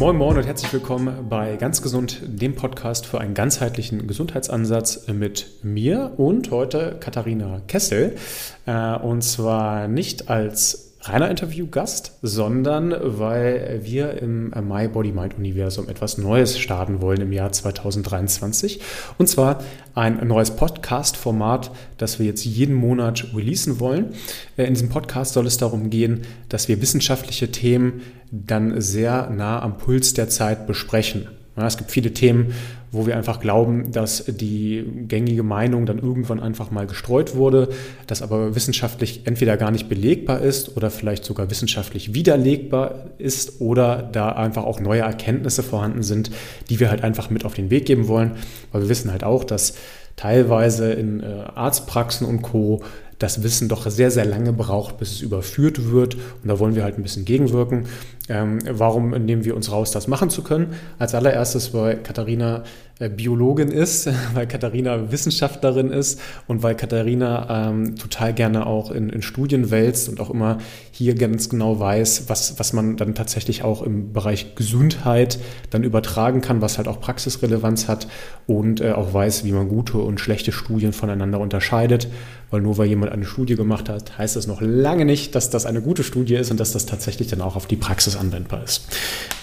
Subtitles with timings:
[0.00, 5.62] Moin Moin und herzlich willkommen bei Ganz Gesund, dem Podcast für einen ganzheitlichen Gesundheitsansatz mit
[5.62, 8.16] mir und heute Katharina Kessel.
[8.64, 15.88] Äh, und zwar nicht als reiner Interviewgast, sondern weil wir im My Body Mind Universum
[15.88, 18.80] etwas Neues starten wollen im Jahr 2023.
[19.16, 19.62] Und zwar
[19.94, 24.14] ein neues Podcast-Format, das wir jetzt jeden Monat releasen wollen.
[24.56, 29.60] Äh, in diesem Podcast soll es darum gehen, dass wir wissenschaftliche Themen dann sehr nah
[29.62, 31.28] am Puls der Zeit besprechen.
[31.56, 32.54] Es gibt viele Themen,
[32.92, 37.68] wo wir einfach glauben, dass die gängige Meinung dann irgendwann einfach mal gestreut wurde,
[38.06, 44.08] das aber wissenschaftlich entweder gar nicht belegbar ist oder vielleicht sogar wissenschaftlich widerlegbar ist oder
[44.10, 46.30] da einfach auch neue Erkenntnisse vorhanden sind,
[46.68, 48.32] die wir halt einfach mit auf den Weg geben wollen,
[48.72, 49.74] weil wir wissen halt auch, dass
[50.16, 52.82] teilweise in äh, Arztpraxen und Co
[53.20, 56.14] das Wissen doch sehr, sehr lange braucht, bis es überführt wird.
[56.14, 57.84] Und da wollen wir halt ein bisschen gegenwirken.
[58.28, 60.74] Ähm, warum nehmen wir uns raus, das machen zu können?
[60.98, 62.64] Als allererstes, weil Katharina
[63.08, 69.22] Biologin ist, weil Katharina Wissenschaftlerin ist und weil Katharina ähm, total gerne auch in, in,
[69.22, 70.58] Studien wälzt und auch immer
[70.90, 75.38] hier ganz genau weiß, was, was man dann tatsächlich auch im Bereich Gesundheit
[75.70, 78.06] dann übertragen kann, was halt auch Praxisrelevanz hat
[78.46, 82.08] und äh, auch weiß, wie man gute und schlechte Studien voneinander unterscheidet.
[82.50, 85.66] Weil nur weil jemand eine Studie gemacht hat, heißt das noch lange nicht, dass das
[85.66, 88.88] eine gute Studie ist und dass das tatsächlich dann auch auf die Praxis anwendbar ist.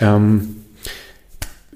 [0.02, 0.58] Ähm,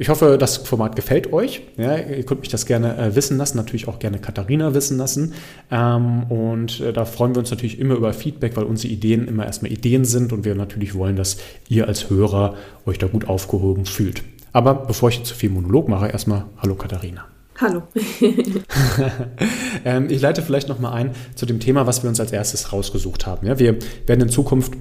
[0.02, 1.62] ich hoffe, das Format gefällt euch.
[1.78, 5.36] Ja, ihr könnt mich das gerne äh, wissen lassen, natürlich auch gerne Katharina wissen lassen.
[5.70, 9.46] Ähm, und äh, da freuen wir uns natürlich immer über Feedback, weil unsere Ideen immer
[9.46, 11.38] erstmal Ideen sind und wir natürlich wollen, dass
[11.70, 12.56] ihr als Hörer
[12.88, 14.24] euch da gut aufgehoben fühlt.
[14.54, 17.26] Aber bevor ich zu viel Monolog mache, erstmal Hallo Katharina.
[17.60, 17.84] Hallo.
[19.86, 23.28] ähm, ich leite vielleicht nochmal ein zu dem Thema, was wir uns als erstes rausgesucht
[23.28, 23.46] haben.
[23.46, 24.74] Ja, wir werden in Zukunft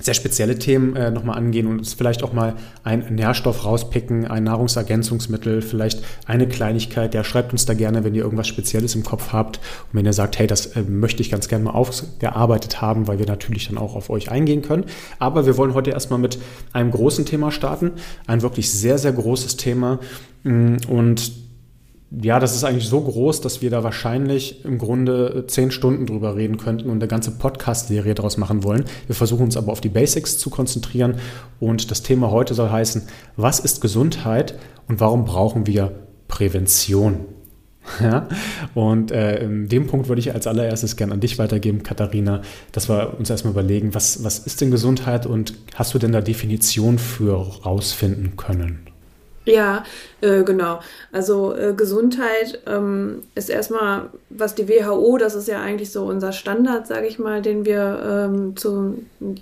[0.00, 4.44] sehr spezielle Themen äh, nochmal angehen und uns vielleicht auch mal einen Nährstoff rauspicken, ein
[4.44, 7.14] Nahrungsergänzungsmittel, vielleicht eine Kleinigkeit.
[7.14, 10.12] Der schreibt uns da gerne, wenn ihr irgendwas Spezielles im Kopf habt und wenn ihr
[10.12, 13.78] sagt, hey, das äh, möchte ich ganz gerne mal aufgearbeitet haben, weil wir natürlich dann
[13.78, 14.84] auch auf euch eingehen können.
[15.18, 16.38] Aber wir wollen heute erstmal mit
[16.72, 17.92] einem großen Thema starten,
[18.26, 19.98] ein wirklich sehr, sehr großes Thema
[20.44, 21.47] mm, und
[22.10, 26.36] ja, das ist eigentlich so groß, dass wir da wahrscheinlich im Grunde zehn Stunden drüber
[26.36, 28.84] reden könnten und eine ganze Podcast-Serie daraus machen wollen.
[29.06, 31.16] Wir versuchen uns aber auf die Basics zu konzentrieren
[31.60, 33.02] und das Thema heute soll heißen,
[33.36, 34.58] was ist Gesundheit
[34.88, 35.92] und warum brauchen wir
[36.28, 37.20] Prävention?
[38.02, 38.28] Ja,
[38.74, 42.90] und äh, in dem Punkt würde ich als allererstes gerne an dich weitergeben, Katharina, dass
[42.90, 46.98] wir uns erstmal überlegen, was, was ist denn Gesundheit und hast du denn da Definition
[46.98, 48.87] für rausfinden können?
[49.48, 49.84] Ja,
[50.20, 50.80] äh, genau.
[51.10, 56.32] Also äh, Gesundheit ähm, ist erstmal, was die WHO, das ist ja eigentlich so unser
[56.32, 58.98] Standard, sage ich mal, den wir ähm, zu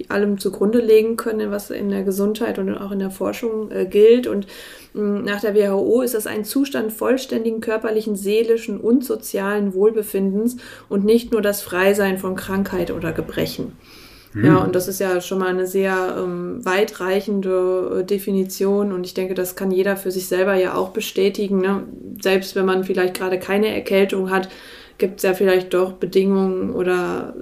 [0.09, 4.27] allem zugrunde legen können, was in der Gesundheit und auch in der Forschung äh, gilt.
[4.27, 4.47] Und
[4.95, 10.57] mh, nach der WHO ist das ein Zustand vollständigen körperlichen, seelischen und sozialen Wohlbefindens
[10.89, 13.73] und nicht nur das Freisein von Krankheit oder Gebrechen.
[14.43, 14.67] Ja, hm.
[14.67, 19.35] und das ist ja schon mal eine sehr ähm, weitreichende äh, Definition und ich denke,
[19.35, 21.61] das kann jeder für sich selber ja auch bestätigen.
[21.61, 21.85] Ne?
[22.21, 24.49] Selbst wenn man vielleicht gerade keine Erkältung hat,
[24.99, 27.35] gibt es ja vielleicht doch Bedingungen oder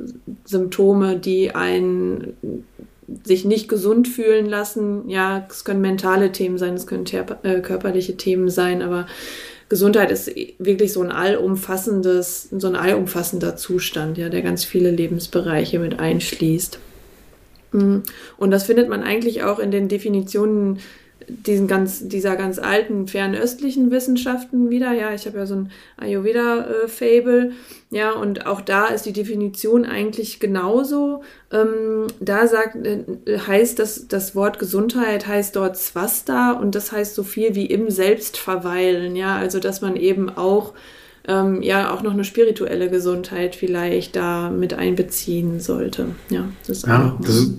[0.45, 2.35] Symptome, die einen
[3.23, 5.09] sich nicht gesund fühlen lassen.
[5.09, 7.05] Ja, es können mentale Themen sein, es können
[7.43, 9.07] äh, körperliche Themen sein, aber
[9.69, 15.79] Gesundheit ist wirklich so ein allumfassendes, so ein allumfassender Zustand, ja, der ganz viele Lebensbereiche
[15.79, 16.79] mit einschließt.
[17.73, 17.99] Mm.
[18.37, 20.81] Und das findet man eigentlich auch in den Definitionen
[21.29, 24.93] diesen ganz, dieser ganz alten fernöstlichen Wissenschaften wieder.
[24.93, 27.53] Ja, ich habe ja so ein Ayurveda-Fable.
[27.91, 31.23] ja, und auch da ist die Definition eigentlich genauso.
[31.53, 33.05] Ähm, da sagt, äh,
[33.47, 37.91] heißt das, das Wort Gesundheit heißt dort Swasta und das heißt so viel wie im
[37.91, 39.17] Selbstverweilen.
[39.17, 40.75] Ja, also dass man eben auch
[41.27, 46.09] ähm, ja auch noch eine spirituelle Gesundheit vielleicht da mit einbeziehen sollte.
[46.29, 47.53] Ja, das ist, ja, das ist,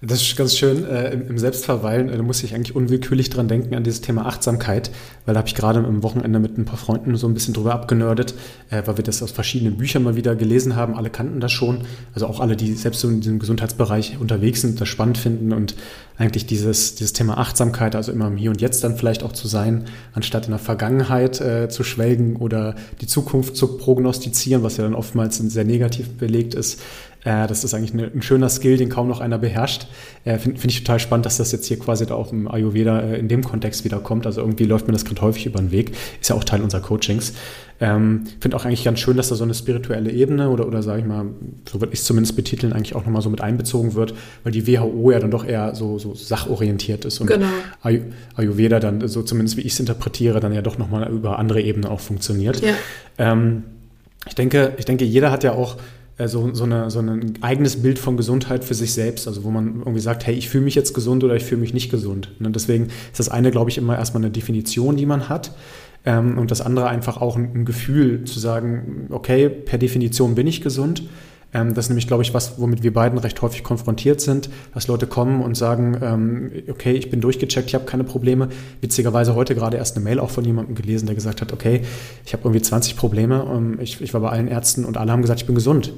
[0.00, 2.08] das ist ganz schön äh, im, im, Selbstverweilen.
[2.08, 4.90] Da muss ich eigentlich unwillkürlich dran denken an dieses Thema Achtsamkeit,
[5.26, 7.72] weil da habe ich gerade am Wochenende mit ein paar Freunden so ein bisschen drüber
[7.72, 8.34] abgenördet,
[8.70, 10.96] äh, weil wir das aus verschiedenen Büchern mal wieder gelesen haben.
[10.96, 11.82] Alle kannten das schon.
[12.14, 15.76] Also auch alle, die selbst so in diesem Gesundheitsbereich unterwegs sind, das spannend finden und
[16.18, 19.46] eigentlich dieses, dieses Thema Achtsamkeit, also immer im Hier und Jetzt dann vielleicht auch zu
[19.46, 24.84] sein, anstatt in der Vergangenheit äh, zu schwelgen oder die Zukunft zu prognostizieren, was ja
[24.84, 26.80] dann oftmals sehr negativ belegt ist.
[27.24, 29.86] Äh, das ist eigentlich eine, ein schöner Skill, den kaum noch einer beherrscht.
[30.24, 33.00] Äh, Finde find ich total spannend, dass das jetzt hier quasi da auch im Ayurveda
[33.00, 34.26] äh, in dem Kontext wieder kommt.
[34.26, 35.92] Also irgendwie läuft mir das gerade häufig über den Weg.
[36.20, 37.34] Ist ja auch Teil unserer Coachings.
[37.80, 41.00] Ähm, Finde auch eigentlich ganz schön, dass da so eine spirituelle Ebene oder, oder sage
[41.00, 41.26] ich mal,
[41.70, 44.66] so würde ich es zumindest betiteln, eigentlich auch nochmal so mit einbezogen wird, weil die
[44.66, 47.46] WHO ja dann doch eher so, so sachorientiert ist und genau.
[48.34, 51.88] Ayurveda dann, so zumindest wie ich es interpretiere, dann ja doch nochmal über andere Ebenen
[51.88, 52.60] auch funktioniert.
[52.62, 52.74] Ja.
[53.18, 53.62] Ähm,
[54.26, 55.76] ich denke, ich denke, jeder hat ja auch
[56.26, 59.80] so, so, eine, so ein eigenes Bild von Gesundheit für sich selbst, also wo man
[59.80, 62.30] irgendwie sagt, hey, ich fühle mich jetzt gesund oder ich fühle mich nicht gesund.
[62.38, 65.52] Und ne, deswegen ist das eine, glaube ich, immer erstmal eine Definition, die man hat.
[66.04, 70.60] Ähm, und das andere einfach auch ein, Gefühl zu sagen, okay, per Definition bin ich
[70.60, 71.04] gesund.
[71.54, 74.86] Ähm, das ist nämlich, glaube ich, was, womit wir beiden recht häufig konfrontiert sind, dass
[74.86, 78.48] Leute kommen und sagen, ähm, okay, ich bin durchgecheckt, ich habe keine Probleme.
[78.80, 81.82] Witzigerweise heute gerade erst eine Mail auch von jemandem gelesen, der gesagt hat, okay,
[82.26, 85.22] ich habe irgendwie 20 Probleme, ähm, ich, ich war bei allen Ärzten und alle haben
[85.22, 85.92] gesagt, ich bin gesund.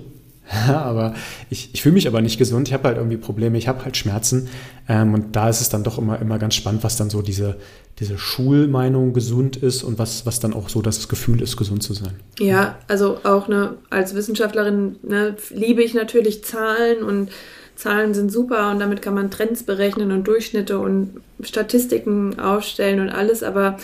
[0.69, 1.15] aber
[1.49, 3.97] ich, ich fühle mich aber nicht gesund, ich habe halt irgendwie Probleme, ich habe halt
[3.97, 4.49] Schmerzen.
[4.89, 7.57] Ähm, und da ist es dann doch immer, immer ganz spannend, was dann so diese,
[8.01, 11.93] diese Schulmeinung gesund ist und was, was dann auch so das Gefühl ist, gesund zu
[11.93, 12.15] sein.
[12.39, 17.31] Ja, also auch ne, als Wissenschaftlerin ne, liebe ich natürlich Zahlen und
[17.77, 23.11] Zahlen sind super und damit kann man Trends berechnen und Durchschnitte und Statistiken aufstellen und
[23.11, 23.79] alles, aber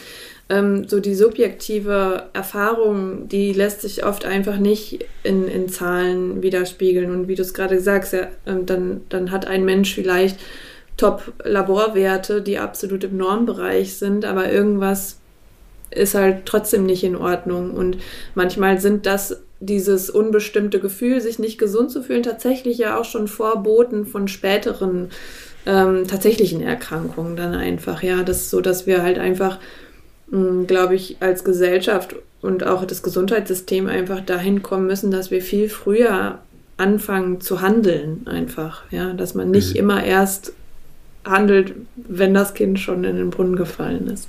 [0.49, 7.11] ähm, so die subjektive Erfahrung, die lässt sich oft einfach nicht in, in Zahlen widerspiegeln.
[7.11, 10.39] Und wie du es gerade sagst, ja, ähm, dann, dann hat ein Mensch vielleicht
[10.97, 15.19] Top-Laborwerte, die absolut im Normbereich sind, aber irgendwas
[15.91, 17.73] ist halt trotzdem nicht in Ordnung.
[17.73, 17.99] Und
[18.35, 23.29] manchmal sind das dieses unbestimmte Gefühl, sich nicht gesund zu fühlen, tatsächlich ja auch schon
[23.29, 25.11] Vorboten von späteren
[25.65, 28.03] ähm, tatsächlichen Erkrankungen dann einfach.
[28.03, 29.59] Ja, das ist so, dass wir halt einfach
[30.67, 35.69] glaube ich, als Gesellschaft und auch das Gesundheitssystem einfach dahin kommen müssen, dass wir viel
[35.69, 36.39] früher
[36.77, 38.83] anfangen zu handeln einfach.
[38.91, 39.81] Ja, dass man nicht mhm.
[39.81, 40.53] immer erst
[41.27, 44.29] handelt, wenn das Kind schon in den Brunnen gefallen ist.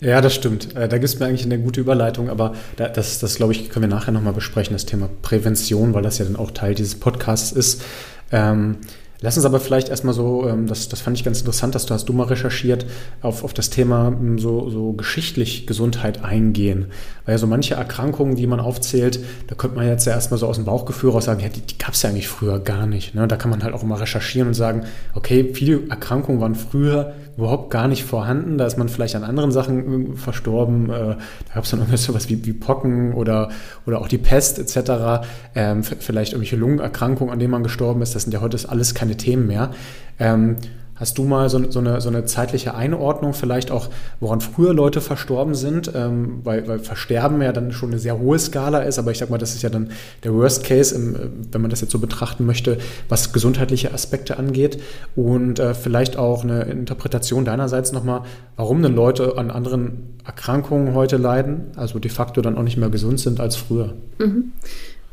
[0.00, 0.76] Ja, das stimmt.
[0.76, 3.88] Äh, da gibt es mir eigentlich eine gute Überleitung, aber das, das glaube ich, können
[3.88, 7.52] wir nachher nochmal besprechen, das Thema Prävention, weil das ja dann auch Teil dieses Podcasts
[7.52, 7.82] ist.
[8.30, 8.76] Ähm,
[9.20, 11.94] Lass uns aber vielleicht erstmal so, ähm, das, das fand ich ganz interessant, dass du
[11.94, 12.86] hast du mal recherchiert,
[13.22, 16.86] auf, auf das Thema ähm, so, so geschichtlich Gesundheit eingehen.
[17.24, 20.46] Weil ja so manche Erkrankungen, die man aufzählt, da könnte man jetzt ja erstmal so
[20.46, 23.14] aus dem Bauchgefühl raus sagen, ja, die, die gab es ja eigentlich früher gar nicht.
[23.14, 23.26] Ne?
[23.26, 24.84] Da kann man halt auch immer recherchieren und sagen,
[25.14, 28.58] okay, viele Erkrankungen waren früher überhaupt gar nicht vorhanden.
[28.58, 30.90] Da ist man vielleicht an anderen Sachen äh, verstorben.
[30.90, 33.50] Äh, da gab es dann irgendwas sowas wie, wie Pocken oder,
[33.86, 35.26] oder auch die Pest etc.
[35.54, 38.14] Ähm, vielleicht irgendwelche Lungenerkrankungen, an denen man gestorben ist.
[38.14, 39.70] Das sind ja heute alles keine Themen mehr.
[40.18, 40.56] Ähm,
[40.96, 45.00] Hast du mal so, so, eine, so eine zeitliche Einordnung, vielleicht auch, woran früher Leute
[45.00, 45.90] verstorben sind?
[45.94, 49.28] Ähm, weil, weil Versterben ja dann schon eine sehr hohe Skala ist, aber ich sag
[49.28, 49.90] mal, das ist ja dann
[50.24, 51.16] der Worst Case, im,
[51.52, 52.78] wenn man das jetzt so betrachten möchte,
[53.10, 54.80] was gesundheitliche Aspekte angeht.
[55.14, 58.22] Und äh, vielleicht auch eine Interpretation deinerseits nochmal,
[58.56, 62.88] warum denn Leute an anderen Erkrankungen heute leiden, also de facto dann auch nicht mehr
[62.88, 63.94] gesund sind als früher.
[64.18, 64.52] Mhm.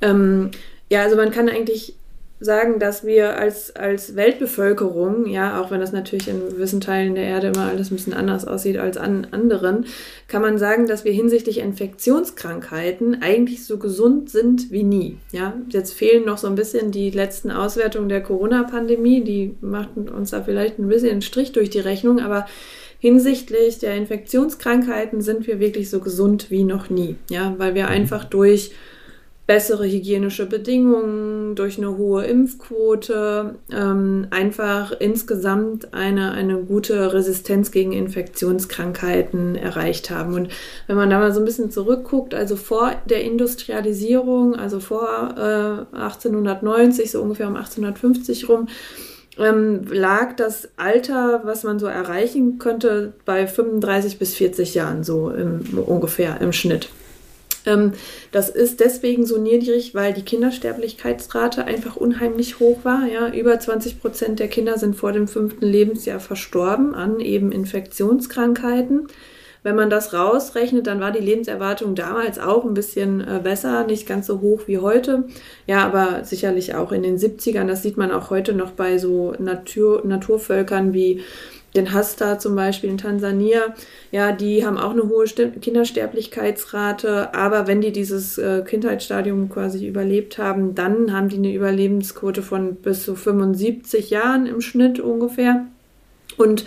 [0.02, 0.52] Ähm,
[0.90, 1.96] ja, also man kann eigentlich
[2.44, 7.26] sagen, dass wir als, als Weltbevölkerung, ja, auch wenn das natürlich in gewissen Teilen der
[7.26, 9.86] Erde immer alles ein bisschen anders aussieht als an anderen,
[10.28, 15.18] kann man sagen, dass wir hinsichtlich Infektionskrankheiten eigentlich so gesund sind wie nie.
[15.32, 20.32] Ja, jetzt fehlen noch so ein bisschen die letzten Auswertungen der Corona-Pandemie, die machten uns
[20.32, 22.46] da vielleicht ein bisschen einen Strich durch die Rechnung, aber
[23.04, 27.18] hinsichtlich der Infektionskrankheiten sind wir wirklich so gesund wie noch nie.
[27.30, 27.90] Ja, weil wir mhm.
[27.90, 28.72] einfach durch
[29.46, 37.92] bessere hygienische Bedingungen, durch eine hohe Impfquote, ähm, einfach insgesamt eine, eine gute Resistenz gegen
[37.92, 40.34] Infektionskrankheiten erreicht haben.
[40.34, 40.50] Und
[40.88, 45.98] wenn man da mal so ein bisschen zurückguckt, also vor der Industrialisierung, also vor äh,
[45.98, 48.68] 1890, so ungefähr um 1850 rum,
[49.38, 55.32] ähm, lag das Alter, was man so erreichen könnte, bei 35 bis 40 Jahren so
[55.32, 56.88] im, ungefähr im Schnitt.
[57.66, 57.94] Ähm,
[58.32, 63.08] das ist deswegen so niedrig, weil die Kindersterblichkeitsrate einfach unheimlich hoch war.
[63.08, 69.08] Ja, über 20 Prozent der Kinder sind vor dem fünften Lebensjahr verstorben an eben Infektionskrankheiten.
[69.64, 74.06] Wenn man das rausrechnet, dann war die Lebenserwartung damals auch ein bisschen äh, besser, nicht
[74.06, 75.24] ganz so hoch wie heute.
[75.68, 77.66] Ja, aber sicherlich auch in den 70ern.
[77.66, 81.22] Das sieht man auch heute noch bei so Natur, Naturvölkern wie
[81.76, 83.74] den Hasta zum Beispiel in Tansania,
[84.12, 90.38] ja, die haben auch eine hohe Kindersterblichkeitsrate, aber wenn die dieses äh, Kindheitsstadium quasi überlebt
[90.38, 95.66] haben, dann haben die eine Überlebensquote von bis zu 75 Jahren im Schnitt ungefähr.
[96.38, 96.66] Und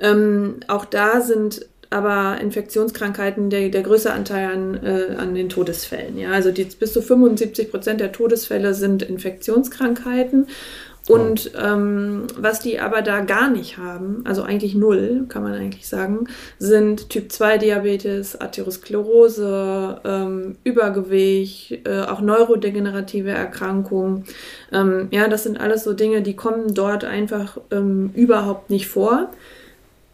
[0.00, 6.18] ähm, auch da sind aber Infektionskrankheiten der, der größte Anteil an, äh, an den Todesfällen.
[6.18, 6.32] Ja?
[6.32, 10.48] Also die, bis zu 75 Prozent der Todesfälle sind Infektionskrankheiten.
[11.08, 15.88] Und ähm, was die aber da gar nicht haben, also eigentlich null, kann man eigentlich
[15.88, 24.24] sagen, sind Typ 2 Diabetes, Atherosklerose, ähm, Übergewicht, äh, auch neurodegenerative Erkrankungen.
[24.70, 29.30] Ähm, ja, das sind alles so Dinge, die kommen dort einfach ähm, überhaupt nicht vor.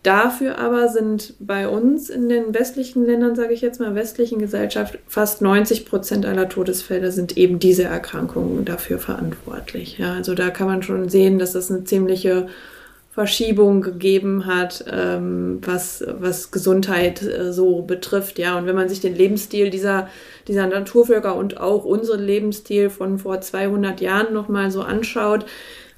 [0.04, 4.98] Dafür aber sind bei uns in den westlichen Ländern, sage ich jetzt mal, westlichen Gesellschaft,
[5.08, 9.96] fast 90 Prozent aller Todesfälle sind eben diese Erkrankungen dafür verantwortlich.
[9.96, 12.48] Ja, also da kann man schon sehen, dass es eine ziemliche
[13.12, 18.38] Verschiebung gegeben hat, ähm, was, was Gesundheit äh, so betrifft.
[18.38, 20.08] Ja, und wenn man sich den Lebensstil dieser,
[20.48, 25.46] dieser Naturvölker und auch unseren Lebensstil von vor 200 Jahren nochmal so anschaut,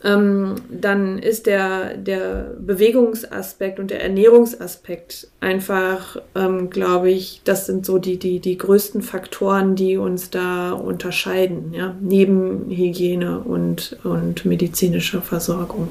[0.04, 7.86] ähm, dann ist der, der Bewegungsaspekt und der Ernährungsaspekt einfach, ähm, glaube ich, das sind
[7.86, 11.94] so die, die, die größten Faktoren, die uns da unterscheiden, ja?
[12.00, 15.88] neben Hygiene und, und medizinischer Versorgung.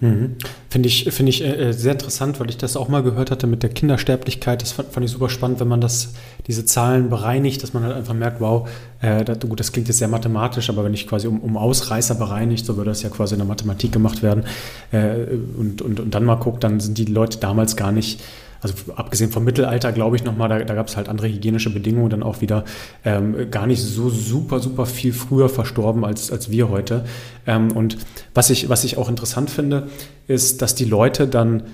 [0.00, 0.36] Mhm.
[0.70, 3.46] Finde ich, find ich äh, äh, sehr interessant, weil ich das auch mal gehört hatte
[3.46, 4.62] mit der Kindersterblichkeit.
[4.62, 6.14] Das fand, fand, ich super spannend, wenn man das,
[6.46, 8.66] diese Zahlen bereinigt, dass man halt einfach merkt, wow,
[9.02, 12.14] äh, das, gut, das klingt jetzt sehr mathematisch, aber wenn ich quasi um, um Ausreißer
[12.14, 14.44] bereinigt, so würde das ja quasi in der Mathematik gemacht werden
[14.90, 18.22] äh, und, und, und dann mal guckt, dann sind die Leute damals gar nicht
[18.62, 22.10] also abgesehen vom Mittelalter, glaube ich nochmal, da, da gab es halt andere hygienische Bedingungen,
[22.10, 22.64] dann auch wieder
[23.04, 27.04] ähm, gar nicht so super, super viel früher verstorben als, als wir heute.
[27.46, 27.96] Ähm, und
[28.34, 29.88] was ich, was ich auch interessant finde,
[30.26, 31.64] ist, dass die Leute dann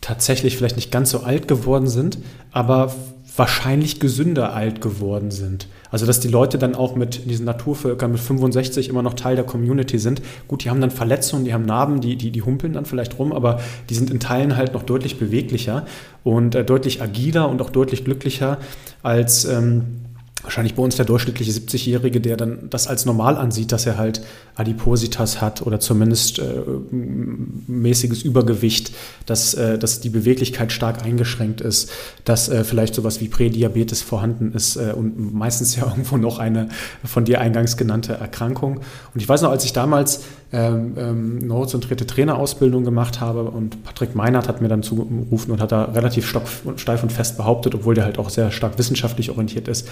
[0.00, 2.18] tatsächlich vielleicht nicht ganz so alt geworden sind,
[2.52, 2.94] aber
[3.36, 5.68] wahrscheinlich gesünder alt geworden sind.
[5.96, 9.46] Also dass die Leute dann auch mit diesen Naturvölkern mit 65 immer noch Teil der
[9.46, 10.20] Community sind.
[10.46, 13.32] Gut, die haben dann Verletzungen, die haben Narben, die, die, die humpeln dann vielleicht rum,
[13.32, 15.86] aber die sind in Teilen halt noch deutlich beweglicher
[16.22, 18.58] und äh, deutlich agiler und auch deutlich glücklicher
[19.02, 19.46] als...
[19.46, 20.02] Ähm,
[20.46, 24.22] wahrscheinlich bei uns der durchschnittliche 70-Jährige, der dann das als normal ansieht, dass er halt
[24.54, 26.62] Adipositas hat oder zumindest äh,
[26.92, 28.92] mäßiges Übergewicht,
[29.26, 31.90] dass, äh, dass die Beweglichkeit stark eingeschränkt ist,
[32.24, 36.68] dass äh, vielleicht sowas wie Prädiabetes vorhanden ist äh, und meistens ja irgendwo noch eine
[37.04, 38.76] von dir eingangs genannte Erkrankung.
[39.14, 40.22] Und ich weiß noch, als ich damals
[40.52, 45.72] ähm, ähm, neurozentrierte Trainerausbildung gemacht habe und Patrick Meinert hat mir dann zugerufen und hat
[45.72, 49.88] da relativ steif und fest behauptet, obwohl der halt auch sehr stark wissenschaftlich orientiert ist,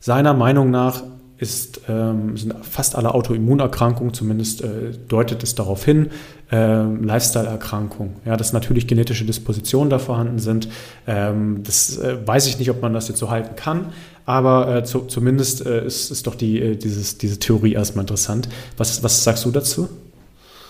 [0.00, 1.02] seiner Meinung nach
[1.38, 6.10] ist, ähm, sind fast alle Autoimmunerkrankungen, zumindest äh, deutet es darauf hin,
[6.52, 8.16] äh, Lifestyle-Erkrankungen.
[8.24, 10.68] Ja, dass natürlich genetische Dispositionen da vorhanden sind.
[11.06, 13.86] Ähm, das äh, weiß ich nicht, ob man das jetzt so halten kann,
[14.26, 18.48] aber äh, zu, zumindest äh, ist, ist doch die, äh, dieses, diese Theorie erstmal interessant.
[18.76, 19.88] Was, was sagst du dazu?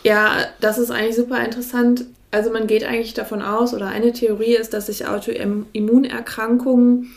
[0.03, 2.07] Ja, das ist eigentlich super interessant.
[2.31, 7.13] Also man geht eigentlich davon aus, oder eine Theorie ist, dass sich Autoimmunerkrankungen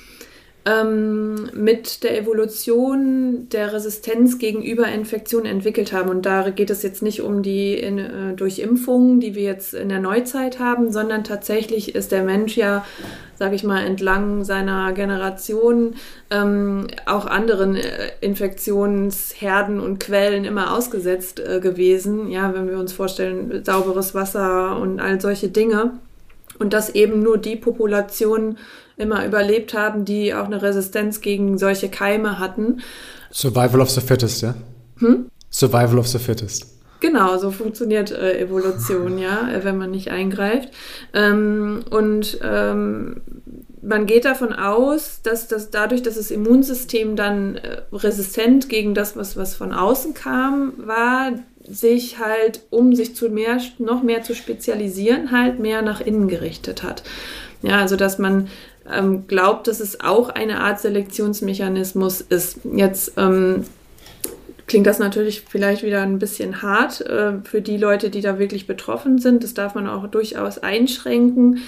[0.67, 6.09] ähm, mit der Evolution der Resistenz gegenüber Infektionen entwickelt haben.
[6.09, 9.73] Und da geht es jetzt nicht um die in, äh, durch Impfungen, die wir jetzt
[9.73, 12.83] in der Neuzeit haben, sondern tatsächlich ist der Mensch ja,
[13.35, 15.95] sage ich mal, entlang seiner Generation
[16.31, 22.29] ähm, auch anderen äh, Infektionsherden und Quellen immer ausgesetzt äh, gewesen.
[22.29, 25.93] Ja, wenn wir uns vorstellen, sauberes Wasser und all solche Dinge.
[26.59, 28.57] Und dass eben nur die Populationen
[28.97, 32.81] immer überlebt haben, die auch eine Resistenz gegen solche Keime hatten.
[33.31, 34.55] Survival of the fittest, ja?
[34.97, 35.29] Hm?
[35.51, 36.77] Survival of the fittest.
[36.99, 40.69] Genau, so funktioniert äh, Evolution, ja, äh, wenn man nicht eingreift.
[41.13, 43.21] Ähm, und ähm,
[43.81, 49.15] man geht davon aus, dass das dadurch, dass das Immunsystem dann äh, resistent gegen das,
[49.15, 51.33] was, was von außen kam, war,
[51.69, 56.81] sich halt, um sich zu mehr, noch mehr zu spezialisieren, halt mehr nach innen gerichtet
[56.81, 57.03] hat.
[57.61, 58.47] Ja, also dass man
[58.91, 62.59] ähm, glaubt, dass es auch eine Art Selektionsmechanismus ist.
[62.63, 63.65] Jetzt ähm,
[64.67, 68.67] klingt das natürlich vielleicht wieder ein bisschen hart äh, für die Leute, die da wirklich
[68.67, 69.43] betroffen sind.
[69.43, 71.59] Das darf man auch durchaus einschränken.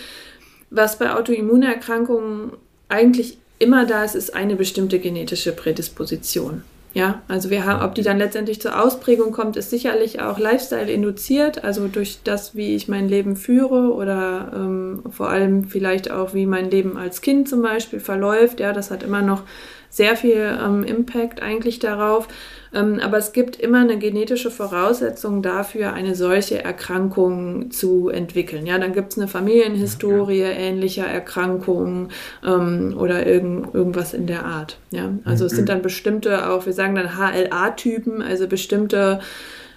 [0.70, 2.52] Was bei Autoimmunerkrankungen
[2.90, 6.64] eigentlich immer da ist, ist eine bestimmte genetische Prädisposition.
[6.94, 10.92] Ja, also wir haben, ob die dann letztendlich zur Ausprägung kommt, ist sicherlich auch Lifestyle
[10.92, 16.34] induziert, also durch das, wie ich mein Leben führe oder ähm, vor allem vielleicht auch,
[16.34, 18.60] wie mein Leben als Kind zum Beispiel verläuft.
[18.60, 19.44] Ja, das hat immer noch
[19.92, 22.28] sehr viel ähm, Impact eigentlich darauf.
[22.74, 28.66] Ähm, aber es gibt immer eine genetische Voraussetzung dafür, eine solche Erkrankung zu entwickeln.
[28.66, 30.50] Ja, dann gibt es eine Familienhistorie ja.
[30.50, 32.10] ähnlicher Erkrankungen
[32.46, 34.78] ähm, oder irgend, irgendwas in der Art.
[34.92, 35.48] Ja, also mhm.
[35.48, 39.20] es sind dann bestimmte auch, wir sagen dann HLA-Typen, also bestimmte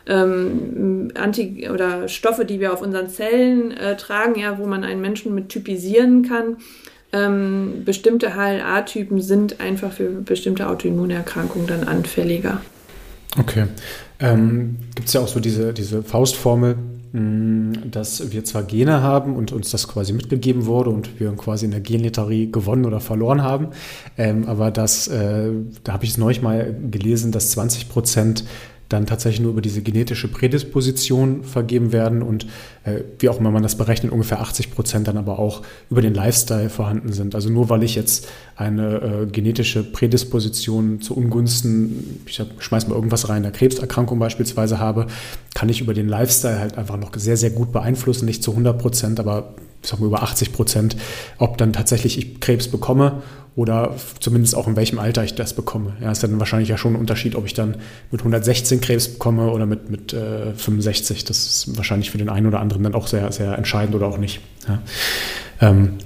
[0.06, 5.00] ähm, Anti- oder Stoffe, die wir auf unseren Zellen äh, tragen, ja, wo man einen
[5.00, 6.56] Menschen mit typisieren kann
[7.12, 12.62] ähm, bestimmte HLA-Typen sind einfach für bestimmte Autoimmunerkrankungen dann anfälliger.
[13.38, 13.66] Okay.
[14.20, 16.76] Ähm, Gibt es ja auch so diese, diese Faustformel,
[17.12, 21.64] mh, dass wir zwar Gene haben und uns das quasi mitgegeben wurde und wir quasi
[21.64, 23.68] in der Genlotterie gewonnen oder verloren haben,
[24.18, 25.50] ähm, aber das, äh,
[25.84, 28.44] da habe ich es neulich mal gelesen, dass 20 Prozent
[28.92, 32.46] dann tatsächlich nur über diese genetische Prädisposition vergeben werden und
[32.84, 36.14] äh, wie auch immer man das berechnet, ungefähr 80 Prozent dann aber auch über den
[36.14, 37.34] Lifestyle vorhanden sind.
[37.34, 43.28] Also nur weil ich jetzt eine äh, genetische Prädisposition zu Ungunsten, ich schmeiß mal irgendwas
[43.28, 45.06] rein, eine Krebserkrankung beispielsweise habe,
[45.54, 48.78] kann ich über den Lifestyle halt einfach noch sehr, sehr gut beeinflussen, nicht zu 100
[48.78, 50.96] Prozent, aber sag mal über 80 Prozent,
[51.38, 53.22] ob dann tatsächlich ich Krebs bekomme
[53.54, 55.94] oder zumindest auch in welchem Alter ich das bekomme.
[56.00, 57.76] Ja, ist dann wahrscheinlich ja schon ein Unterschied, ob ich dann
[58.10, 61.24] mit 116 Krebs bekomme oder mit, mit äh, 65.
[61.24, 64.16] Das ist wahrscheinlich für den einen oder anderen dann auch sehr, sehr entscheidend oder auch
[64.16, 64.40] nicht.
[64.66, 64.82] Ja,
[65.60, 65.98] ähm,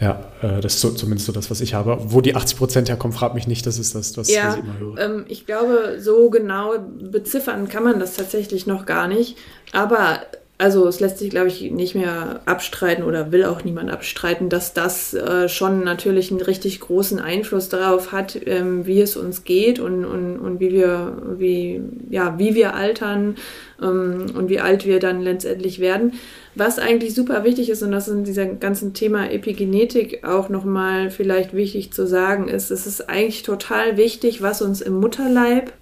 [0.00, 1.98] ja äh, das ist so, zumindest so das, was ich habe.
[2.04, 3.66] Wo die 80 Prozent herkommen, fragt mich nicht.
[3.66, 4.98] Das ist das, was, ja, was ich immer höre.
[4.98, 9.36] Ähm, ich glaube, so genau beziffern kann man das tatsächlich noch gar nicht.
[9.72, 10.20] Aber
[10.60, 14.74] also es lässt sich, glaube ich, nicht mehr abstreiten oder will auch niemand abstreiten, dass
[14.74, 19.78] das äh, schon natürlich einen richtig großen Einfluss darauf hat, ähm, wie es uns geht
[19.78, 23.36] und, und, und wie wir, wie, ja, wie wir altern
[23.80, 26.14] ähm, und wie alt wir dann letztendlich werden.
[26.56, 31.12] Was eigentlich super wichtig ist, und das ist in diesem ganzen Thema Epigenetik auch nochmal
[31.12, 35.72] vielleicht wichtig zu sagen, ist, es ist eigentlich total wichtig, was uns im Mutterleib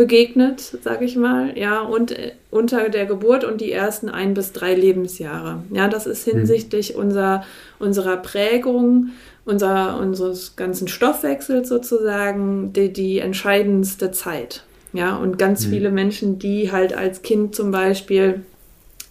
[0.00, 4.52] begegnet, sage ich mal, ja, und äh, unter der Geburt und die ersten ein bis
[4.52, 5.62] drei Lebensjahre.
[5.70, 6.38] Ja, das ist hm.
[6.38, 7.02] hinsichtlich mhm.
[7.02, 7.44] unserer,
[7.78, 9.10] unserer Prägung,
[9.44, 14.64] unser, unseres ganzen Stoffwechsels sozusagen die, die entscheidendste Zeit.
[14.94, 15.70] Ja, und ganz mhm.
[15.70, 18.40] viele Menschen, die halt als Kind zum Beispiel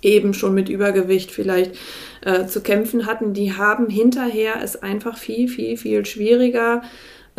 [0.01, 1.77] eben schon mit Übergewicht vielleicht
[2.21, 6.81] äh, zu kämpfen hatten, die haben hinterher es einfach viel, viel, viel schwieriger,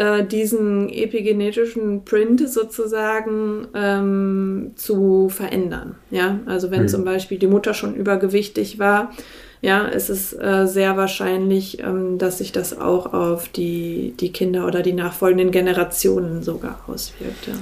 [0.00, 5.97] äh, diesen epigenetischen Print sozusagen ähm, zu verändern.
[6.11, 6.88] Ja, also wenn mhm.
[6.88, 9.12] zum Beispiel die Mutter schon übergewichtig war,
[9.61, 14.66] ja, ist es äh, sehr wahrscheinlich, ähm, dass sich das auch auf die, die Kinder
[14.66, 17.47] oder die nachfolgenden Generationen sogar auswirkt.
[17.47, 17.52] Ja.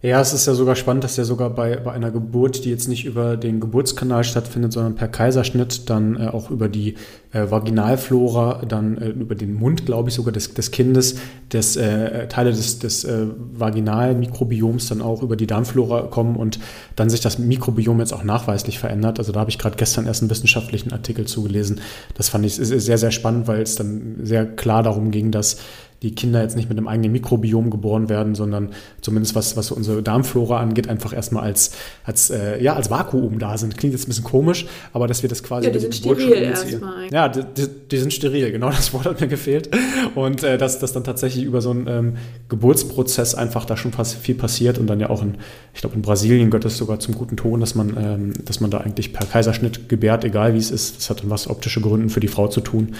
[0.00, 2.86] Ja, es ist ja sogar spannend, dass ja sogar bei, bei einer Geburt, die jetzt
[2.86, 6.94] nicht über den Geburtskanal stattfindet, sondern per Kaiserschnitt, dann äh, auch über die
[7.32, 11.16] äh, Vaginalflora, dann äh, über den Mund, glaube ich, sogar des, des Kindes,
[11.52, 16.60] des, äh, Teile des, des äh, Vaginalmikrobioms dann auch über die Darmflora kommen und
[16.94, 19.18] dann sich das Mikrobiom jetzt auch nachweislich verändert.
[19.18, 21.80] Also da habe ich gerade gestern erst einen wissenschaftlichen Artikel zugelesen.
[22.14, 25.56] Das fand ich sehr, sehr spannend, weil es dann sehr klar darum ging, dass
[26.02, 30.00] die Kinder jetzt nicht mit einem eigenen Mikrobiom geboren werden, sondern zumindest was, was unsere
[30.00, 31.72] Darmflora angeht, einfach erstmal als,
[32.04, 33.76] als, äh, ja, als Vakuum da sind.
[33.76, 37.12] Klingt jetzt ein bisschen komisch, aber dass wir das quasi ja, die sind steril erstmal.
[37.12, 39.70] Ja, die, die, die, sind steril, genau das Wort hat mir gefehlt.
[40.14, 42.16] Und äh, dass das dann tatsächlich über so einen ähm,
[42.48, 45.34] Geburtsprozess einfach da schon fast viel passiert und dann ja auch in,
[45.74, 48.70] ich glaube in Brasilien gehört es sogar zum guten Ton, dass man, ähm, dass man
[48.70, 50.98] da eigentlich per Kaiserschnitt gebärt, egal wie es ist.
[50.98, 52.94] Das hat dann was optische Gründen für die Frau zu tun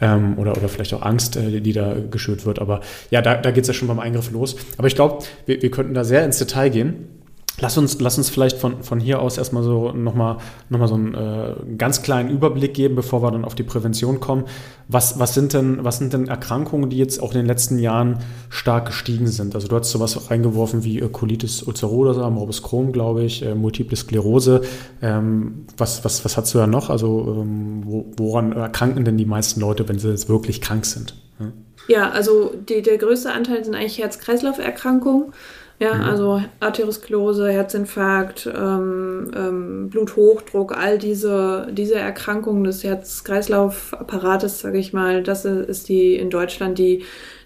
[0.00, 2.58] ähm, oder, oder vielleicht auch Angst, äh, die da geschürt wird.
[2.58, 2.80] Aber
[3.10, 4.56] ja, da, da geht es ja schon beim Eingriff los.
[4.76, 7.23] Aber ich glaube, wir, wir könnten da sehr ins Detail gehen.
[7.60, 10.38] Lass uns, lass uns vielleicht von, von hier aus erstmal so nochmal
[10.70, 14.18] noch mal so einen äh, ganz kleinen Überblick geben, bevor wir dann auf die Prävention
[14.18, 14.44] kommen.
[14.88, 18.18] Was, was, sind denn, was sind denn Erkrankungen, die jetzt auch in den letzten Jahren
[18.48, 19.54] stark gestiegen sind?
[19.54, 23.96] Also du hast sowas reingeworfen wie äh, Colitis ulcerosa, Morbus Crohn, glaube ich, äh, Multiple
[23.96, 24.62] Sklerose.
[25.00, 26.90] Ähm, was, was, was hast du da noch?
[26.90, 31.14] Also ähm, wo, woran erkranken denn die meisten Leute, wenn sie jetzt wirklich krank sind?
[31.38, 31.52] Ja,
[31.86, 35.32] ja also die, der größte Anteil sind eigentlich Herz-Kreislauf-Erkrankungen.
[35.80, 36.02] Ja, mhm.
[36.02, 45.22] also Arteriosklerose, Herzinfarkt, ähm, ähm, Bluthochdruck, all diese, diese Erkrankungen des Herz-Kreislauf-Apparates, sage ich mal,
[45.22, 47.04] das ist die in Deutschland die,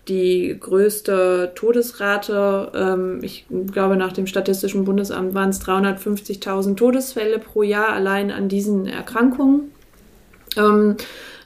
[0.09, 2.73] die größte Todesrate.
[2.75, 8.49] Ähm, ich glaube, nach dem Statistischen Bundesamt waren es 350.000 Todesfälle pro Jahr allein an
[8.49, 9.73] diesen Erkrankungen.
[10.57, 10.97] Ähm,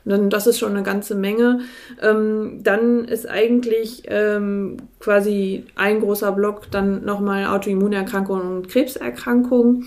[0.05, 1.61] das ist schon eine ganze Menge.
[2.01, 9.87] Ähm, dann ist eigentlich ähm, quasi ein großer Block dann nochmal Autoimmunerkrankungen und Krebserkrankungen.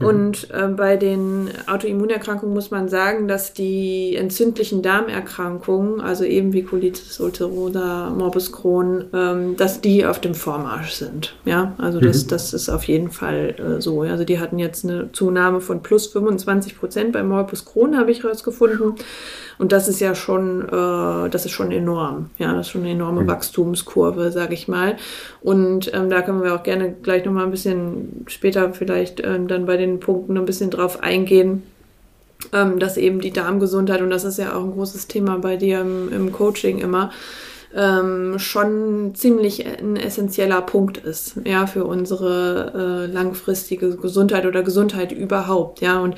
[0.00, 0.06] Mhm.
[0.06, 6.62] Und äh, bei den Autoimmunerkrankungen muss man sagen, dass die entzündlichen Darmerkrankungen, also eben wie
[6.62, 11.34] Colitis ulcerosa, Morbus Crohn, ähm, dass die auf dem Vormarsch sind.
[11.44, 12.28] Ja, also das, mhm.
[12.28, 14.02] das ist auf jeden Fall äh, so.
[14.02, 18.22] Also die hatten jetzt eine Zunahme von plus 25 Prozent bei Morbus Crohn, habe ich
[18.22, 18.94] herausgefunden.
[19.58, 22.30] Und das ist ja schon, äh, das ist schon enorm.
[22.38, 23.26] Ja, das ist schon eine enorme mhm.
[23.28, 24.96] Wachstumskurve, sage ich mal.
[25.42, 29.66] Und ähm, da können wir auch gerne gleich nochmal ein bisschen später vielleicht äh, dann
[29.66, 31.64] bei den Punkten ein bisschen drauf eingehen.
[32.52, 35.80] ähm, dass eben die Darmgesundheit, und das ist ja auch ein großes Thema bei dir
[35.80, 37.10] im, im Coaching immer,
[37.74, 45.12] ähm, schon ziemlich ein essentieller Punkt ist, ja, für unsere äh, langfristige Gesundheit oder Gesundheit
[45.12, 46.00] überhaupt, ja.
[46.00, 46.16] Und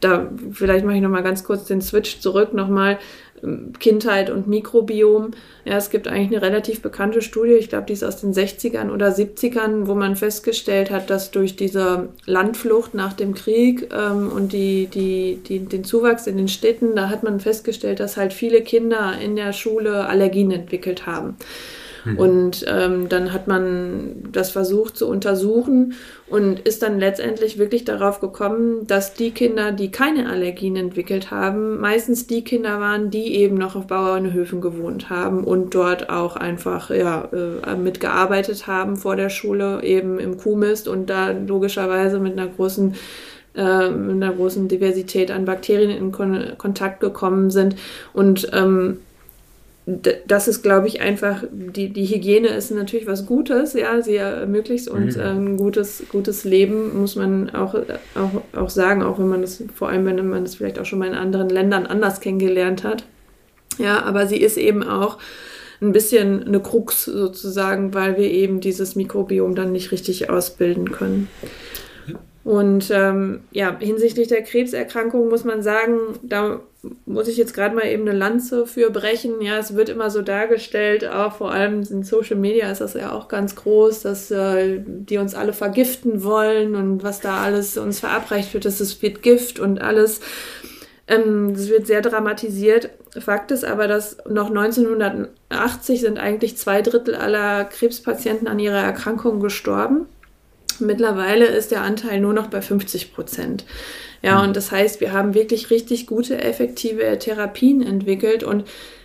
[0.00, 2.98] da vielleicht mache ich noch mal ganz kurz den Switch zurück nochmal
[3.78, 5.32] Kindheit und Mikrobiom.
[5.64, 8.90] Ja, es gibt eigentlich eine relativ bekannte Studie, ich glaube, die ist aus den 60ern
[8.90, 14.52] oder 70ern, wo man festgestellt hat, dass durch diese Landflucht nach dem Krieg ähm, und
[14.52, 18.62] die, die, die, den Zuwachs in den Städten, da hat man festgestellt, dass halt viele
[18.62, 21.36] Kinder in der Schule Allergien entwickelt haben.
[22.16, 25.94] Und ähm, dann hat man das versucht zu untersuchen
[26.28, 31.80] und ist dann letztendlich wirklich darauf gekommen, dass die Kinder, die keine Allergien entwickelt haben,
[31.80, 36.90] meistens die Kinder waren, die eben noch auf Bauernhöfen gewohnt haben und dort auch einfach
[36.90, 42.48] ja, äh, mitgearbeitet haben vor der Schule, eben im Kuhmist und da logischerweise mit einer
[42.48, 42.94] großen
[43.54, 47.76] äh, mit einer großen Diversität an Bakterien in Kon Kontakt gekommen sind.
[48.12, 48.98] Und ähm,
[50.26, 54.88] das ist, glaube ich, einfach, die, die Hygiene ist natürlich was Gutes, ja, sie ermöglicht
[54.88, 55.22] uns mhm.
[55.22, 57.74] ein gutes, gutes Leben, muss man auch,
[58.14, 60.98] auch, auch sagen, auch wenn man das, vor allem wenn man das vielleicht auch schon
[60.98, 63.04] mal in anderen Ländern anders kennengelernt hat.
[63.78, 65.16] Ja, aber sie ist eben auch
[65.80, 71.28] ein bisschen eine Krux sozusagen, weil wir eben dieses Mikrobiom dann nicht richtig ausbilden können.
[72.48, 76.60] Und ähm, ja, hinsichtlich der Krebserkrankung muss man sagen, da
[77.04, 79.42] muss ich jetzt gerade mal eben eine Lanze für brechen.
[79.42, 83.12] Ja, es wird immer so dargestellt, auch vor allem in Social Media ist das ja
[83.12, 88.00] auch ganz groß, dass äh, die uns alle vergiften wollen und was da alles uns
[88.00, 90.22] verabreicht wird, dass es wird Gift und alles.
[91.06, 92.88] Ähm, das wird sehr dramatisiert.
[93.20, 99.38] Fakt ist aber, dass noch 1980 sind eigentlich zwei Drittel aller Krebspatienten an ihrer Erkrankung
[99.40, 100.06] gestorben.
[100.80, 103.64] Mittlerweile ist der Anteil nur noch bei 50 Prozent.
[104.22, 104.48] Ja, mhm.
[104.48, 108.64] und das heißt, wir haben wirklich richtig gute, effektive Therapien entwickelt und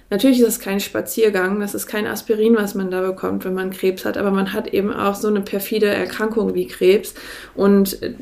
[0.09, 3.71] Natürlich ist das kein Spaziergang, das ist kein Aspirin, was man da bekommt, wenn man
[3.71, 7.15] Krebs hat, aber man hat eben auch so eine perfide Erkrankung wie Krebs
[7.55, 8.13] und äh,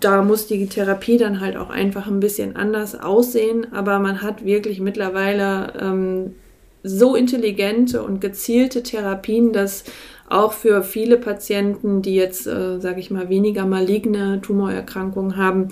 [0.00, 4.44] da muss die Therapie dann halt auch einfach ein bisschen anders aussehen, aber man hat
[4.44, 6.34] wirklich mittlerweile ähm,
[6.82, 9.84] so intelligente und gezielte Therapien, dass
[10.30, 15.68] auch für viele Patienten, die jetzt, äh, sage ich mal, weniger maligne Tumorerkrankungen haben,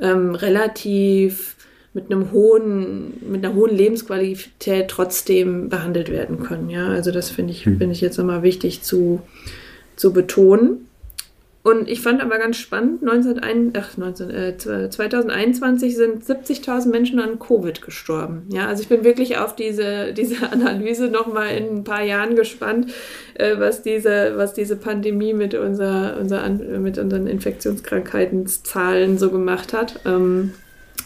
[0.00, 1.56] ähm, relativ
[1.92, 6.70] mit einem hohen, mit einer hohen Lebensqualität trotzdem behandelt werden können.
[6.70, 7.78] Ja, also das finde ich, hm.
[7.78, 9.20] finde ich jetzt nochmal wichtig zu,
[9.96, 10.86] zu betonen.
[11.62, 13.40] Und ich fand aber ganz spannend, 19,
[13.76, 18.44] ach, 19, äh, 2021 sind 70.000 Menschen an Covid gestorben.
[18.50, 22.92] Ja, also ich bin wirklich auf diese, diese Analyse nochmal in ein paar Jahren gespannt,
[23.34, 30.00] äh, was, diese, was diese Pandemie mit, unser, unser, mit unseren Infektionskrankheitenzahlen so gemacht hat.
[30.06, 30.52] Ähm,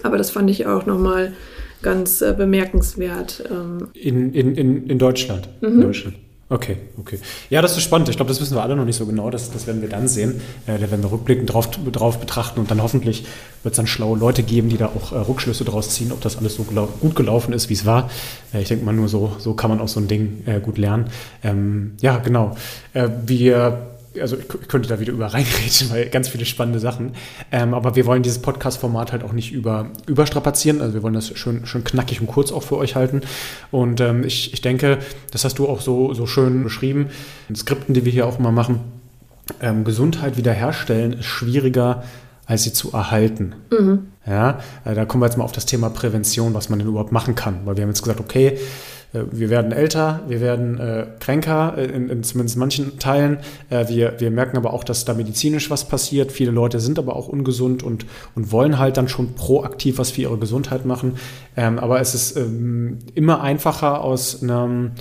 [0.04, 1.32] aber das fand ich auch nochmal
[1.82, 3.42] ganz äh, bemerkenswert.
[3.50, 3.88] Ähm.
[3.94, 5.48] In, in, in, in Deutschland.
[5.60, 5.68] Mhm.
[5.68, 6.16] In Deutschland.
[6.50, 7.18] Okay, okay.
[7.48, 8.08] Ja, das ist spannend.
[8.10, 9.30] Ich glaube, das wissen wir alle noch nicht so genau.
[9.30, 10.42] Das, das werden wir dann sehen.
[10.66, 13.24] Äh, da werden wir rückblickend drauf, drauf betrachten und dann hoffentlich
[13.62, 16.36] wird es dann schlaue Leute geben, die da auch äh, Rückschlüsse draus ziehen, ob das
[16.36, 18.10] alles so gelau gut gelaufen ist, wie es war.
[18.52, 20.76] Äh, ich denke mal, nur so, so kann man auch so ein Ding äh, gut
[20.76, 21.06] lernen.
[21.42, 22.54] Ähm, ja, genau.
[22.92, 27.12] Äh, wir also ich, könnte da wieder über reinreden, weil ganz viele spannende Sachen.
[27.52, 30.80] Ähm, aber wir wollen dieses Podcast-Format halt auch nicht über, überstrapazieren.
[30.80, 33.22] Also wir wollen das schön, schön knackig und kurz auch für euch halten.
[33.70, 34.98] Und ähm, ich, ich denke,
[35.30, 37.08] das hast du auch so, so schön beschrieben.
[37.48, 38.80] In Skripten, die wir hier auch mal machen,
[39.60, 42.04] ähm, Gesundheit wiederherstellen ist schwieriger,
[42.46, 43.54] als sie zu erhalten.
[43.70, 44.06] Mhm.
[44.26, 47.12] Ja, äh, da kommen wir jetzt mal auf das Thema Prävention, was man denn überhaupt
[47.12, 47.60] machen kann.
[47.64, 48.58] Weil wir haben jetzt gesagt, okay,
[49.30, 53.38] wir werden älter, wir werden äh, kränker, äh, in, in, zumindest manchen Teilen.
[53.70, 56.32] Äh, wir, wir merken aber auch, dass da medizinisch was passiert.
[56.32, 60.22] Viele Leute sind aber auch ungesund und, und wollen halt dann schon proaktiv was für
[60.22, 61.14] ihre Gesundheit machen.
[61.56, 64.92] Ähm, aber es ist ähm, immer einfacher aus einem,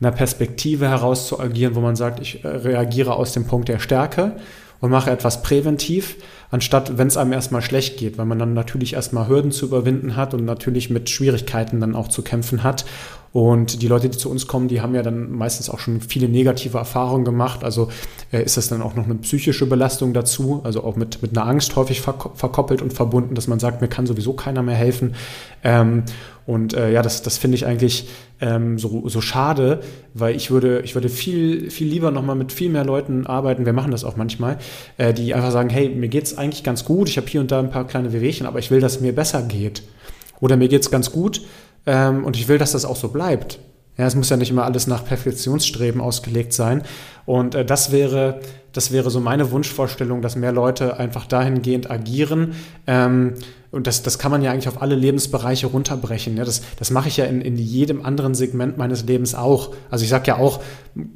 [0.00, 3.80] einer Perspektive heraus zu agieren, wo man sagt, ich äh, reagiere aus dem Punkt der
[3.80, 4.36] Stärke
[4.80, 6.16] und mache etwas präventiv
[6.50, 10.16] anstatt wenn es einem erstmal schlecht geht, weil man dann natürlich erstmal Hürden zu überwinden
[10.16, 12.84] hat und natürlich mit Schwierigkeiten dann auch zu kämpfen hat.
[13.30, 16.28] Und die Leute, die zu uns kommen, die haben ja dann meistens auch schon viele
[16.28, 17.62] negative Erfahrungen gemacht.
[17.62, 17.90] Also
[18.32, 21.46] äh, ist das dann auch noch eine psychische Belastung dazu, also auch mit, mit einer
[21.46, 25.14] Angst häufig verkoppelt und verbunden, dass man sagt, mir kann sowieso keiner mehr helfen.
[25.62, 26.04] Ähm,
[26.48, 28.08] und äh, ja, das, das finde ich eigentlich
[28.40, 29.80] ähm, so, so schade,
[30.14, 33.74] weil ich würde, ich würde viel, viel lieber nochmal mit viel mehr Leuten arbeiten, wir
[33.74, 34.56] machen das auch manchmal,
[34.96, 37.50] äh, die einfach sagen, hey, mir geht es eigentlich ganz gut, ich habe hier und
[37.50, 39.82] da ein paar kleine Wehwehchen, aber ich will, dass es mir besser geht.
[40.40, 41.42] Oder mir geht es ganz gut
[41.84, 43.58] ähm, und ich will, dass das auch so bleibt.
[43.98, 46.82] Ja, es muss ja nicht immer alles nach Perfektionsstreben ausgelegt sein.
[47.26, 48.40] Und äh, das wäre,
[48.72, 52.54] das wäre so meine Wunschvorstellung, dass mehr Leute einfach dahingehend agieren,
[52.86, 53.34] ähm,
[53.70, 56.36] und das, das kann man ja eigentlich auf alle Lebensbereiche runterbrechen.
[56.36, 56.44] Ja?
[56.44, 59.74] Das, das mache ich ja in, in jedem anderen Segment meines Lebens auch.
[59.90, 60.60] Also ich sage ja auch,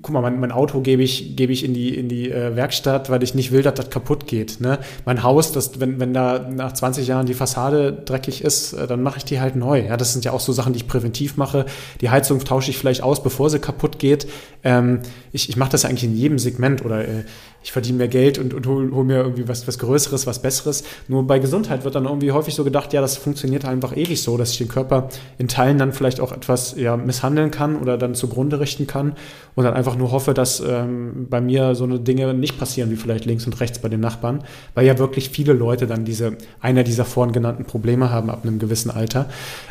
[0.02, 3.08] guck mal, mein, mein Auto gebe ich, gebe ich in die, in die äh, Werkstatt,
[3.08, 4.60] weil ich nicht will, dass das kaputt geht.
[4.60, 4.78] Ne?
[5.06, 9.02] Mein Haus, das, wenn, wenn da nach 20 Jahren die Fassade dreckig ist, äh, dann
[9.02, 9.86] mache ich die halt neu.
[9.86, 9.96] Ja?
[9.96, 11.64] Das sind ja auch so Sachen, die ich präventiv mache.
[12.02, 14.26] Die Heizung tausche ich vielleicht aus, bevor sie kaputt geht.
[14.62, 15.00] Ähm,
[15.32, 17.24] ich ich mache das ja eigentlich in jedem Segment oder äh,
[17.62, 20.84] ich verdiene mehr Geld und, und hole hol mir irgendwie was, was Größeres, was Besseres.
[21.08, 24.36] Nur bei Gesundheit wird dann irgendwie häufig so gedacht, ja, das funktioniert einfach ewig so,
[24.36, 28.14] dass ich den Körper in Teilen dann vielleicht auch etwas ja, misshandeln kann oder dann
[28.14, 29.14] zugrunde richten kann
[29.54, 32.96] und dann einfach nur hoffe, dass ähm, bei mir so eine Dinge nicht passieren wie
[32.96, 34.42] vielleicht links und rechts bei den Nachbarn,
[34.74, 38.58] weil ja wirklich viele Leute dann diese, einer dieser vorhin genannten Probleme haben ab einem
[38.58, 39.28] gewissen Alter.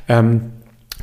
[0.08, 0.52] Ähm,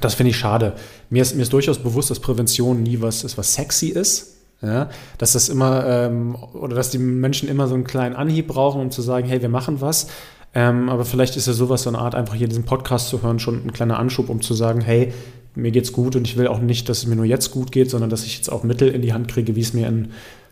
[0.01, 0.74] das finde ich schade.
[1.11, 4.38] Mir ist, mir ist durchaus bewusst, dass Prävention nie was ist, was sexy ist.
[4.61, 8.81] Ja, dass das immer, ähm, oder dass die Menschen immer so einen kleinen Anhieb brauchen,
[8.81, 10.09] um zu sagen, hey, wir machen was.
[10.53, 13.38] Ähm, aber vielleicht ist ja sowas, so eine Art, einfach hier diesen Podcast zu hören,
[13.38, 15.12] schon ein kleiner Anschub, um zu sagen, hey,
[15.55, 17.90] mir geht's gut und ich will auch nicht, dass es mir nur jetzt gut geht,
[17.90, 20.09] sondern dass ich jetzt auch Mittel in die Hand kriege, wie es mir in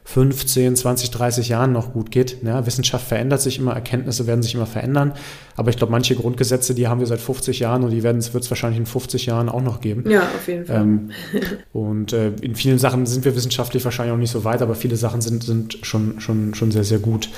[0.06, 2.36] 15, 20, 30 Jahren noch gut geht.
[2.44, 5.12] Ja, Wissenschaft verändert sich immer, Erkenntnisse werden sich immer verändern.
[5.56, 8.50] Aber ich glaube, manche Grundgesetze, die haben wir seit 50 Jahren und die wird es
[8.50, 10.08] wahrscheinlich in 50 Jahren auch noch geben.
[10.08, 10.76] Ja, auf jeden Fall.
[10.76, 11.10] Ähm,
[11.72, 14.94] und äh, in vielen Sachen sind wir wissenschaftlich wahrscheinlich auch nicht so weit, aber viele
[14.94, 17.28] Sachen sind, sind schon, schon, schon sehr, sehr gut.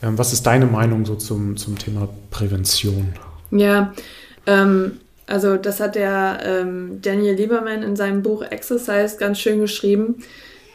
[0.00, 3.14] Ähm, was ist deine Meinung so zum, zum Thema Prävention?
[3.50, 3.92] Ja,
[4.46, 4.92] ähm,
[5.26, 10.22] also das hat der ähm, Daniel Lieberman in seinem Buch Exercise ganz schön geschrieben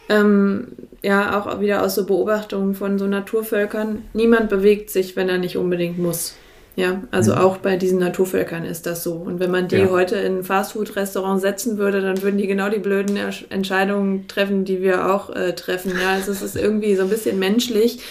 [0.09, 0.67] ähm,
[1.03, 5.57] ja, auch wieder aus so Beobachtungen von so Naturvölkern, niemand bewegt sich, wenn er nicht
[5.57, 6.35] unbedingt muss.
[6.77, 7.37] Ja, also mhm.
[7.39, 9.13] auch bei diesen Naturvölkern ist das so.
[9.13, 9.89] Und wenn man die ja.
[9.89, 13.17] heute in ein Fastfood-Restaurant setzen würde, dann würden die genau die blöden
[13.49, 15.91] Entscheidungen treffen, die wir auch äh, treffen.
[15.99, 18.01] Ja, also es ist irgendwie so ein bisschen menschlich,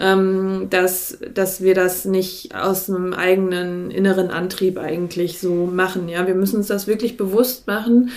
[0.00, 6.08] ähm, dass, dass wir das nicht aus einem eigenen inneren Antrieb eigentlich so machen.
[6.08, 8.10] Ja, wir müssen uns das wirklich bewusst machen.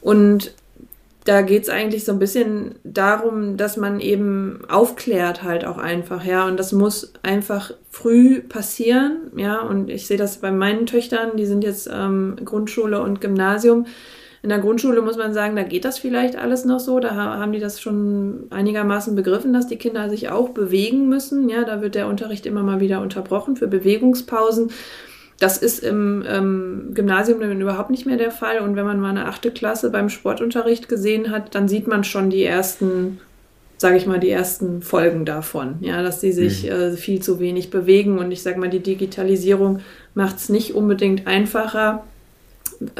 [0.00, 0.52] Und
[1.24, 6.24] da geht es eigentlich so ein bisschen darum, dass man eben aufklärt halt auch einfach,
[6.24, 6.46] ja.
[6.46, 9.60] Und das muss einfach früh passieren, ja.
[9.60, 13.86] Und ich sehe das bei meinen Töchtern, die sind jetzt ähm, Grundschule und Gymnasium.
[14.42, 16.98] In der Grundschule muss man sagen, da geht das vielleicht alles noch so.
[16.98, 21.48] Da haben die das schon einigermaßen begriffen, dass die Kinder sich auch bewegen müssen.
[21.48, 24.72] Ja, da wird der Unterricht immer mal wieder unterbrochen für Bewegungspausen.
[25.42, 28.60] Das ist im ähm, Gymnasium dann überhaupt nicht mehr der Fall.
[28.60, 32.30] Und wenn man mal eine achte Klasse beim Sportunterricht gesehen hat, dann sieht man schon
[32.30, 33.18] die ersten,
[33.76, 35.78] sage ich mal, die ersten Folgen davon.
[35.80, 36.70] Ja, dass sie sich mhm.
[36.70, 38.20] äh, viel zu wenig bewegen.
[38.20, 39.80] Und ich sage mal, die Digitalisierung
[40.14, 42.04] macht es nicht unbedingt einfacher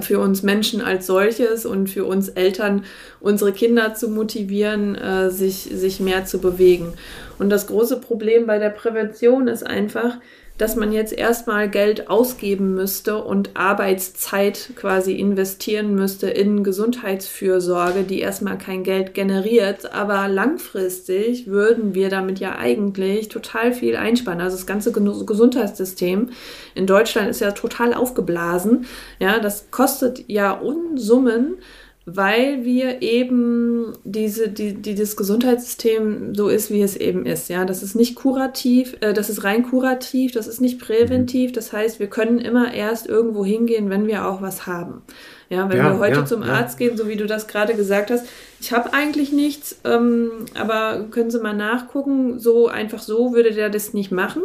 [0.00, 2.84] für uns Menschen als solches und für uns Eltern,
[3.20, 6.94] unsere Kinder zu motivieren, äh, sich, sich mehr zu bewegen.
[7.38, 10.16] Und das große Problem bei der Prävention ist einfach,
[10.62, 18.20] dass man jetzt erstmal Geld ausgeben müsste und Arbeitszeit quasi investieren müsste in Gesundheitsfürsorge, die
[18.20, 19.92] erstmal kein Geld generiert.
[19.92, 24.40] Aber langfristig würden wir damit ja eigentlich total viel einsparen.
[24.40, 26.30] Also das ganze Gesundheitssystem
[26.76, 28.86] in Deutschland ist ja total aufgeblasen.
[29.18, 31.56] Ja, das kostet ja Unsummen
[32.04, 37.48] weil wir eben diese, die, die, das Gesundheitssystem so ist, wie es eben ist.
[37.48, 41.50] Ja, das ist nicht kurativ, äh, das ist rein kurativ, das ist nicht präventiv.
[41.50, 41.54] Mhm.
[41.54, 45.02] Das heißt, wir können immer erst irgendwo hingehen, wenn wir auch was haben.
[45.48, 46.54] Ja, wenn ja, wir heute ja, zum ja.
[46.54, 48.26] Arzt gehen, so wie du das gerade gesagt hast,
[48.60, 53.70] ich habe eigentlich nichts, ähm, aber können Sie mal nachgucken, so einfach so würde der
[53.70, 54.42] das nicht machen.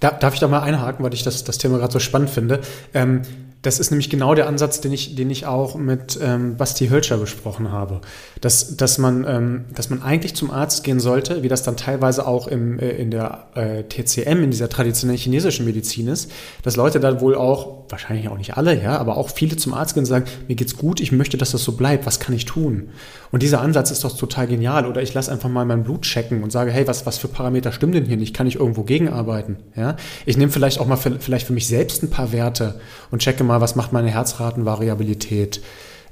[0.00, 2.60] darf ich da mal einhaken, weil ich das, das Thema gerade so spannend finde?
[2.92, 3.22] Ähm,
[3.66, 7.16] das ist nämlich genau der Ansatz, den ich, den ich auch mit ähm, Basti Hölscher
[7.16, 8.00] besprochen habe.
[8.40, 12.28] Dass, dass, man, ähm, dass man eigentlich zum Arzt gehen sollte, wie das dann teilweise
[12.28, 16.30] auch im, äh, in der äh, TCM, in dieser traditionellen chinesischen Medizin ist,
[16.62, 19.94] dass Leute da wohl auch, wahrscheinlich auch nicht alle, ja, aber auch viele zum Arzt
[19.94, 22.44] gehen und sagen, mir geht's gut, ich möchte, dass das so bleibt, was kann ich
[22.44, 22.90] tun?
[23.32, 24.86] Und dieser Ansatz ist doch total genial.
[24.86, 27.72] Oder ich lasse einfach mal mein Blut checken und sage, hey, was, was für Parameter
[27.72, 28.34] stimmen denn hier nicht?
[28.34, 29.56] Kann ich irgendwo gegenarbeiten?
[29.76, 29.96] Ja?
[30.24, 33.44] Ich nehme vielleicht auch mal für, vielleicht für mich selbst ein paar Werte und checke
[33.44, 35.60] mal, was macht meine Herzratenvariabilität?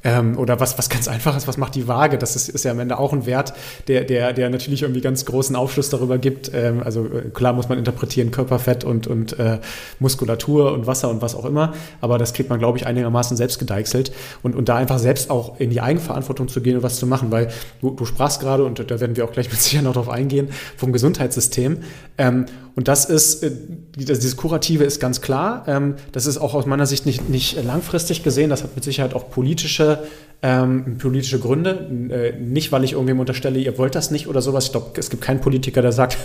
[0.04, 2.18] Ähm, oder was, was ganz einfaches, was macht die Waage?
[2.18, 3.54] Das ist, ist ja am Ende auch ein Wert,
[3.88, 6.50] der, der, der natürlich irgendwie ganz großen Aufschluss darüber gibt.
[6.52, 9.60] Ähm, also äh, klar muss man interpretieren Körperfett und, und äh,
[10.00, 13.58] Muskulatur und Wasser und was auch immer, aber das kriegt man, glaube ich, einigermaßen selbst
[13.58, 17.06] gedeichselt und, und da einfach selbst auch in die Eigenverantwortung zu gehen und was zu
[17.06, 17.48] machen, weil
[17.80, 20.50] du, du sprachst gerade, und da werden wir auch gleich mit Sicherheit noch drauf eingehen,
[20.76, 21.78] vom Gesundheitssystem.
[22.18, 22.46] Ähm,
[22.76, 23.52] und das ist, äh,
[23.96, 25.64] dieses Kurative ist ganz klar.
[25.68, 28.50] Ähm, das ist auch aus meiner Sicht nicht, nicht langfristig gesehen.
[28.50, 30.00] Das hat mit Sicherheit auch politische,
[30.42, 31.88] ähm, politische Gründe.
[32.10, 34.66] Äh, nicht, weil ich irgendwem unterstelle, ihr wollt das nicht oder sowas.
[34.66, 36.18] Ich glaube, es gibt keinen Politiker, der sagt,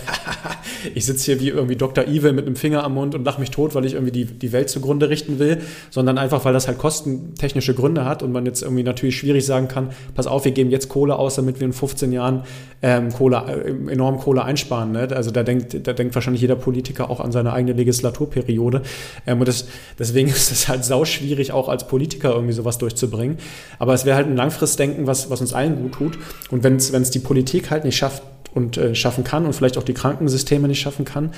[0.94, 2.04] ich sitze hier wie irgendwie Dr.
[2.04, 4.50] Evil mit einem Finger am Mund und lache mich tot, weil ich irgendwie die, die
[4.50, 5.58] Welt zugrunde richten will,
[5.90, 9.68] sondern einfach, weil das halt kostentechnische Gründe hat und man jetzt irgendwie natürlich schwierig sagen
[9.68, 12.42] kann, pass auf, wir geben jetzt Kohle aus, damit wir in 15 Jahren
[12.82, 14.92] ähm, Kohle, äh, enorm Kohle einsparen.
[14.92, 15.08] Ne?
[15.14, 18.82] Also da denkt, da denkt wahrscheinlich jeder Politiker auch an seine eigene Legislaturperiode.
[19.26, 19.66] Ähm, und das,
[19.98, 23.38] deswegen ist es halt sau schwierig, auch als Politiker irgendwie sowas durchzubringen.
[23.78, 26.18] Aber es wäre halt ein Langfristdenken, was, was uns allen gut tut.
[26.50, 28.22] Und wenn es die Politik halt nicht schafft
[28.54, 31.32] und äh, schaffen kann und vielleicht auch die Krankensysteme nicht schaffen kann,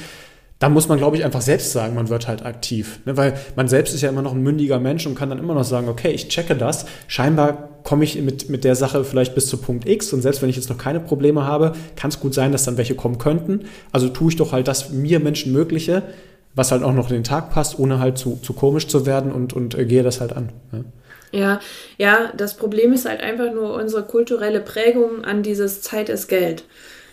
[0.63, 3.01] dann muss man, glaube ich, einfach selbst sagen, man wird halt aktiv.
[3.05, 3.17] Ne?
[3.17, 5.65] Weil man selbst ist ja immer noch ein mündiger Mensch und kann dann immer noch
[5.65, 6.87] sagen, okay, ich checke das.
[7.09, 10.49] Scheinbar komme ich mit, mit der Sache vielleicht bis zu Punkt X und selbst wenn
[10.49, 13.65] ich jetzt noch keine Probleme habe, kann es gut sein, dass dann welche kommen könnten.
[13.91, 16.05] Also tue ich doch halt das mir Menschen Mögliche,
[16.55, 19.33] was halt auch noch in den Tag passt, ohne halt zu, zu komisch zu werden
[19.33, 20.51] und, und äh, gehe das halt an.
[20.73, 20.85] Ja?
[21.33, 21.61] Ja,
[21.97, 26.63] ja, das Problem ist halt einfach nur unsere kulturelle Prägung an dieses Zeit ist Geld.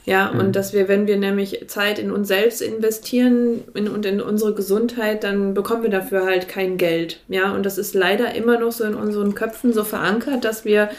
[0.10, 0.40] Ja, mhm.
[0.40, 4.56] und dass wir, wenn wir nämlich Zeit in uns selbst investieren in, und in unsere
[4.56, 7.20] Gesundheit, dann bekommen wir dafür halt kein Geld.
[7.28, 10.90] Ja, und das ist leider immer noch so in unseren Köpfen so verankert, dass wir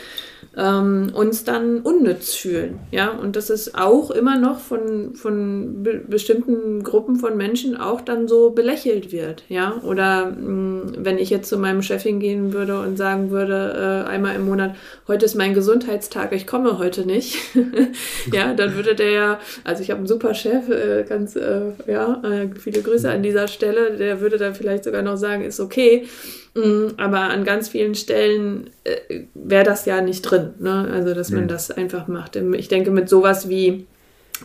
[0.56, 2.80] ähm, uns dann unnütz fühlen.
[2.90, 8.00] Ja, und das ist auch immer noch von, von be bestimmten Gruppen von Menschen auch
[8.00, 9.44] dann so belächelt wird.
[9.48, 14.04] Ja, oder mh, hm, wenn ich jetzt zu meinem Chefin gehen würde und sagen würde,
[14.06, 14.74] äh, einmal im Monat,
[15.06, 17.38] heute ist mein Gesundheitstag, ich komme heute nicht.
[18.32, 22.20] ja, dann würde der ja, also ich habe einen super Chef, äh, ganz, äh, ja,
[22.24, 26.08] äh, viele Grüße an dieser Stelle, der würde dann vielleicht sogar noch sagen, ist okay.
[26.54, 30.54] Mm, aber an ganz vielen Stellen äh, wäre das ja nicht drin.
[30.58, 30.88] Ne?
[30.92, 31.48] Also, dass man mhm.
[31.48, 32.36] das einfach macht.
[32.36, 33.86] Ich denke, mit sowas wie,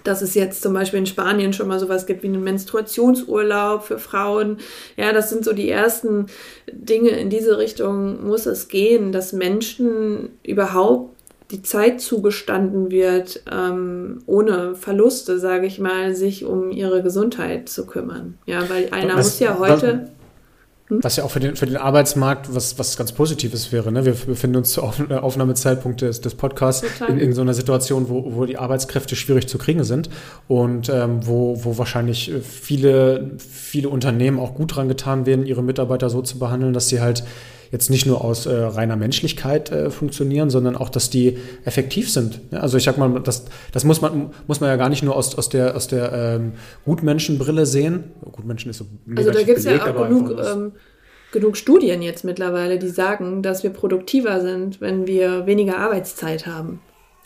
[0.03, 3.97] dass es jetzt zum Beispiel in Spanien schon mal sowas gibt wie einen Menstruationsurlaub für
[3.97, 4.57] Frauen.
[4.97, 6.27] Ja, das sind so die ersten
[6.71, 7.09] Dinge.
[7.09, 11.15] In diese Richtung muss es gehen, dass Menschen überhaupt
[11.51, 17.85] die Zeit zugestanden wird, ähm, ohne Verluste, sage ich mal, sich um ihre Gesundheit zu
[17.85, 18.37] kümmern.
[18.45, 20.09] Ja, weil einer was, muss ja heute.
[20.87, 20.99] Hm?
[21.03, 23.91] Was ja auch für den, für den Arbeitsmarkt was, was ganz Positives wäre.
[23.91, 24.05] Ne?
[24.05, 28.45] Wir befinden uns zur Aufnahmezeitpunkt des, des Podcasts in, in, so einer Situation, wo, wo
[28.45, 30.09] die Arbeitskräfte schwierig zu kriegen sind
[30.47, 36.11] und ähm, wo, wo wahrscheinlich viele, viele Unternehmen auch gut dran getan werden, ihre Mitarbeiter
[36.11, 37.23] so zu behandeln, dass sie halt
[37.71, 42.41] jetzt nicht nur aus äh, reiner Menschlichkeit äh, funktionieren, sondern auch, dass die effektiv sind.
[42.51, 45.15] Ja, also ich sag mal, das, das muss man, muss man ja gar nicht nur
[45.15, 46.53] aus, aus der, aus der ähm,
[46.85, 48.05] Gutmenschenbrille sehen.
[48.31, 50.71] Gutmenschen ist so Also da gibt es ja auch genug, ähm,
[51.31, 56.79] genug Studien jetzt mittlerweile, die sagen, dass wir produktiver sind, wenn wir weniger Arbeitszeit haben.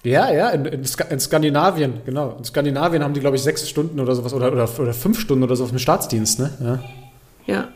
[0.04, 2.36] Ja, ja, in, in, in, Skandinavien, genau.
[2.38, 5.44] In Skandinavien haben die, glaube ich, sechs Stunden oder sowas oder, oder, oder fünf Stunden
[5.44, 6.52] oder so auf dem Staatsdienst, ne?
[7.46, 7.54] Ja.
[7.54, 7.68] ja.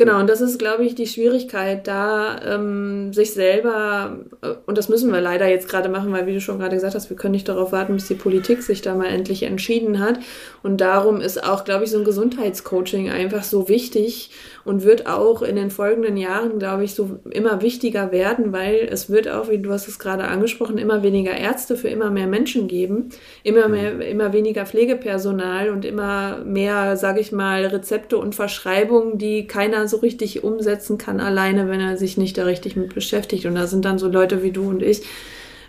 [0.00, 4.88] Genau, und das ist, glaube ich, die Schwierigkeit, da ähm, sich selber, äh, und das
[4.88, 7.32] müssen wir leider jetzt gerade machen, weil, wie du schon gerade gesagt hast, wir können
[7.32, 10.18] nicht darauf warten, bis die Politik sich da mal endlich entschieden hat.
[10.62, 14.30] Und darum ist auch, glaube ich, so ein Gesundheitscoaching einfach so wichtig
[14.64, 19.10] und wird auch in den folgenden Jahren, glaube ich, so immer wichtiger werden, weil es
[19.10, 22.68] wird auch, wie du hast es gerade angesprochen, immer weniger Ärzte für immer mehr Menschen
[22.68, 23.10] geben,
[23.42, 23.74] immer mhm.
[23.74, 29.89] mehr, immer weniger Pflegepersonal und immer mehr, sage ich mal, Rezepte und Verschreibungen, die keiner
[29.90, 33.46] so richtig umsetzen kann alleine, wenn er sich nicht da richtig mit beschäftigt.
[33.46, 35.02] Und da sind dann so Leute wie du und ich,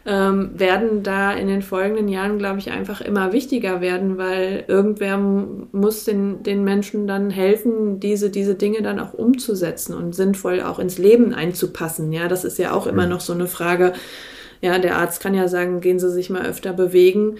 [0.05, 5.17] ähm, werden da in den folgenden Jahren, glaube ich, einfach immer wichtiger werden, weil irgendwer
[5.17, 10.79] muss den, den Menschen dann helfen, diese, diese Dinge dann auch umzusetzen und sinnvoll auch
[10.79, 12.11] ins Leben einzupassen.
[12.11, 13.09] Ja, das ist ja auch immer mhm.
[13.09, 13.93] noch so eine Frage.
[14.61, 17.37] Ja, der Arzt kann ja sagen, gehen Sie sich mal öfter bewegen.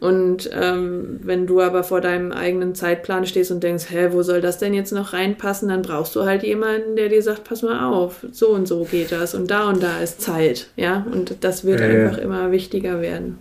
[0.00, 4.40] Und ähm, wenn du aber vor deinem eigenen Zeitplan stehst und denkst, hä, wo soll
[4.40, 7.84] das denn jetzt noch reinpassen, dann brauchst du halt jemanden, der dir sagt, pass mal
[7.84, 11.06] auf, so und so geht das und da und da ist Zeit, ja.
[11.12, 13.38] Und das wird äh, einfach immer wichtiger werden.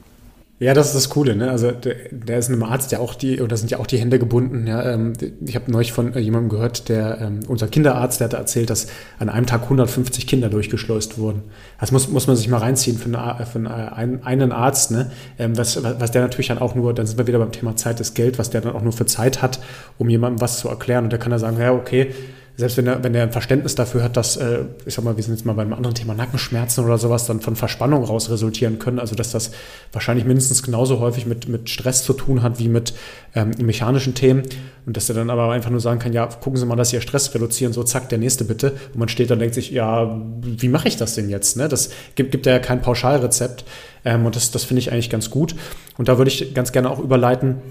[0.62, 1.50] Ja, das ist das Coole, ne?
[1.50, 4.20] Also der, der ist einem Arzt ja auch die, oder sind ja auch die Hände
[4.20, 4.68] gebunden.
[4.68, 4.84] Ja?
[4.92, 5.14] Ähm,
[5.46, 8.88] ich habe neulich von äh, jemandem gehört, der ähm, unser Kinderarzt, der hat erzählt, dass
[9.20, 11.44] an einem Tag 150 Kinder durchgeschleust wurden.
[11.80, 15.12] Das muss, muss man sich mal reinziehen für, eine, für einen, einen Arzt, ne?
[15.38, 18.02] Ähm, was, was der natürlich dann auch nur, dann sind wir wieder beim Thema Zeit
[18.02, 19.62] ist Geld, was der dann auch nur für Zeit hat,
[19.98, 21.06] um jemandem was zu erklären.
[21.06, 22.14] Und der kann dann sagen, ja, okay,
[22.60, 25.24] selbst wenn er, wenn er ein Verständnis dafür hat, dass, äh, ich sag mal, wir
[25.24, 28.80] sind jetzt mal bei einem anderen Thema Nackenschmerzen oder sowas, dann von Verspannung raus resultieren
[28.80, 29.00] können.
[29.00, 29.52] Also dass das
[29.94, 32.94] wahrscheinlich mindestens genauso häufig mit, mit Stress zu tun hat wie mit
[33.34, 34.44] ähm, mechanischen Themen.
[34.86, 36.98] Und dass er dann aber einfach nur sagen kann, ja, gucken Sie mal, dass Sie
[36.98, 38.74] Ihr Stress reduzieren, so zack, der nächste bitte.
[38.94, 41.56] Und man steht dann und denkt sich, ja, wie mache ich das denn jetzt?
[41.56, 41.70] Ne?
[41.70, 43.64] Das gibt, gibt ja kein Pauschalrezept.
[44.04, 45.56] Ähm, und das, das finde ich eigentlich ganz gut.
[45.98, 47.62] Und da würde ich ganz gerne auch überleiten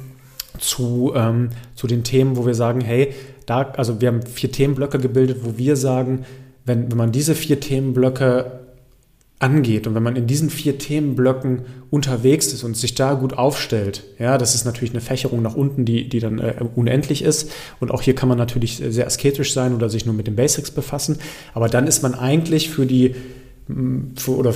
[0.58, 3.12] zu, ähm, zu den Themen, wo wir sagen, hey,
[3.48, 6.24] da, also wir haben vier Themenblöcke gebildet, wo wir sagen,
[6.64, 8.60] wenn, wenn man diese vier Themenblöcke
[9.40, 14.02] angeht und wenn man in diesen vier Themenblöcken unterwegs ist und sich da gut aufstellt,
[14.18, 17.52] ja, das ist natürlich eine Fächerung nach unten, die, die dann äh, unendlich ist.
[17.78, 20.70] Und auch hier kann man natürlich sehr asketisch sein oder sich nur mit den Basics
[20.72, 21.18] befassen,
[21.54, 23.14] aber dann ist man eigentlich für die
[24.16, 24.54] für, oder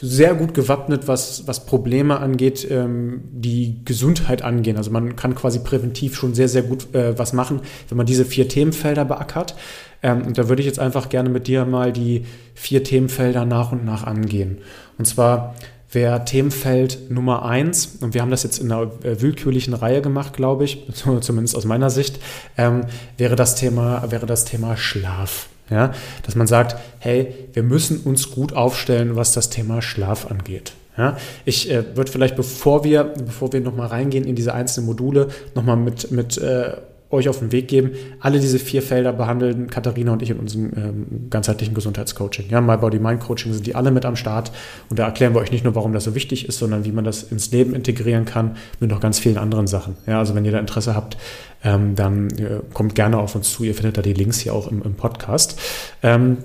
[0.00, 4.76] sehr gut gewappnet, was, was Probleme angeht, ähm, die Gesundheit angehen.
[4.76, 8.24] Also man kann quasi präventiv schon sehr, sehr gut äh, was machen, wenn man diese
[8.24, 9.54] vier Themenfelder beackert.
[10.02, 12.24] Ähm, und da würde ich jetzt einfach gerne mit dir mal die
[12.54, 14.58] vier Themenfelder nach und nach angehen.
[14.98, 15.54] Und zwar
[15.94, 20.34] wäre Themenfeld Nummer eins, und wir haben das jetzt in einer äh, willkürlichen Reihe gemacht,
[20.34, 20.86] glaube ich,
[21.20, 22.18] zumindest aus meiner Sicht,
[22.58, 22.82] ähm,
[23.16, 25.48] wäre, das Thema, wäre das Thema Schlaf.
[25.70, 25.92] Ja,
[26.24, 30.72] dass man sagt, hey, wir müssen uns gut aufstellen, was das Thema Schlaf angeht.
[30.96, 35.28] Ja, ich äh, würde vielleicht, bevor wir, bevor wir nochmal reingehen in diese einzelnen Module,
[35.54, 36.76] nochmal mit, mit äh,
[37.14, 37.92] euch auf den Weg geben.
[38.20, 42.46] Alle diese vier Felder behandeln Katharina und ich in unserem ähm, ganzheitlichen Gesundheitscoaching.
[42.50, 44.52] Ja, My Body Mind Coaching sind die alle mit am Start
[44.90, 47.04] und da erklären wir euch nicht nur, warum das so wichtig ist, sondern wie man
[47.04, 49.96] das ins Leben integrieren kann mit noch ganz vielen anderen Sachen.
[50.06, 51.16] Ja, also wenn ihr da Interesse habt,
[51.62, 53.64] ähm, dann äh, kommt gerne auf uns zu.
[53.64, 55.58] Ihr findet da die Links hier auch im, im Podcast.
[56.02, 56.38] Ähm,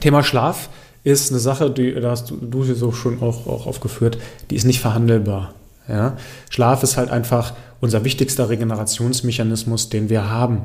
[0.00, 0.68] Thema Schlaf
[1.04, 4.18] ist eine Sache, die, da hast du, du sie so schon auch, auch aufgeführt,
[4.50, 5.54] die ist nicht verhandelbar.
[5.88, 6.16] Ja?
[6.50, 10.62] Schlaf ist halt einfach unser wichtigster Regenerationsmechanismus, den wir haben.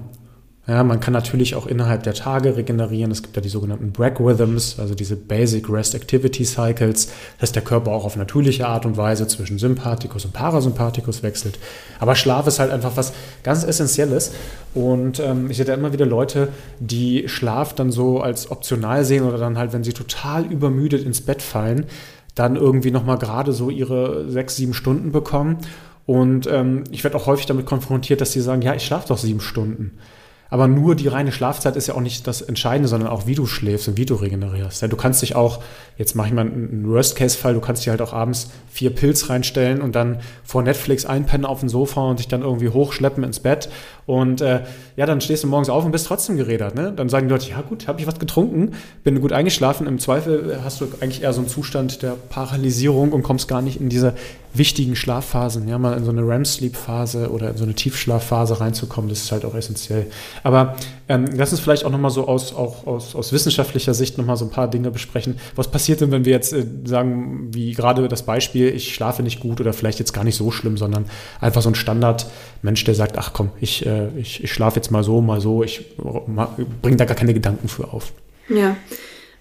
[0.65, 3.11] Ja, man kann natürlich auch innerhalb der Tage regenerieren.
[3.11, 7.63] Es gibt ja die sogenannten Break Rhythms, also diese Basic Rest Activity Cycles, dass der
[7.63, 11.59] Körper auch auf natürliche Art und Weise zwischen Sympathikus und Parasympathikus wechselt.
[11.99, 13.11] Aber Schlaf ist halt einfach was
[13.43, 14.31] ganz Essentielles.
[14.73, 16.47] Und ähm, ich sehe da immer wieder Leute,
[16.79, 21.19] die Schlaf dann so als optional sehen oder dann halt, wenn sie total übermüdet ins
[21.19, 21.87] Bett fallen,
[22.35, 25.57] dann irgendwie nochmal gerade so ihre sechs, sieben Stunden bekommen.
[26.05, 29.17] Und ähm, ich werde auch häufig damit konfrontiert, dass sie sagen, ja, ich schlafe doch
[29.17, 29.97] sieben Stunden.
[30.53, 33.47] Aber nur die reine Schlafzeit ist ja auch nicht das Entscheidende, sondern auch wie du
[33.47, 34.83] schläfst und wie du regenerierst.
[34.83, 35.63] Ja, du kannst dich auch,
[35.97, 39.81] jetzt mache ich mal einen Worst-Case-Fall, du kannst dir halt auch abends vier Pilz reinstellen
[39.81, 43.67] und dann vor Netflix einpennen auf dem Sofa und dich dann irgendwie hochschleppen ins Bett.
[44.05, 44.61] Und äh,
[44.95, 46.75] ja, dann stehst du morgens auf und bist trotzdem gerädert.
[46.75, 46.93] Ne?
[46.95, 48.73] Dann sagen die Leute, ja gut, habe ich was getrunken,
[49.03, 49.87] bin gut eingeschlafen.
[49.87, 53.81] Im Zweifel hast du eigentlich eher so einen Zustand der Paralysierung und kommst gar nicht
[53.81, 54.13] in diese
[54.53, 59.23] wichtigen Schlafphasen, ja, mal in so eine REM-Sleep-Phase oder in so eine Tiefschlafphase reinzukommen, das
[59.23, 60.07] ist halt auch essentiell.
[60.43, 60.75] Aber
[61.09, 64.45] ähm, lass uns vielleicht auch nochmal so aus, auch aus, aus wissenschaftlicher Sicht nochmal so
[64.45, 65.39] ein paar Dinge besprechen.
[65.55, 69.39] Was passiert denn, wenn wir jetzt äh, sagen, wie gerade das Beispiel, ich schlafe nicht
[69.39, 71.05] gut oder vielleicht jetzt gar nicht so schlimm, sondern
[71.41, 75.03] einfach so ein Standard-Mensch, der sagt, ach komm, ich, äh, ich, ich schlafe jetzt mal
[75.03, 78.13] so, mal so, ich bringe da gar keine Gedanken für auf.
[78.49, 78.75] Ja,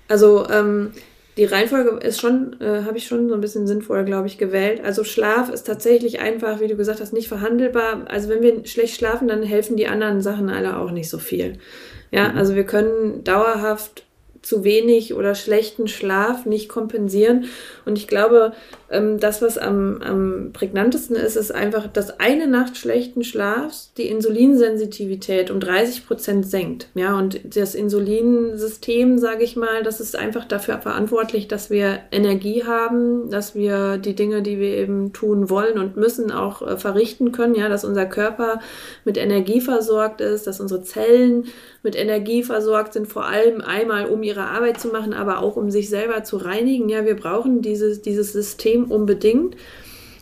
[0.09, 0.93] also ähm,
[1.37, 4.83] die Reihenfolge ist schon, äh, habe ich schon so ein bisschen sinnvoll, glaube ich, gewählt.
[4.85, 8.05] Also Schlaf ist tatsächlich einfach, wie du gesagt hast, nicht verhandelbar.
[8.09, 11.59] Also wenn wir schlecht schlafen, dann helfen die anderen Sachen alle auch nicht so viel.
[12.11, 12.39] Ja, mhm.
[12.39, 14.05] also wir können dauerhaft
[14.43, 17.47] zu wenig oder schlechten Schlaf nicht kompensieren.
[17.85, 18.53] Und ich glaube,
[18.91, 24.09] ähm, das, was am, am prägnantesten ist, ist einfach, dass eine Nacht schlechten Schlafs die
[24.09, 26.89] Insulinsensitivität um 30 Prozent senkt.
[26.95, 32.65] Ja, und das Insulinsystem, sage ich mal, das ist einfach dafür verantwortlich, dass wir Energie
[32.65, 37.33] haben, dass wir die Dinge, die wir eben tun wollen und müssen, auch äh, verrichten
[37.33, 37.55] können.
[37.55, 38.61] Ja, dass unser Körper
[39.05, 41.45] mit Energie versorgt ist, dass unsere Zellen
[41.83, 45.71] mit Energie versorgt sind, vor allem einmal, um ihre Arbeit zu machen, aber auch um
[45.71, 46.89] sich selber zu reinigen.
[46.89, 49.57] Ja, wir brauchen dieses, dieses System unbedingt.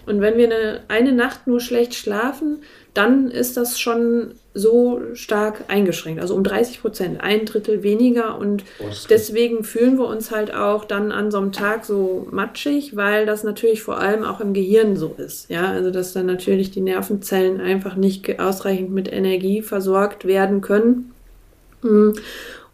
[0.07, 2.63] Und wenn wir eine, eine Nacht nur schlecht schlafen,
[2.95, 8.37] dann ist das schon so stark eingeschränkt, also um 30 Prozent, ein Drittel weniger.
[8.39, 12.97] Und oh, deswegen fühlen wir uns halt auch dann an so einem Tag so matschig,
[12.97, 15.49] weil das natürlich vor allem auch im Gehirn so ist.
[15.51, 21.13] Ja, also dass dann natürlich die Nervenzellen einfach nicht ausreichend mit Energie versorgt werden können.
[21.83, 22.11] Mm.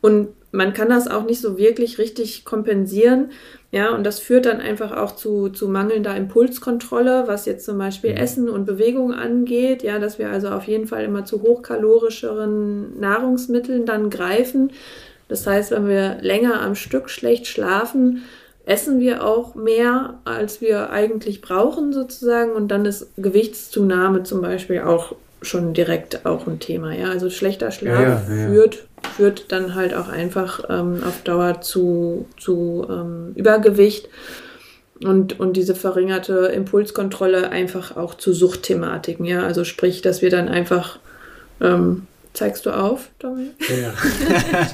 [0.00, 3.30] Und man kann das auch nicht so wirklich richtig kompensieren.
[3.76, 8.12] Ja, und das führt dann einfach auch zu, zu mangelnder Impulskontrolle, was jetzt zum Beispiel
[8.12, 8.16] mhm.
[8.16, 9.82] Essen und Bewegung angeht.
[9.82, 14.72] Ja, dass wir also auf jeden Fall immer zu hochkalorischeren Nahrungsmitteln dann greifen.
[15.28, 18.22] Das heißt, wenn wir länger am Stück schlecht schlafen,
[18.64, 22.52] essen wir auch mehr, als wir eigentlich brauchen sozusagen.
[22.52, 25.16] Und dann ist Gewichtszunahme zum Beispiel auch
[25.46, 26.94] schon direkt auch ein Thema.
[26.94, 28.86] Ja, also schlechter Schlaf ja, ja, führt
[29.16, 34.08] führt dann halt auch einfach ähm, auf Dauer zu, zu ähm, Übergewicht
[35.02, 39.24] und, und diese verringerte Impulskontrolle einfach auch zu Suchtthematiken.
[39.24, 40.98] Ja, also sprich, dass wir dann einfach
[41.60, 43.54] ähm, Zeigst du auf, Dominik?
[43.66, 43.94] Ja,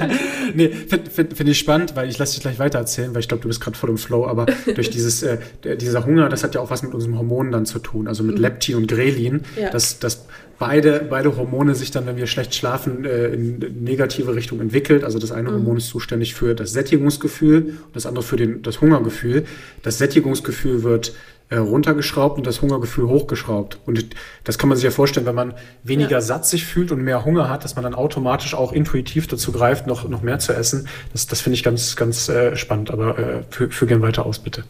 [0.54, 3.28] nee, finde find, find ich spannend, weil ich lasse dich gleich weiter erzählen, weil ich
[3.28, 5.38] glaube, du bist gerade voll im Flow, aber durch dieses, äh,
[5.76, 8.34] dieser Hunger, das hat ja auch was mit unseren Hormonen dann zu tun, also mit
[8.34, 8.42] mhm.
[8.42, 9.70] Leptin und Grelin, ja.
[9.70, 10.26] dass, dass
[10.58, 15.04] beide, beide Hormone sich dann, wenn wir schlecht schlafen, äh, in negative Richtung entwickelt.
[15.04, 15.54] Also das eine mhm.
[15.54, 19.44] Hormon ist zuständig für das Sättigungsgefühl und das andere für den, das Hungergefühl.
[19.82, 21.14] Das Sättigungsgefühl wird
[21.59, 23.78] runtergeschraubt und das Hungergefühl hochgeschraubt.
[23.86, 24.07] Und
[24.44, 26.20] das kann man sich ja vorstellen, wenn man weniger ja.
[26.20, 29.86] satt sich fühlt und mehr Hunger hat, dass man dann automatisch auch intuitiv dazu greift,
[29.86, 30.88] noch, noch mehr zu essen.
[31.12, 34.38] Das, das finde ich ganz, ganz äh, spannend, aber äh, führ, führ gern weiter aus,
[34.38, 34.64] bitte.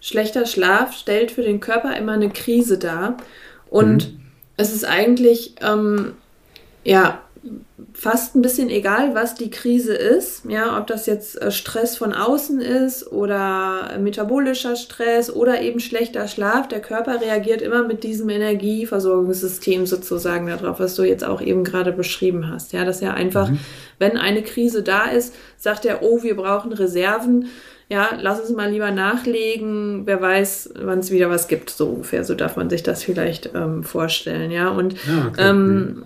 [0.00, 3.16] Schlechter Schlaf stellt für den Körper immer eine Krise dar.
[3.68, 4.20] Und mhm.
[4.56, 6.12] es ist eigentlich, ähm,
[6.84, 7.20] ja,
[7.92, 12.12] fast ein bisschen egal, was die Krise ist, ja, ob das jetzt äh, Stress von
[12.12, 18.28] außen ist oder metabolischer Stress oder eben schlechter Schlaf, der Körper reagiert immer mit diesem
[18.28, 23.48] Energieversorgungssystem sozusagen darauf, was du jetzt auch eben gerade beschrieben hast, ja, dass er einfach,
[23.50, 23.60] mhm.
[23.98, 27.46] wenn eine Krise da ist, sagt er, oh, wir brauchen Reserven,
[27.88, 32.24] ja, lass uns mal lieber nachlegen, wer weiß, wann es wieder was gibt, so ungefähr,
[32.24, 35.48] so darf man sich das vielleicht ähm, vorstellen, ja, und ja, okay.
[35.48, 36.04] ähm, mhm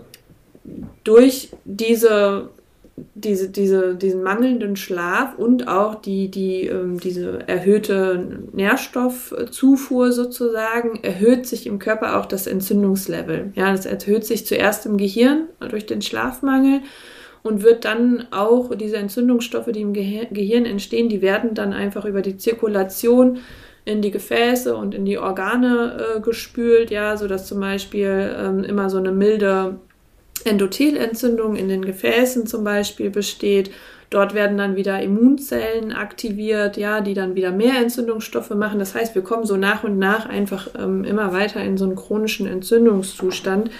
[1.04, 2.50] durch diese,
[3.14, 11.46] diese, diese, diesen mangelnden Schlaf und auch die, die, ähm, diese erhöhte Nährstoffzufuhr sozusagen, erhöht
[11.46, 13.52] sich im Körper auch das Entzündungslevel.
[13.54, 16.80] Ja, das erhöht sich zuerst im Gehirn durch den Schlafmangel
[17.42, 22.22] und wird dann auch diese Entzündungsstoffe, die im Gehirn entstehen, die werden dann einfach über
[22.22, 23.38] die Zirkulation
[23.84, 28.90] in die Gefäße und in die Organe äh, gespült, ja, sodass zum Beispiel ähm, immer
[28.90, 29.80] so eine milde
[30.42, 33.70] Endothelentzündung in den Gefäßen zum Beispiel besteht.
[34.10, 38.80] Dort werden dann wieder Immunzellen aktiviert, ja, die dann wieder mehr Entzündungsstoffe machen.
[38.80, 41.94] Das heißt, wir kommen so nach und nach einfach ähm, immer weiter in so einen
[41.94, 43.70] chronischen Entzündungszustand.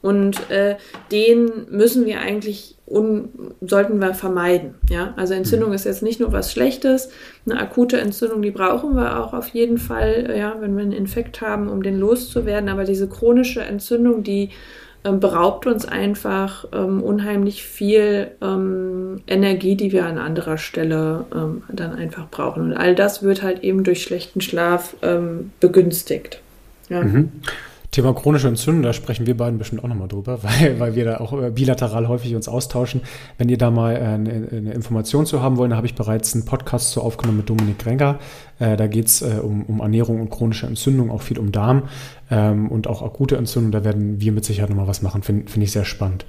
[0.00, 0.76] Und äh,
[1.10, 4.74] den müssen wir eigentlich un sollten wir vermeiden.
[4.90, 5.14] Ja?
[5.16, 7.10] Also Entzündung ist jetzt nicht nur was Schlechtes.
[7.46, 11.40] Eine akute Entzündung, die brauchen wir auch auf jeden Fall, ja, wenn wir einen Infekt
[11.40, 12.68] haben, um den loszuwerden.
[12.68, 14.50] Aber diese chronische Entzündung, die
[15.04, 21.62] ähm, beraubt uns einfach ähm, unheimlich viel ähm, Energie, die wir an anderer Stelle ähm,
[21.72, 22.62] dann einfach brauchen.
[22.62, 26.40] Und all das wird halt eben durch schlechten Schlaf ähm, begünstigt.
[26.88, 27.02] Ja.
[27.02, 27.30] Mhm.
[27.90, 31.16] Thema chronische Entzündung, da sprechen wir beiden bestimmt auch nochmal drüber, weil, weil wir da
[31.18, 33.00] auch äh, bilateral häufig uns austauschen.
[33.38, 36.34] Wenn ihr da mal äh, eine, eine Information zu haben wollt, da habe ich bereits
[36.34, 38.18] einen Podcast zu aufgenommen mit Dominik Renger.
[38.58, 41.84] Äh, da geht es um, um Ernährung und chronische Entzündung, auch viel um Darm
[42.30, 43.72] ähm, und auch akute Entzündung.
[43.72, 46.24] Da werden wir mit Sicherheit nochmal was machen, finde find ich sehr spannend.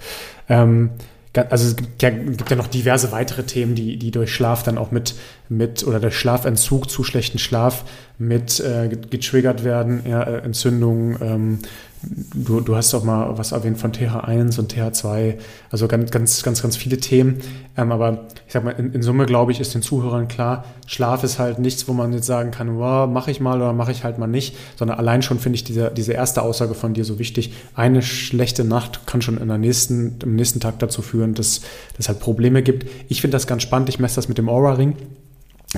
[0.47, 0.91] Ähm,
[1.33, 4.77] also es gibt ja, gibt ja, noch diverse weitere Themen, die, die durch Schlaf dann
[4.77, 5.13] auch mit,
[5.47, 7.85] mit oder der Schlafentzug zu schlechten Schlaf
[8.17, 11.59] mit äh, getriggert werden, ja, äh, Entzündungen, ähm,
[12.01, 15.37] Du, du hast auch mal was erwähnt von TH1 und TH2,
[15.69, 17.41] also ganz, ganz, ganz, ganz viele Themen.
[17.75, 21.25] Ähm, aber ich sag mal, in, in, Summe, glaube ich, ist den Zuhörern klar, Schlaf
[21.25, 24.05] ist halt nichts, wo man jetzt sagen kann, wow, mache ich mal oder mache ich
[24.05, 27.19] halt mal nicht, sondern allein schon finde ich diese, diese erste Aussage von dir so
[27.19, 27.53] wichtig.
[27.75, 31.59] Eine schlechte Nacht kann schon in der nächsten, im nächsten Tag dazu führen, dass
[31.97, 32.89] es halt Probleme gibt.
[33.09, 34.95] Ich finde das ganz spannend, ich messe das mit dem Aura-Ring.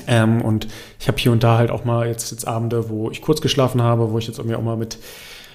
[0.06, 0.68] Ähm, und
[1.00, 3.82] ich habe hier und da halt auch mal jetzt, jetzt Abende, wo ich kurz geschlafen
[3.82, 4.98] habe, wo ich jetzt irgendwie auch mal mit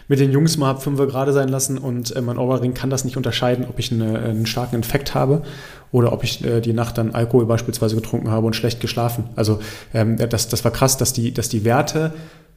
[0.08, 3.18] mit den Jungs mal fünf gerade sein lassen und äh, mein Oberring kann das nicht
[3.18, 5.44] unterscheiden, ob ich eine, einen starken Infekt habe
[5.92, 9.26] oder ob ich äh, die Nacht dann Alkohol beispielsweise getrunken habe und schlecht geschlafen.
[9.36, 9.60] Also
[9.94, 12.14] ähm, das, das war krass, dass die, dass die Werte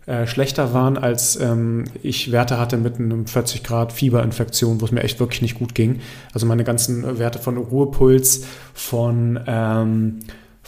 [0.06, 4.92] äh, schlechter waren, als ähm, ich Werte hatte mit einem 40 Grad Fieberinfektion, wo es
[4.92, 6.00] mir echt wirklich nicht gut ging.
[6.32, 8.44] Also meine ganzen Werte von Ruhepuls,
[8.74, 10.20] von ähm,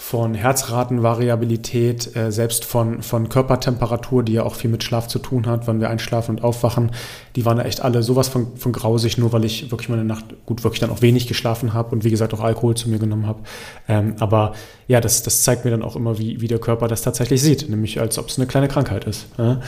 [0.03, 5.47] von Herzratenvariabilität, äh, selbst von, von Körpertemperatur, die ja auch viel mit Schlaf zu tun
[5.47, 6.91] hat, wann wir einschlafen und aufwachen,
[7.37, 10.65] die waren echt alle sowas von, von grausig, nur weil ich wirklich meine Nacht gut
[10.65, 13.43] wirklich dann auch wenig geschlafen habe und wie gesagt auch Alkohol zu mir genommen habe.
[13.89, 14.55] Ähm, aber
[14.89, 17.69] ja, das, das zeigt mir dann auch immer, wie, wie der Körper das tatsächlich sieht,
[17.71, 19.29] nämlich als ob es eine kleine Krankheit ist.
[19.39, 19.61] Ja?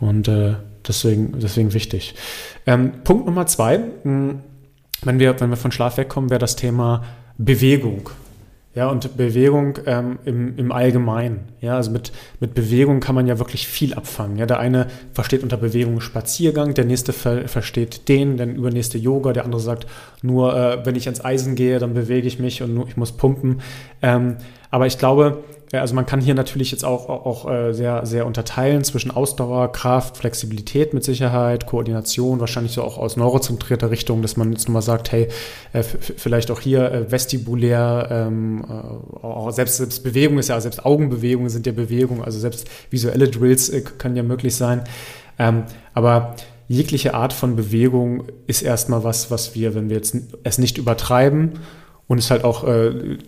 [0.00, 0.56] Und äh,
[0.86, 2.16] deswegen, deswegen wichtig.
[2.66, 4.40] Ähm, Punkt Nummer zwei, mh, hm,
[5.02, 7.04] wenn wir, wenn wir von Schlaf wegkommen, wäre das Thema
[7.38, 8.10] Bewegung.
[8.76, 11.48] Ja, und Bewegung ähm, im, im Allgemeinen.
[11.62, 14.36] Ja, also mit, mit Bewegung kann man ja wirklich viel abfangen.
[14.36, 19.32] Ja, der eine versteht unter Bewegung Spaziergang, der nächste ver versteht den, der übernächste Yoga,
[19.32, 19.86] der andere sagt,
[20.20, 23.12] nur äh, wenn ich ans Eisen gehe, dann bewege ich mich und nur ich muss
[23.12, 23.62] pumpen.
[24.02, 24.36] Ähm,
[24.70, 28.84] aber ich glaube, also man kann hier natürlich jetzt auch, auch äh, sehr, sehr unterteilen
[28.84, 34.52] zwischen Ausdauer, Kraft, Flexibilität mit Sicherheit, Koordination, wahrscheinlich so auch aus neurozentrierter Richtung, dass man
[34.52, 35.28] jetzt nochmal sagt, hey,
[35.72, 41.50] äh, vielleicht auch hier äh, vestibulär, ähm, auch selbst, selbst Bewegung ist ja, selbst Augenbewegungen
[41.50, 44.82] sind ja Bewegung, also selbst visuelle Drills können ja möglich sein.
[45.38, 45.64] Ähm,
[45.94, 46.36] aber
[46.68, 51.54] jegliche Art von Bewegung ist erstmal was, was wir, wenn wir jetzt es nicht übertreiben
[52.08, 53.18] und es halt auch äh,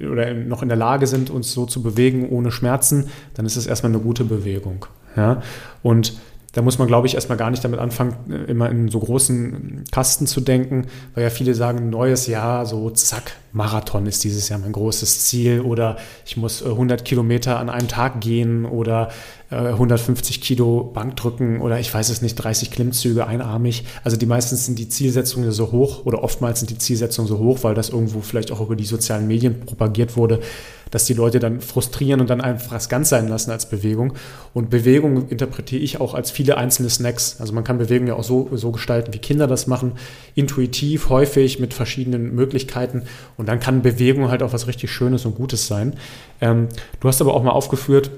[0.00, 3.66] oder noch in der Lage sind, uns so zu bewegen ohne Schmerzen, dann ist es
[3.66, 4.86] erstmal eine gute Bewegung.
[5.16, 5.42] Ja?
[5.82, 6.18] Und
[6.52, 9.84] da muss man, glaube ich, erstmal gar nicht damit anfangen, äh, immer in so großen
[9.92, 14.58] Kasten zu denken, weil ja viele sagen, neues Jahr, so zack, Marathon ist dieses Jahr
[14.58, 19.10] mein großes Ziel oder ich muss 100 äh, Kilometer an einem Tag gehen oder
[19.50, 23.84] 150 äh, Kilo Bankdrücken oder ich weiß es nicht, 30 Klimmzüge einarmig.
[24.04, 27.60] Also die meistens sind die Zielsetzungen so hoch oder oftmals sind die Zielsetzungen so hoch,
[27.62, 30.40] weil das irgendwo vielleicht auch über die sozialen Medien propagiert wurde,
[30.90, 34.12] dass die Leute dann frustrieren und dann einfach es ganz sein lassen als Bewegung.
[34.52, 37.40] Und Bewegung interpretiere ich auch als viele einzelne Snacks.
[37.40, 39.92] Also man kann Bewegung ja auch so, so gestalten, wie Kinder das machen,
[40.34, 43.04] intuitiv, häufig mit verschiedenen Möglichkeiten.
[43.38, 45.94] Und dann kann Bewegung halt auch was richtig Schönes und Gutes sein.
[46.42, 46.68] Ähm,
[47.00, 48.10] du hast aber auch mal aufgeführt,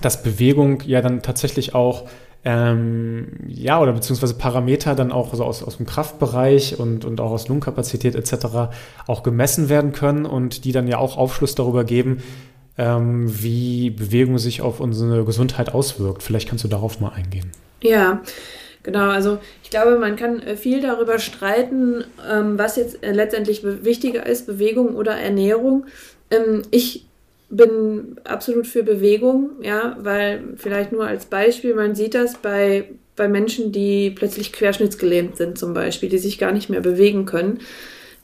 [0.00, 2.08] dass Bewegung ja dann tatsächlich auch
[2.42, 7.32] ähm, ja, oder beziehungsweise Parameter dann auch so aus, aus dem Kraftbereich und, und auch
[7.32, 8.72] aus Lungenkapazität etc.
[9.06, 12.22] auch gemessen werden können und die dann ja auch Aufschluss darüber geben,
[12.78, 16.22] ähm, wie Bewegung sich auf unsere Gesundheit auswirkt.
[16.22, 17.50] Vielleicht kannst du darauf mal eingehen.
[17.82, 18.20] Ja,
[18.82, 23.62] Genau, also ich glaube, man kann äh, viel darüber streiten, ähm, was jetzt äh, letztendlich
[23.62, 25.84] wichtiger ist, Bewegung oder Ernährung.
[26.30, 27.06] Ähm, ich
[27.50, 33.28] bin absolut für Bewegung, ja, weil vielleicht nur als Beispiel, man sieht das bei, bei
[33.28, 37.60] Menschen, die plötzlich querschnittsgelähmt sind zum Beispiel, die sich gar nicht mehr bewegen können.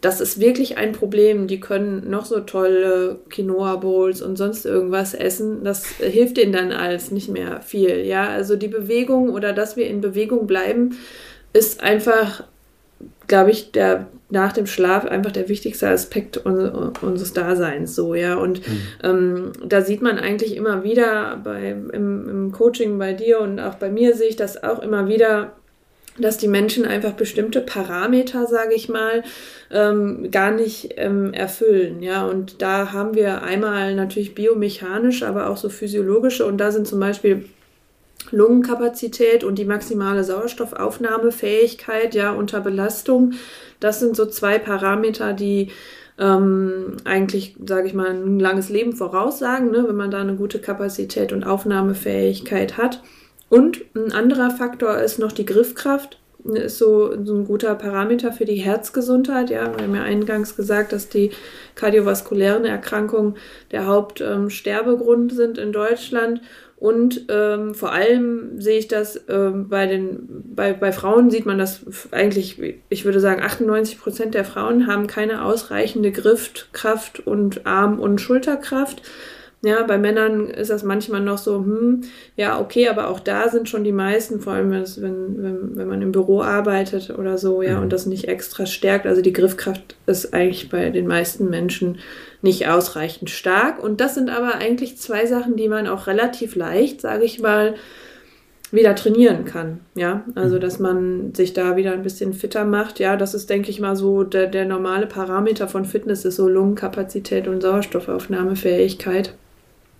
[0.00, 1.48] Das ist wirklich ein Problem.
[1.48, 5.64] Die können noch so tolle Quinoa-Bowls und sonst irgendwas essen.
[5.64, 8.04] Das hilft ihnen dann alles nicht mehr viel.
[8.04, 10.96] Ja, also die Bewegung oder dass wir in Bewegung bleiben,
[11.52, 12.44] ist einfach
[13.26, 18.34] glaube ich, der nach dem Schlaf einfach der wichtigste Aspekt unseres Daseins so, ja.
[18.36, 18.80] Und mhm.
[19.02, 23.74] ähm, da sieht man eigentlich immer wieder bei, im, im Coaching bei dir und auch
[23.74, 25.52] bei mir sehe ich das auch immer wieder,
[26.18, 29.22] dass die Menschen einfach bestimmte Parameter, sage ich mal,
[29.70, 32.02] ähm, gar nicht ähm, erfüllen.
[32.02, 36.46] Ja, und da haben wir einmal natürlich biomechanisch, aber auch so physiologische.
[36.46, 37.44] Und da sind zum Beispiel
[38.30, 43.32] Lungenkapazität und die maximale Sauerstoffaufnahmefähigkeit ja unter Belastung.
[43.80, 45.70] Das sind so zwei Parameter, die
[46.18, 50.58] ähm, eigentlich, sage ich mal, ein langes Leben voraussagen, ne, wenn man da eine gute
[50.58, 53.02] Kapazität und Aufnahmefähigkeit hat.
[53.48, 56.18] Und ein anderer Faktor ist noch die Griffkraft.
[56.44, 59.50] Ist so, so ein guter Parameter für die Herzgesundheit.
[59.50, 61.32] Ja, wir haben ja eingangs gesagt, dass die
[61.74, 63.34] kardiovaskulären Erkrankungen
[63.72, 66.40] der Hauptsterbegrund ähm, sind in Deutschland.
[66.78, 71.56] Und ähm, vor allem sehe ich das ähm, bei den, bei, bei Frauen sieht man
[71.56, 77.98] das eigentlich, ich würde sagen, 98 Prozent der Frauen haben keine ausreichende Griffkraft und Arm-
[77.98, 79.02] und Schulterkraft.
[79.62, 82.02] Ja, bei Männern ist das manchmal noch so, hm,
[82.36, 86.02] ja, okay, aber auch da sind schon die meisten, vor allem wenn, wenn, wenn man
[86.02, 87.84] im Büro arbeitet oder so, ja, mhm.
[87.84, 89.06] und das nicht extra stärkt.
[89.06, 91.98] Also die Griffkraft ist eigentlich bei den meisten Menschen
[92.46, 93.82] nicht ausreichend stark.
[93.82, 97.74] Und das sind aber eigentlich zwei Sachen, die man auch relativ leicht, sage ich mal,
[98.72, 99.80] wieder trainieren kann.
[99.94, 100.60] Ja, also mhm.
[100.60, 102.98] dass man sich da wieder ein bisschen fitter macht.
[102.98, 106.48] Ja, das ist, denke ich mal, so der, der normale Parameter von Fitness ist so
[106.48, 109.34] Lungenkapazität und Sauerstoffaufnahmefähigkeit.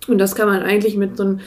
[0.07, 1.41] Und das kann man eigentlich mit so ein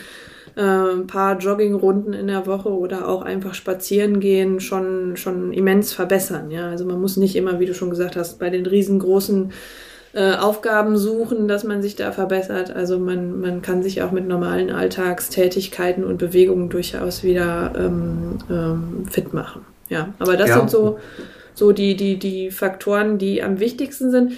[0.56, 6.50] äh, paar Joggingrunden in der Woche oder auch einfach spazieren gehen schon, schon immens verbessern.
[6.50, 9.52] Ja, also man muss nicht immer, wie du schon gesagt hast, bei den riesengroßen
[10.12, 12.74] äh, Aufgaben suchen, dass man sich da verbessert.
[12.74, 19.06] Also man, man kann sich auch mit normalen Alltagstätigkeiten und Bewegungen durchaus wieder ähm, ähm,
[19.08, 19.64] fit machen.
[19.88, 20.58] Ja, aber das ja.
[20.58, 20.98] sind so,
[21.54, 24.32] so die, die, die Faktoren, die am wichtigsten sind.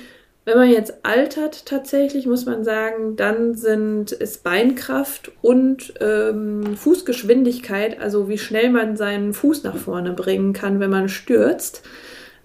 [0.44, 8.00] Wenn man jetzt altert tatsächlich, muss man sagen, dann sind es Beinkraft und ähm, Fußgeschwindigkeit,
[8.00, 11.82] also wie schnell man seinen Fuß nach vorne bringen kann, wenn man stürzt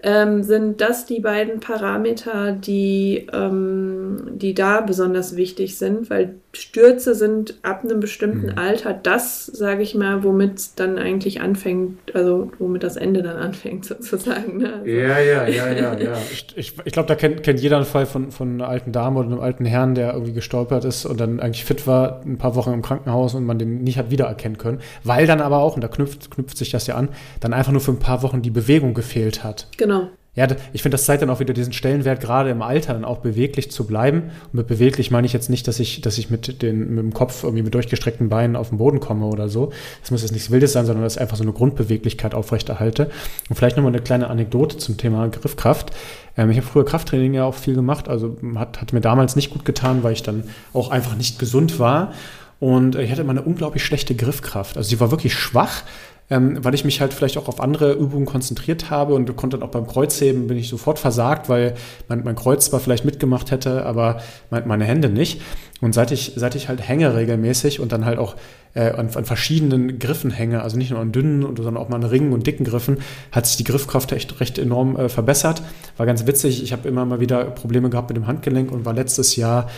[0.02, 7.14] ähm, sind das die beiden Parameter, die, ähm, die da besonders wichtig sind, weil Stürze
[7.14, 8.58] sind ab einem bestimmten mhm.
[8.58, 13.84] Alter das, sage ich mal, womit dann eigentlich anfängt, also womit das Ende dann anfängt
[13.86, 14.58] sozusagen.
[14.58, 14.72] Ne?
[14.74, 14.86] Also.
[14.86, 16.12] Ja, ja, ja, ja, ja.
[16.56, 19.28] Ich, ich glaube, da kennt, kennt jeder einen Fall von, von einer alten Dame oder
[19.28, 22.72] einem alten Herrn, der irgendwie gestolpert ist und dann eigentlich fit war, ein paar Wochen
[22.72, 25.88] im Krankenhaus und man den nicht hat wiedererkennen können, weil dann aber auch, und da
[25.88, 28.94] knüpft, knüpft sich das ja an, dann einfach nur für ein paar Wochen die Bewegung
[28.94, 29.68] gefehlt hat.
[29.76, 30.08] Genau.
[30.38, 33.18] Ja, ich finde, das zeigt dann auch wieder diesen Stellenwert, gerade im Alter dann auch
[33.18, 34.30] beweglich zu bleiben.
[34.44, 37.12] Und mit beweglich meine ich jetzt nicht, dass ich, dass ich mit, den, mit dem
[37.12, 39.72] Kopf irgendwie mit durchgestreckten Beinen auf den Boden komme oder so.
[40.00, 43.10] Das muss jetzt nichts Wildes sein, sondern dass ich einfach so eine Grundbeweglichkeit aufrechterhalte.
[43.48, 45.90] Und vielleicht nochmal eine kleine Anekdote zum Thema Griffkraft.
[46.36, 49.50] Ähm, ich habe früher Krafttraining ja auch viel gemacht, also hat, hat mir damals nicht
[49.50, 52.12] gut getan, weil ich dann auch einfach nicht gesund war.
[52.60, 54.76] Und ich hatte immer eine unglaublich schlechte Griffkraft.
[54.76, 55.82] Also sie war wirklich schwach
[56.30, 59.66] ähm, weil ich mich halt vielleicht auch auf andere Übungen konzentriert habe und konnte dann
[59.66, 61.74] auch beim Kreuzheben bin ich sofort versagt, weil
[62.08, 64.20] mein, mein Kreuz zwar vielleicht mitgemacht hätte, aber
[64.50, 65.40] mein, meine Hände nicht.
[65.80, 68.34] Und seit ich, seit ich halt hänge regelmäßig und dann halt auch
[68.74, 72.04] äh, an, an, verschiedenen Griffen hänge, also nicht nur an dünnen, sondern auch mal an
[72.04, 72.98] Ringen und dicken Griffen,
[73.30, 75.62] hat sich die Griffkraft echt recht enorm äh, verbessert.
[75.96, 76.62] War ganz witzig.
[76.62, 79.68] Ich habe immer mal wieder Probleme gehabt mit dem Handgelenk und war letztes Jahr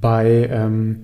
[0.00, 1.02] bei ähm,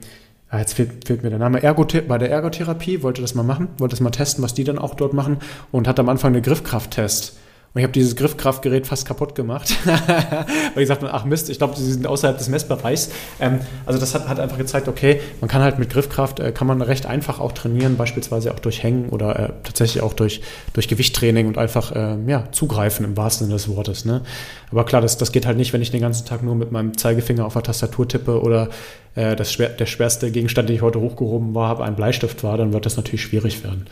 [0.57, 3.68] Ah, jetzt fehlt, fehlt, mir der Name, Ergothe bei der Ergotherapie, wollte das mal machen,
[3.76, 5.36] wollte das mal testen, was die dann auch dort machen
[5.70, 7.36] und hat am Anfang einen Griffkrafttest
[7.76, 9.76] und ich habe dieses Griffkraftgerät fast kaputt gemacht,
[10.74, 13.10] weil ich sagte, ach Mist, ich glaube, sie sind außerhalb des Messbereichs.
[13.38, 16.66] Ähm, also das hat, hat, einfach gezeigt, okay, man kann halt mit Griffkraft, äh, kann
[16.66, 20.40] man recht einfach auch trainieren, beispielsweise auch durch Hängen oder äh, tatsächlich auch durch,
[20.72, 24.06] durch Gewichttraining und einfach äh, ja, zugreifen im wahrsten Sinne des Wortes.
[24.06, 24.22] Ne?
[24.70, 26.96] Aber klar, das, das geht halt nicht, wenn ich den ganzen Tag nur mit meinem
[26.96, 28.70] Zeigefinger auf der Tastatur tippe oder
[29.16, 32.56] äh, das schwer, der schwerste Gegenstand, den ich heute hochgehoben war, habe, ein Bleistift war,
[32.56, 33.86] dann wird das natürlich schwierig werden.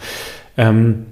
[0.57, 1.05] Ähm,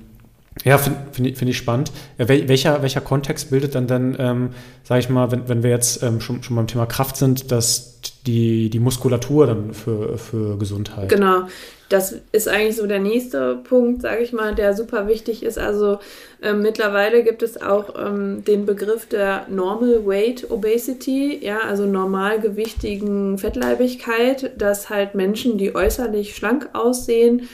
[0.64, 1.92] ja, finde find, find ich spannend.
[2.18, 4.50] Welcher, welcher Kontext bildet dann dann, ähm,
[4.84, 8.00] sage ich mal, wenn, wenn wir jetzt ähm, schon, schon beim Thema Kraft sind, dass
[8.26, 11.08] die, die Muskulatur dann für, für Gesundheit?
[11.08, 11.44] Genau,
[11.88, 15.58] das ist eigentlich so der nächste Punkt, sage ich mal, der super wichtig ist.
[15.58, 15.98] Also
[16.42, 23.38] ähm, mittlerweile gibt es auch ähm, den Begriff der Normal Weight Obesity, ja, also normalgewichtigen
[23.38, 27.48] Fettleibigkeit, dass halt Menschen, die äußerlich schlank aussehen,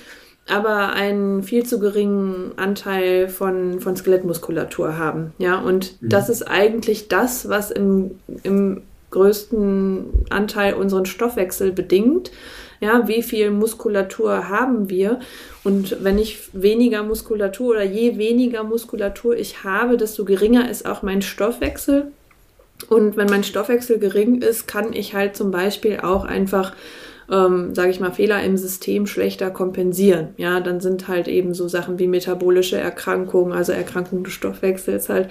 [0.51, 5.33] aber einen viel zu geringen Anteil von, von Skelettmuskulatur haben.
[5.39, 6.09] Ja, und mhm.
[6.09, 12.31] das ist eigentlich das, was im, im größten Anteil unseren Stoffwechsel bedingt.
[12.81, 15.19] Ja, wie viel Muskulatur haben wir?
[15.65, 21.03] Und wenn ich weniger Muskulatur oder je weniger Muskulatur ich habe, desto geringer ist auch
[21.03, 22.13] mein Stoffwechsel.
[22.89, 26.73] Und wenn mein Stoffwechsel gering ist, kann ich halt zum Beispiel auch einfach
[27.31, 30.29] ähm, sage ich mal, Fehler im System schlechter kompensieren.
[30.37, 35.29] Ja, dann sind halt eben so Sachen wie metabolische Erkrankungen, also Erkrankungen des Stoffwechsels halt,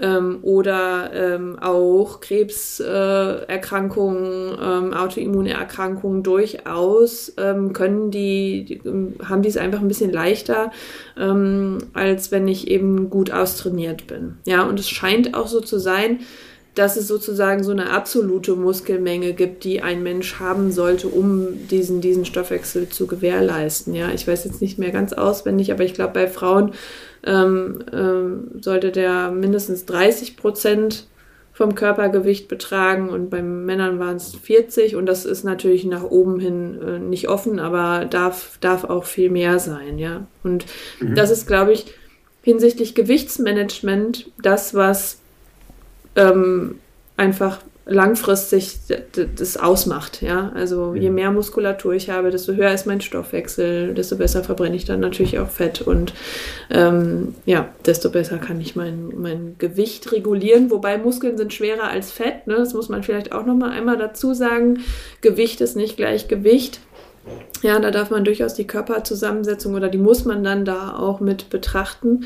[0.00, 9.42] ähm, oder ähm, auch Krebserkrankungen, äh, ähm, Autoimmunerkrankungen durchaus ähm, können die, die, ähm, haben
[9.42, 10.70] die es einfach ein bisschen leichter,
[11.18, 14.36] ähm, als wenn ich eben gut austrainiert bin.
[14.46, 16.20] Ja, und es scheint auch so zu sein,
[16.80, 22.00] dass es sozusagen so eine absolute Muskelmenge gibt, die ein Mensch haben sollte, um diesen,
[22.00, 23.92] diesen Stoffwechsel zu gewährleisten.
[23.92, 26.72] Ja, ich weiß jetzt nicht mehr ganz auswendig, aber ich glaube, bei Frauen
[27.22, 31.06] ähm, ähm, sollte der mindestens 30 Prozent
[31.52, 36.40] vom Körpergewicht betragen und bei Männern waren es 40 und das ist natürlich nach oben
[36.40, 40.26] hin äh, nicht offen, aber darf, darf auch viel mehr sein, ja.
[40.42, 40.64] Und
[40.98, 41.14] mhm.
[41.14, 41.92] das ist, glaube ich,
[42.40, 45.19] hinsichtlich Gewichtsmanagement das, was
[46.16, 46.78] ähm,
[47.16, 47.58] einfach
[47.90, 48.78] langfristig
[49.36, 50.22] das ausmacht.
[50.22, 50.52] Ja?
[50.54, 54.84] Also je mehr Muskulatur ich habe, desto höher ist mein Stoffwechsel, desto besser verbrenne ich
[54.84, 56.14] dann natürlich auch Fett und
[56.70, 60.70] ähm, ja, desto besser kann ich mein, mein Gewicht regulieren.
[60.70, 62.46] Wobei Muskeln sind schwerer als Fett.
[62.46, 62.54] Ne?
[62.54, 64.80] Das muss man vielleicht auch noch mal einmal dazu sagen.
[65.20, 66.80] Gewicht ist nicht gleich Gewicht.
[67.62, 71.50] Ja, da darf man durchaus die Körperzusammensetzung oder die muss man dann da auch mit
[71.50, 72.24] betrachten.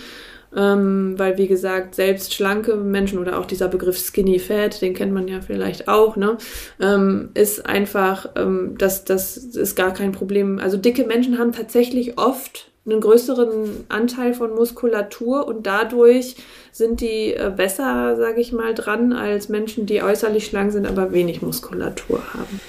[0.56, 5.12] Ähm, weil, wie gesagt, selbst schlanke Menschen oder auch dieser Begriff Skinny Fat, den kennt
[5.12, 6.38] man ja vielleicht auch, ne,
[6.80, 10.58] ähm, ist einfach, ähm, das, das ist gar kein Problem.
[10.58, 16.36] Also dicke Menschen haben tatsächlich oft einen größeren Anteil von Muskulatur und dadurch
[16.70, 21.12] sind die äh, besser, sage ich mal, dran als Menschen, die äußerlich schlank sind, aber
[21.12, 22.60] wenig Muskulatur haben.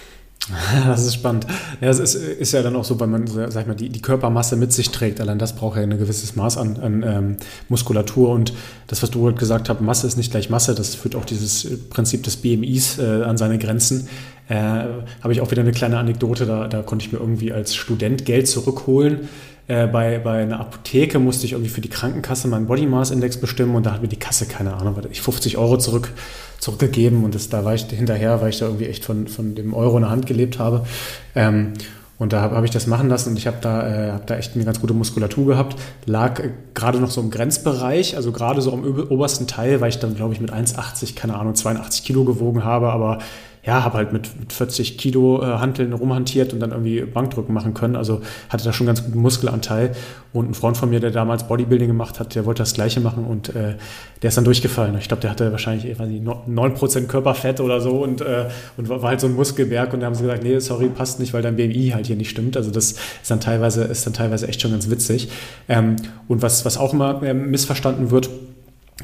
[0.85, 1.47] Das ist spannend.
[1.81, 4.01] Ja, es ist, ist, ja dann auch so, weil man, sag ich mal, die, die,
[4.01, 5.19] Körpermasse mit sich trägt.
[5.19, 7.37] Allein das braucht ja ein gewisses Maß an, an ähm,
[7.69, 8.29] Muskulatur.
[8.29, 8.53] Und
[8.87, 11.89] das, was du heute gesagt hast, Masse ist nicht gleich Masse, das führt auch dieses
[11.89, 14.07] Prinzip des BMIs äh, an seine Grenzen.
[14.47, 17.75] Äh, Habe ich auch wieder eine kleine Anekdote, da, da konnte ich mir irgendwie als
[17.75, 19.27] Student Geld zurückholen
[19.67, 23.37] äh, bei, bei einer Apotheke musste ich irgendwie für die Krankenkasse meinen Body Mass Index
[23.37, 26.11] bestimmen und da hat mir die Kasse, keine Ahnung, ich 50 Euro zurück,
[26.59, 29.73] zurückgegeben und das, da war ich hinterher, weil ich da irgendwie echt von, von dem
[29.73, 30.85] Euro in der Hand gelebt habe.
[31.33, 31.73] Ähm,
[32.17, 34.37] und da habe hab ich das machen lassen und ich habe da, äh, hab da
[34.37, 35.75] echt eine ganz gute Muskulatur gehabt.
[36.05, 39.99] Lag äh, gerade noch so im Grenzbereich, also gerade so am obersten Teil, weil ich
[39.99, 43.19] dann, glaube ich, mit 1,80, keine Ahnung, 82 Kilo gewogen habe, aber
[43.65, 47.73] ja, habe halt mit, mit 40 Kilo äh, Hanteln rumhantiert und dann irgendwie Bankdrücken machen
[47.73, 47.95] können.
[47.95, 49.91] Also hatte da schon ganz guten Muskelanteil.
[50.33, 53.25] Und ein Freund von mir, der damals Bodybuilding gemacht hat, der wollte das Gleiche machen
[53.25, 53.75] und äh,
[54.21, 54.95] der ist dann durchgefallen.
[54.99, 58.89] Ich glaube, der hatte wahrscheinlich ich weiß nicht, 9% Körperfett oder so und, äh, und
[58.89, 59.93] war halt so ein Muskelberg.
[59.93, 62.29] Und da haben sie gesagt, nee, sorry, passt nicht, weil dein BMI halt hier nicht
[62.29, 62.57] stimmt.
[62.57, 65.29] Also das ist dann teilweise, ist dann teilweise echt schon ganz witzig.
[65.69, 65.95] Ähm,
[66.27, 68.29] und was, was auch immer äh, missverstanden wird,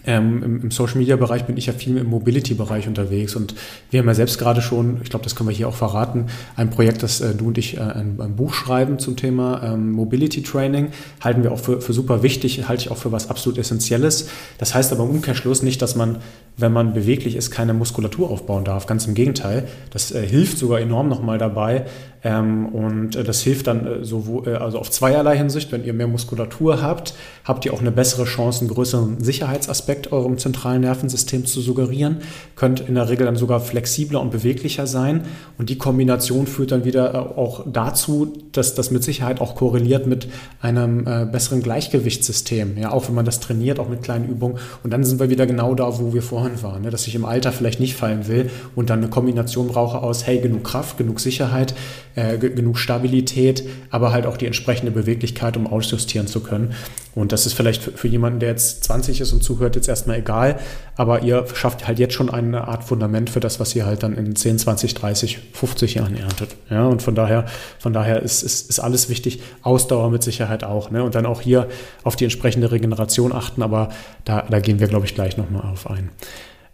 [0.05, 3.55] ähm, im, im Social-Media-Bereich bin ich ja viel im Mobility-Bereich unterwegs und
[3.89, 6.69] wir haben ja selbst gerade schon, ich glaube, das können wir hier auch verraten, ein
[6.69, 10.87] Projekt, das äh, du und ich äh, ein, ein, Buch schreiben zum Thema ähm, Mobility-Training,
[11.19, 14.29] halten wir auch für, für super wichtig, halte ich auch für was absolut Essentielles.
[14.57, 16.19] Das heißt aber im Umkehrschluss nicht, dass man,
[16.55, 18.85] wenn man beweglich ist, keine Muskulatur aufbauen darf.
[18.85, 19.67] Ganz im Gegenteil.
[19.91, 21.85] Das äh, hilft sogar enorm nochmal dabei,
[22.23, 25.71] ähm, und äh, das hilft dann äh, so, äh, also auf zweierlei Hinsicht.
[25.71, 30.37] Wenn ihr mehr Muskulatur habt, habt ihr auch eine bessere Chance, einen größeren Sicherheitsaspekt eurem
[30.37, 32.17] zentralen Nervensystem zu suggerieren.
[32.55, 35.23] Könnt in der Regel dann sogar flexibler und beweglicher sein.
[35.57, 40.05] Und die Kombination führt dann wieder äh, auch dazu, dass das mit Sicherheit auch korreliert
[40.05, 40.27] mit
[40.61, 42.77] einem äh, besseren Gleichgewichtssystem.
[42.77, 44.59] Ja, auch wenn man das trainiert, auch mit kleinen Übungen.
[44.83, 46.83] Und dann sind wir wieder genau da, wo wir vorhin waren.
[46.83, 46.91] Ne?
[46.91, 50.39] Dass ich im Alter vielleicht nicht fallen will und dann eine Kombination brauche aus, hey,
[50.39, 51.73] genug Kraft, genug Sicherheit
[52.15, 56.73] äh, genug Stabilität, aber halt auch die entsprechende Beweglichkeit, um ausjustieren zu können.
[57.13, 60.19] Und das ist vielleicht für, für jemanden, der jetzt 20 ist und zuhört, jetzt erstmal
[60.19, 60.59] egal,
[60.95, 64.15] aber ihr schafft halt jetzt schon eine Art Fundament für das, was ihr halt dann
[64.15, 66.55] in 10, 20, 30, 50 Jahren erntet.
[66.69, 67.45] Ja, und von daher,
[67.79, 69.41] von daher ist, ist, ist alles wichtig.
[69.61, 70.91] Ausdauer mit Sicherheit auch.
[70.91, 71.03] Ne?
[71.03, 71.67] Und dann auch hier
[72.03, 73.89] auf die entsprechende Regeneration achten, aber
[74.25, 76.09] da, da gehen wir, glaube ich, gleich nochmal auf ein.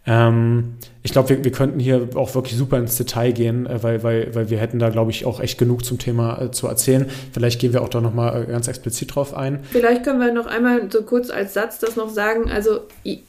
[0.06, 4.02] Ähm, ich glaube, wir, wir könnten hier auch wirklich super ins Detail gehen, äh, weil,
[4.02, 7.06] weil, weil wir hätten da, glaube ich, auch echt genug zum Thema äh, zu erzählen.
[7.32, 9.60] Vielleicht gehen wir auch da nochmal äh, ganz explizit drauf ein.
[9.70, 12.50] Vielleicht können wir noch einmal so kurz als Satz das noch sagen.
[12.50, 12.80] Also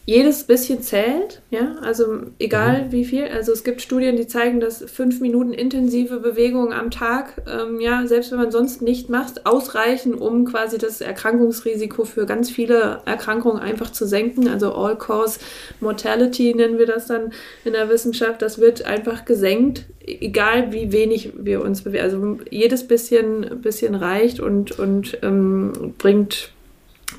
[0.06, 2.06] jedes bisschen zählt, ja, also
[2.40, 2.92] egal mhm.
[2.92, 3.26] wie viel.
[3.26, 8.06] Also es gibt Studien, die zeigen, dass fünf Minuten intensive Bewegung am Tag, ähm, ja,
[8.08, 13.62] selbst wenn man sonst nicht macht, ausreichen, um quasi das Erkrankungsrisiko für ganz viele Erkrankungen
[13.62, 14.48] einfach zu senken.
[14.48, 15.40] Also All-Cause
[15.80, 17.32] Mortality nennen wir das dann
[17.66, 22.04] in der Wissenschaft, das wird einfach gesenkt, egal wie wenig wir uns bewegen.
[22.04, 26.52] Also jedes bisschen, bisschen reicht und, und ähm, bringt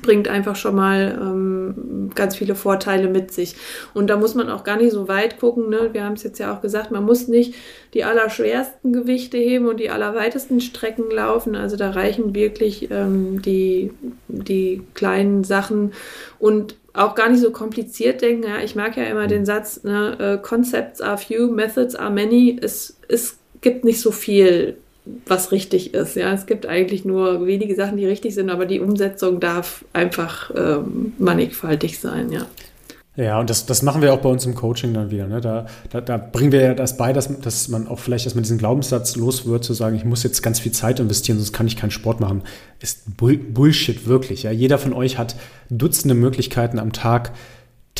[0.01, 3.55] bringt einfach schon mal ähm, ganz viele Vorteile mit sich.
[3.93, 5.69] Und da muss man auch gar nicht so weit gucken.
[5.69, 5.89] Ne?
[5.91, 7.55] Wir haben es jetzt ja auch gesagt, man muss nicht
[7.93, 11.55] die allerschwersten Gewichte heben und die allerweitesten Strecken laufen.
[11.55, 13.91] Also da reichen wirklich ähm, die,
[14.27, 15.93] die kleinen Sachen
[16.39, 18.43] und auch gar nicht so kompliziert denken.
[18.43, 22.57] Ja, ich mag ja immer den Satz, ne, äh, Concepts are few, Methods are many.
[22.61, 24.77] Es, es gibt nicht so viel,
[25.25, 26.15] was richtig ist.
[26.15, 30.51] Ja, es gibt eigentlich nur wenige Sachen, die richtig sind, aber die Umsetzung darf einfach
[30.55, 32.31] ähm, mannigfaltig sein.
[32.31, 32.45] Ja.
[33.21, 35.27] Ja, und das, das machen wir auch bei uns im Coaching dann wieder.
[35.27, 35.41] Ne?
[35.41, 38.43] Da, da, da bringen wir ja das bei, dass, dass man auch vielleicht, dass man
[38.43, 41.67] diesen Glaubenssatz los wird, zu sagen, ich muss jetzt ganz viel Zeit investieren, sonst kann
[41.67, 42.41] ich keinen Sport machen.
[42.79, 44.43] Ist Bullshit, wirklich.
[44.43, 44.51] Ja?
[44.51, 45.35] Jeder von euch hat
[45.69, 47.31] Dutzende Möglichkeiten am Tag,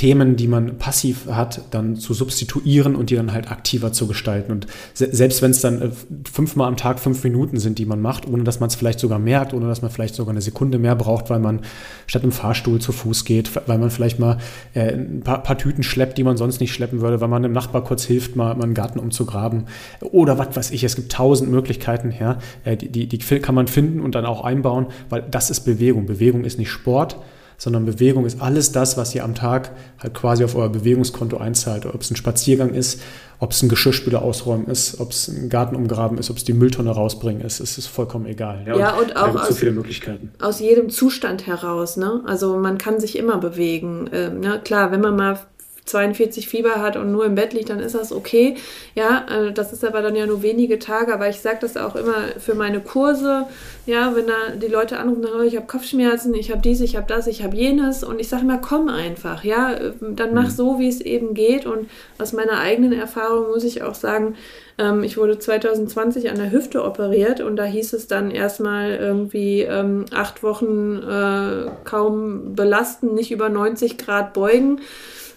[0.01, 4.51] Themen, die man passiv hat, dann zu substituieren und die dann halt aktiver zu gestalten.
[4.51, 5.89] Und se selbst wenn es dann äh,
[6.27, 9.19] fünfmal am Tag fünf Minuten sind, die man macht, ohne dass man es vielleicht sogar
[9.19, 11.59] merkt, ohne dass man vielleicht sogar eine Sekunde mehr braucht, weil man
[12.07, 14.39] statt im Fahrstuhl zu Fuß geht, weil man vielleicht mal
[14.73, 17.51] äh, ein paar, paar, Tüten schleppt, die man sonst nicht schleppen würde, weil man dem
[17.51, 19.65] Nachbar kurz hilft, mal, mal einen Garten umzugraben
[19.99, 20.83] oder was weiß ich.
[20.83, 24.43] Es gibt tausend Möglichkeiten, ja, äh, die, die, die kann man finden und dann auch
[24.43, 26.07] einbauen, weil das ist Bewegung.
[26.07, 27.17] Bewegung ist nicht Sport
[27.61, 29.69] sondern Bewegung ist alles das, was ihr am Tag
[30.01, 31.85] halt quasi auf euer Bewegungskonto einzahlt.
[31.85, 32.99] Ob es ein Spaziergang ist,
[33.37, 36.53] ob es ein Geschirrspüler ausräumen ist, ob es ein Garten umgraben ist, ob es die
[36.53, 38.63] Mülltonne rausbringen ist, es ist vollkommen egal.
[38.65, 40.31] Ja, ja und, und auch aus, so viele Möglichkeiten.
[40.41, 41.97] aus jedem Zustand heraus.
[41.97, 42.21] Ne?
[42.25, 44.09] Also man kann sich immer bewegen.
[44.11, 44.59] Ähm, ne?
[44.63, 45.39] Klar, wenn man mal
[45.91, 48.55] 42 Fieber hat und nur im Bett liegt, dann ist das okay.
[48.95, 51.13] Ja, also das ist aber dann ja nur wenige Tage.
[51.13, 53.45] Aber ich sage das auch immer für meine Kurse.
[53.85, 57.07] Ja, wenn da die Leute anrufen, oh, ich habe Kopfschmerzen, ich habe dies, ich habe
[57.07, 58.03] das, ich habe jenes.
[58.03, 59.43] Und ich sage immer, komm einfach.
[59.43, 60.51] Ja, dann mach mhm.
[60.51, 61.65] so, wie es eben geht.
[61.65, 64.35] Und aus meiner eigenen Erfahrung muss ich auch sagen,
[64.77, 69.61] ähm, ich wurde 2020 an der Hüfte operiert und da hieß es dann erstmal irgendwie
[69.61, 74.81] ähm, acht Wochen äh, kaum belasten, nicht über 90 Grad beugen.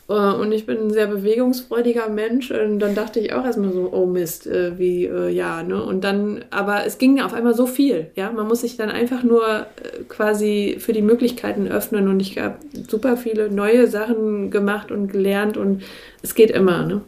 [0.09, 2.51] Äh, und ich bin ein sehr bewegungsfreudiger Mensch.
[2.51, 5.83] Und dann dachte ich auch erstmal so, oh Mist, äh, wie, äh, ja, ne?
[5.83, 8.31] Und dann, aber es ging auf einmal so viel, ja.
[8.33, 9.67] Man muss sich dann einfach nur
[10.09, 12.09] quasi für die Möglichkeiten öffnen.
[12.09, 12.57] Und ich habe
[12.89, 15.83] super viele neue Sachen gemacht und gelernt und
[16.23, 17.03] es geht immer, ne?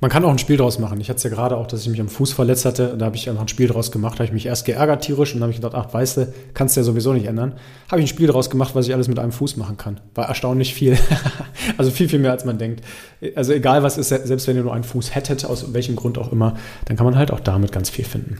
[0.00, 0.98] Man kann auch ein Spiel draus machen.
[0.98, 2.96] Ich hatte es ja gerade auch, dass ich mich am Fuß verletzt hatte.
[2.96, 4.14] Da habe ich einfach ein Spiel draus gemacht.
[4.14, 6.32] Da habe ich mich erst geärgert tierisch und dann habe ich gedacht, ach, weißt du,
[6.54, 7.54] kannst du ja sowieso nicht ändern.
[7.90, 10.00] Habe ich ein Spiel draus gemacht, was ich alles mit einem Fuß machen kann.
[10.14, 10.96] War erstaunlich viel.
[11.76, 12.82] also viel, viel mehr, als man denkt.
[13.34, 16.32] Also egal was ist, selbst wenn ihr nur einen Fuß hättet, aus welchem Grund auch
[16.32, 16.54] immer,
[16.86, 18.38] dann kann man halt auch damit ganz viel finden.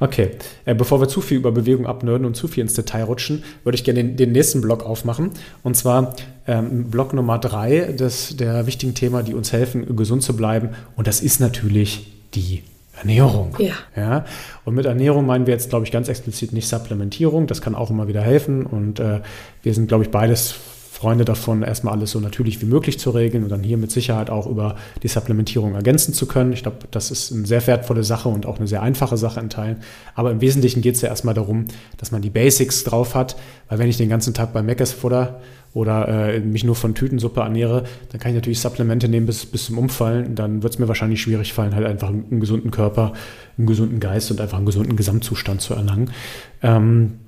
[0.00, 0.30] Okay,
[0.64, 3.76] äh, bevor wir zu viel über Bewegung abnörden und zu viel ins Detail rutschen, würde
[3.76, 5.30] ich gerne den, den nächsten Block aufmachen.
[5.62, 6.14] Und zwar
[6.46, 10.70] ähm, Block Nummer drei des, der wichtigen Thema, die uns helfen, gesund zu bleiben.
[10.96, 12.62] Und das ist natürlich die
[12.98, 13.54] Ernährung.
[13.58, 13.74] Ja.
[13.94, 14.24] ja.
[14.64, 17.46] Und mit Ernährung meinen wir jetzt, glaube ich, ganz explizit nicht Supplementierung.
[17.46, 18.64] Das kann auch immer wieder helfen.
[18.64, 19.20] Und äh,
[19.62, 20.54] wir sind, glaube ich, beides
[20.96, 24.30] Freunde davon, erstmal alles so natürlich wie möglich zu regeln und dann hier mit Sicherheit
[24.30, 26.54] auch über die Supplementierung ergänzen zu können.
[26.54, 29.50] Ich glaube, das ist eine sehr wertvolle Sache und auch eine sehr einfache Sache in
[29.50, 29.76] Teilen.
[30.14, 31.66] Aber im Wesentlichen geht es ja erstmal darum,
[31.98, 33.36] dass man die Basics drauf hat,
[33.68, 35.38] weil wenn ich den ganzen Tag bei Meckes Futter
[35.74, 39.66] oder äh, mich nur von Tütensuppe ernähre, dann kann ich natürlich Supplemente nehmen bis, bis
[39.66, 40.34] zum Umfallen.
[40.34, 43.12] Dann wird es mir wahrscheinlich schwierig fallen, halt einfach einen, einen, gesunden Körper,
[43.58, 46.10] einen gesunden Geist und einfach einen gesunden Gesamtzustand zu erlangen.
[46.62, 47.18] Ähm,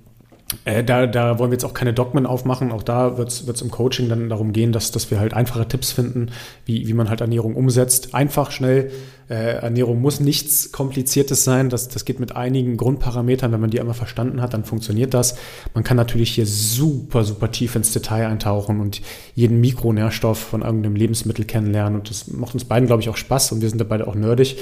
[0.65, 2.73] äh, da, da wollen wir jetzt auch keine Dogmen aufmachen.
[2.73, 5.93] Auch da wird es im Coaching dann darum gehen, dass, dass wir halt einfache Tipps
[5.93, 6.31] finden,
[6.65, 8.15] wie, wie man halt Ernährung umsetzt.
[8.15, 8.91] Einfach, schnell.
[9.29, 11.69] Äh, Ernährung muss nichts Kompliziertes sein.
[11.69, 13.53] Das, das geht mit einigen Grundparametern.
[13.53, 15.37] Wenn man die einmal verstanden hat, dann funktioniert das.
[15.75, 19.03] Man kann natürlich hier super, super tief ins Detail eintauchen und
[19.35, 21.99] jeden Mikronährstoff von irgendeinem Lebensmittel kennenlernen.
[22.01, 24.15] Und das macht uns beiden, glaube ich, auch Spaß und wir sind da beide auch
[24.15, 24.57] nerdig.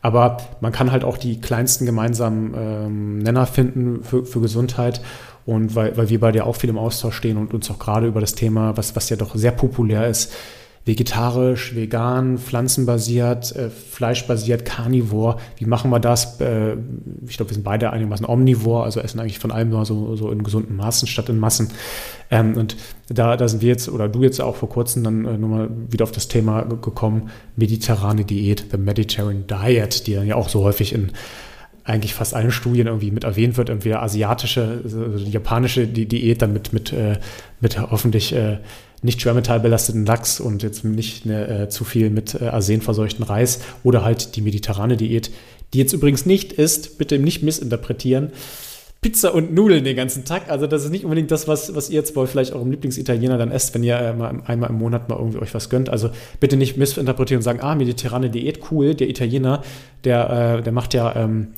[0.00, 5.00] Aber man kann halt auch die kleinsten gemeinsamen ähm, Nenner finden für, für Gesundheit.
[5.44, 8.06] Und weil, weil wir beide ja auch viel im Austausch stehen und uns auch gerade
[8.06, 10.32] über das Thema, was, was ja doch sehr populär ist,
[10.88, 15.36] vegetarisch, vegan, pflanzenbasiert, äh, fleischbasiert, carnivore.
[15.56, 16.40] Wie machen wir das?
[16.40, 16.76] Äh,
[17.28, 20.32] ich glaube, wir sind beide einigermaßen omnivore, also essen eigentlich von allem nur so, so
[20.32, 21.68] in gesunden Maßen statt in Massen.
[22.30, 22.76] Ähm, und
[23.08, 26.04] da, da sind wir jetzt, oder du jetzt auch vor kurzem dann äh, nochmal wieder
[26.04, 30.92] auf das Thema gekommen, mediterrane Diät, the Mediterranean Diet, die dann ja auch so häufig
[30.94, 31.12] in
[31.84, 36.72] eigentlich fast allen Studien irgendwie mit erwähnt wird, entweder asiatische, also japanische Diät, dann mit,
[36.72, 37.18] mit, äh,
[37.60, 38.58] mit hoffentlich äh,
[39.02, 43.60] nicht schwermetallbelasteten Lachs und jetzt nicht ne, äh, zu viel mit äh, Arsen verseuchten Reis
[43.84, 45.30] oder halt die mediterrane Diät,
[45.72, 48.32] die jetzt übrigens nicht ist, bitte nicht missinterpretieren.
[49.00, 50.50] Pizza und Nudeln den ganzen Tag.
[50.50, 53.52] Also das ist nicht unbedingt das, was, was ihr jetzt wohl vielleicht eurem Lieblingsitaliener dann
[53.52, 55.88] esst, wenn ihr äh, mal, einmal im Monat mal irgendwie euch was gönnt.
[55.88, 59.62] Also bitte nicht missinterpretieren und sagen, ah, mediterrane Diät, cool, der Italiener,
[60.02, 61.48] der, äh, der macht ja ähm,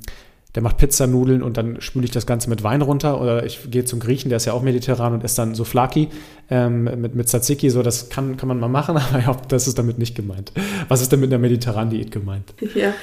[0.54, 3.20] der macht Pizzanudeln und dann spüle ich das Ganze mit Wein runter.
[3.20, 6.08] Oder ich gehe zum Griechen, der ist ja auch mediterran und esse dann so Flaki
[6.50, 7.70] ähm, mit, mit Tzatziki.
[7.70, 10.52] So, das kann, kann man mal machen, aber ja, das ist damit nicht gemeint.
[10.88, 12.52] Was ist denn mit der mediterranen Diät gemeint?
[12.74, 12.94] Ja,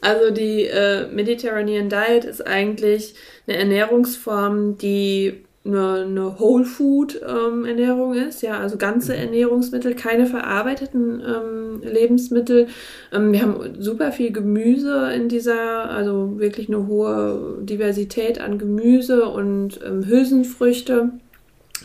[0.00, 3.14] also die äh, Mediterranean Diet ist eigentlich
[3.46, 9.18] eine Ernährungsform, die eine, eine Whole Food ähm, Ernährung ist, ja, also ganze mhm.
[9.20, 12.68] Ernährungsmittel, keine verarbeiteten ähm, Lebensmittel.
[13.12, 19.26] Ähm, wir haben super viel Gemüse in dieser, also wirklich eine hohe Diversität an Gemüse
[19.26, 21.10] und ähm, Hülsenfrüchte.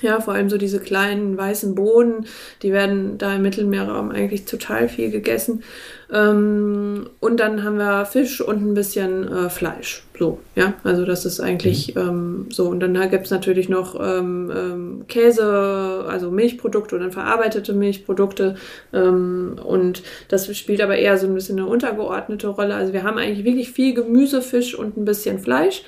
[0.02, 2.26] Ja, vor allem so diese kleinen weißen Bohnen,
[2.62, 5.64] die werden da im Mittelmeerraum eigentlich total viel gegessen.
[6.12, 10.04] Ähm, und dann haben wir Fisch und ein bisschen äh, Fleisch.
[10.18, 12.02] So, ja, also das ist eigentlich mhm.
[12.02, 12.68] ähm, so.
[12.68, 18.56] Und dann gibt es natürlich noch ähm, ähm, Käse, also Milchprodukte und dann verarbeitete Milchprodukte.
[18.92, 22.76] Ähm, und das spielt aber eher so ein bisschen eine untergeordnete Rolle.
[22.76, 25.84] Also wir haben eigentlich wirklich viel Gemüse, Fisch und ein bisschen Fleisch.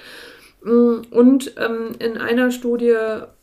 [0.64, 2.96] Mm, und ähm, in einer Studie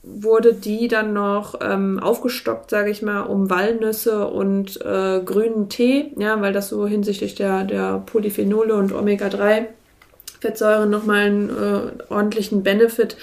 [0.02, 6.12] wurde die dann noch ähm, aufgestockt, sage ich mal, um Walnüsse und äh, grünen Tee,
[6.16, 13.16] ja, weil das so hinsichtlich der, der Polyphenole und Omega-3-Fettsäuren nochmal einen äh, ordentlichen Benefit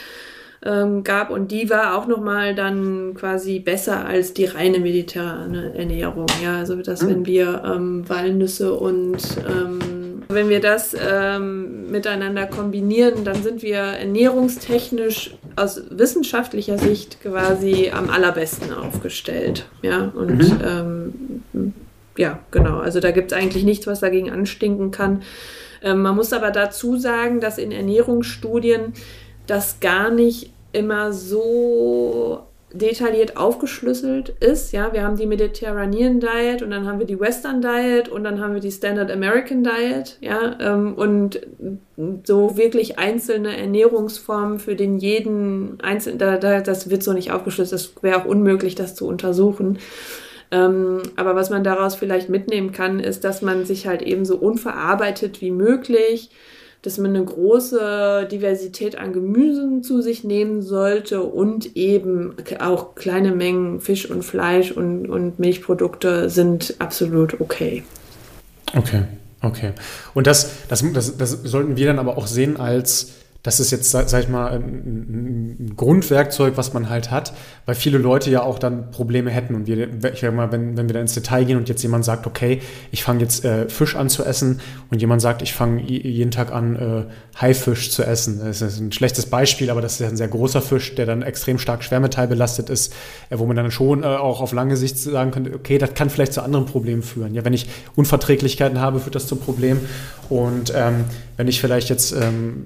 [0.65, 1.29] ähm, gab.
[1.29, 6.25] Und die war auch nochmal dann quasi besser als die reine mediterrane Ernährung.
[6.43, 7.09] Ja, also dass mhm.
[7.09, 9.94] wenn wir ähm, Walnüsse und ähm,
[10.27, 18.09] wenn wir das ähm, miteinander kombinieren, dann sind wir ernährungstechnisch aus wissenschaftlicher Sicht quasi am
[18.09, 19.65] allerbesten aufgestellt.
[19.81, 20.61] Ja, und mhm.
[20.65, 21.73] ähm,
[22.17, 22.79] ja, genau.
[22.79, 25.23] Also da gibt es eigentlich nichts, was dagegen anstinken kann.
[25.81, 28.93] Ähm, man muss aber dazu sagen, dass in Ernährungsstudien
[29.47, 34.71] das gar nicht immer so detailliert aufgeschlüsselt ist.
[34.71, 38.39] Ja, wir haben die Mediterranean Diet und dann haben wir die Western Diet und dann
[38.39, 40.17] haben wir die Standard American Diet.
[40.21, 41.41] Ja, ähm, und
[42.23, 47.81] so wirklich einzelne Ernährungsformen für den jeden einzelnen, da, da, das wird so nicht aufgeschlüsselt.
[47.81, 49.79] Es wäre auch unmöglich, das zu untersuchen.
[50.51, 54.37] Ähm, aber was man daraus vielleicht mitnehmen kann, ist, dass man sich halt eben so
[54.37, 56.29] unverarbeitet wie möglich
[56.85, 63.31] dass man eine große Diversität an Gemüsen zu sich nehmen sollte und eben auch kleine
[63.31, 67.83] Mengen Fisch und Fleisch und, und Milchprodukte sind absolut okay.
[68.75, 69.01] Okay,
[69.41, 69.71] okay.
[70.13, 73.13] Und das, das, das, das sollten wir dann aber auch sehen als
[73.45, 77.31] das ist jetzt, sag ich mal, ein, Grundwerkzeug, was man halt hat,
[77.67, 79.53] weil viele Leute ja auch dann Probleme hätten.
[79.53, 82.05] Und wir, ich sag mal, wenn, wenn wir da ins Detail gehen und jetzt jemand
[82.05, 85.83] sagt, okay, ich fange jetzt äh, Fisch an zu essen und jemand sagt, ich fange
[85.83, 87.03] jeden Tag an, äh,
[87.39, 88.39] Haifisch zu essen.
[88.43, 91.21] Das ist ein schlechtes Beispiel, aber das ist ja ein sehr großer Fisch, der dann
[91.21, 92.93] extrem stark schwermetallbelastet ist,
[93.29, 96.09] äh, wo man dann schon äh, auch auf lange Sicht sagen könnte, okay, das kann
[96.09, 97.35] vielleicht zu anderen Problemen führen.
[97.35, 99.81] Ja, wenn ich Unverträglichkeiten habe, führt das zum Problem.
[100.29, 101.05] Und ähm,
[101.37, 102.65] wenn ich vielleicht jetzt ähm,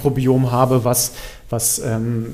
[0.00, 1.12] Mikrobiom habe, was,
[1.50, 2.26] was ähm,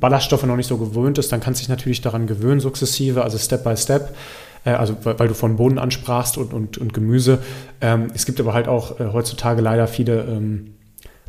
[0.00, 3.38] Ballaststoffe noch nicht so gewöhnt ist, dann kannst du dich natürlich daran gewöhnen, sukzessive, also
[3.38, 4.14] Step by Step
[4.64, 7.38] äh, also weil du von Bohnen ansprachst und, und, und Gemüse.
[7.80, 10.74] Ähm, es gibt aber halt auch äh, heutzutage leider viele ähm,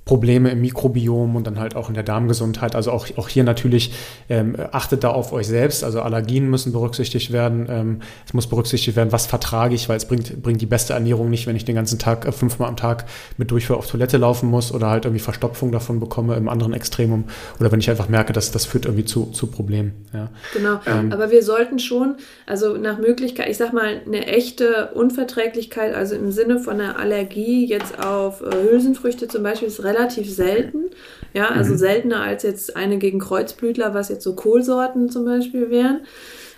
[0.09, 2.73] Probleme im Mikrobiom und dann halt auch in der Darmgesundheit.
[2.73, 3.93] Also auch, auch hier natürlich
[4.27, 5.83] ähm, achtet da auf euch selbst.
[5.83, 7.67] Also Allergien müssen berücksichtigt werden.
[7.69, 11.29] Ähm, es muss berücksichtigt werden, was vertrage ich, weil es bringt, bringt die beste Ernährung
[11.29, 13.05] nicht, wenn ich den ganzen Tag äh, fünfmal am Tag
[13.37, 17.25] mit Durchfall auf Toilette laufen muss oder halt irgendwie Verstopfung davon bekomme im anderen Extremum
[17.59, 20.07] oder wenn ich einfach merke, dass das führt irgendwie zu, zu Problemen.
[20.11, 20.29] Ja.
[20.55, 22.15] Genau, ähm, aber wir sollten schon,
[22.47, 27.67] also nach Möglichkeit, ich sag mal, eine echte Unverträglichkeit, also im Sinne von einer Allergie
[27.67, 30.85] jetzt auf äh, Hülsenfrüchte zum Beispiel, ist relativ relativ selten.
[31.33, 31.77] Ja, also mhm.
[31.77, 36.01] seltener als jetzt eine gegen Kreuzblütler, was jetzt so Kohlsorten zum Beispiel wären.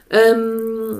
[0.10, 0.98] Ähm,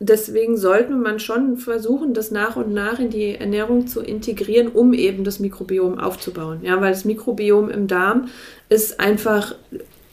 [0.00, 4.92] deswegen sollte man schon versuchen, das nach und nach in die Ernährung zu integrieren, um
[4.92, 6.60] eben das Mikrobiom aufzubauen.
[6.62, 8.28] Ja, weil das Mikrobiom im Darm
[8.68, 9.54] ist einfach,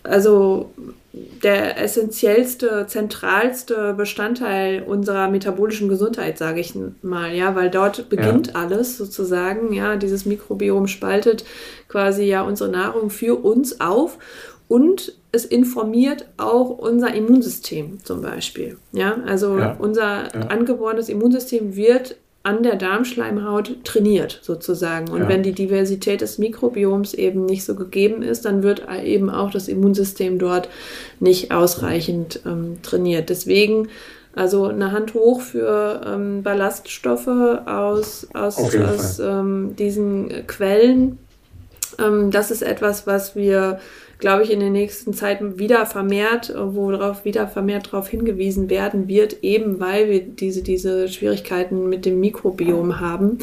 [0.03, 0.71] also
[1.11, 8.55] der essentiellste, zentralste Bestandteil unserer metabolischen Gesundheit, sage ich mal, ja, weil dort beginnt ja.
[8.55, 11.45] alles sozusagen, ja, dieses Mikrobiom spaltet
[11.87, 14.19] quasi ja unsere Nahrung für uns auf
[14.67, 19.75] und es informiert auch unser Immunsystem zum Beispiel, ja, also ja.
[19.79, 20.41] unser ja.
[20.47, 25.09] angeborenes Immunsystem wird an der Darmschleimhaut trainiert sozusagen.
[25.09, 25.29] Und ja.
[25.29, 29.67] wenn die Diversität des Mikrobioms eben nicht so gegeben ist, dann wird eben auch das
[29.67, 30.69] Immunsystem dort
[31.19, 33.29] nicht ausreichend ähm, trainiert.
[33.29, 33.89] Deswegen
[34.35, 41.17] also eine Hand hoch für ähm, Ballaststoffe aus, aus, aus ähm, diesen Quellen.
[41.97, 43.79] Ähm, das ist etwas, was wir
[44.19, 49.43] glaube ich, in den nächsten Zeiten wieder vermehrt, worauf wieder vermehrt darauf hingewiesen werden wird,
[49.43, 53.39] eben weil wir diese, diese Schwierigkeiten mit dem Mikrobiom haben.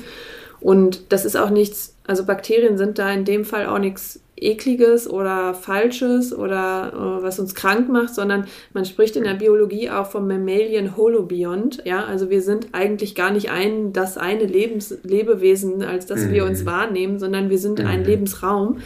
[0.61, 5.09] Und das ist auch nichts, also Bakterien sind da in dem Fall auch nichts ekliges
[5.09, 10.07] oder falsches oder äh, was uns krank macht, sondern man spricht in der Biologie auch
[10.07, 11.83] vom Mammalian Holobiont.
[11.85, 16.33] Ja, also wir sind eigentlich gar nicht ein, das eine Lebens Lebewesen, als dass mhm.
[16.33, 16.67] wir uns mhm.
[16.67, 17.87] wahrnehmen, sondern wir sind mhm.
[17.87, 18.79] ein Lebensraum.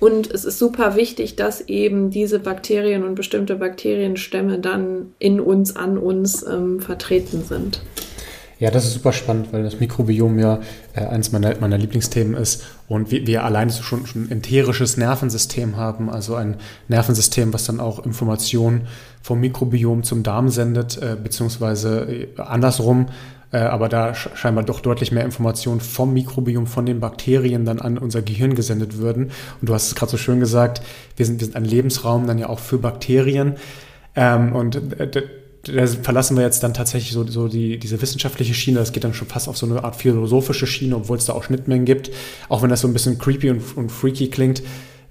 [0.00, 5.74] Und es ist super wichtig, dass eben diese Bakterien und bestimmte Bakterienstämme dann in uns,
[5.74, 7.80] an uns ähm, vertreten sind.
[8.58, 10.58] Ja, das ist super spannend, weil das Mikrobiom ja
[10.94, 15.76] äh, eines meiner, meiner Lieblingsthemen ist und wir, wir alleine schon, schon ein enterisches Nervensystem
[15.76, 16.56] haben, also ein
[16.88, 18.88] Nervensystem, was dann auch Informationen
[19.22, 23.06] vom Mikrobiom zum Darm sendet, äh, beziehungsweise äh, andersrum
[23.50, 27.96] äh, aber da scheinbar doch deutlich mehr Informationen vom Mikrobiom, von den Bakterien dann an
[27.96, 29.30] unser Gehirn gesendet würden.
[29.60, 30.82] Und du hast es gerade so schön gesagt,
[31.16, 33.54] wir sind, wir sind ein Lebensraum dann ja auch für Bakterien.
[34.14, 34.80] Ähm, und
[35.74, 38.78] da verlassen wir jetzt dann tatsächlich so, so die, diese wissenschaftliche Schiene.
[38.78, 41.44] Das geht dann schon fast auf so eine Art philosophische Schiene, obwohl es da auch
[41.44, 42.10] Schnittmengen gibt.
[42.48, 44.62] Auch wenn das so ein bisschen creepy und, und freaky klingt.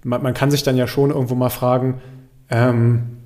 [0.03, 2.01] Man, man, kann sich dann ja schon irgendwo mal fragen,
[2.49, 3.16] ähm,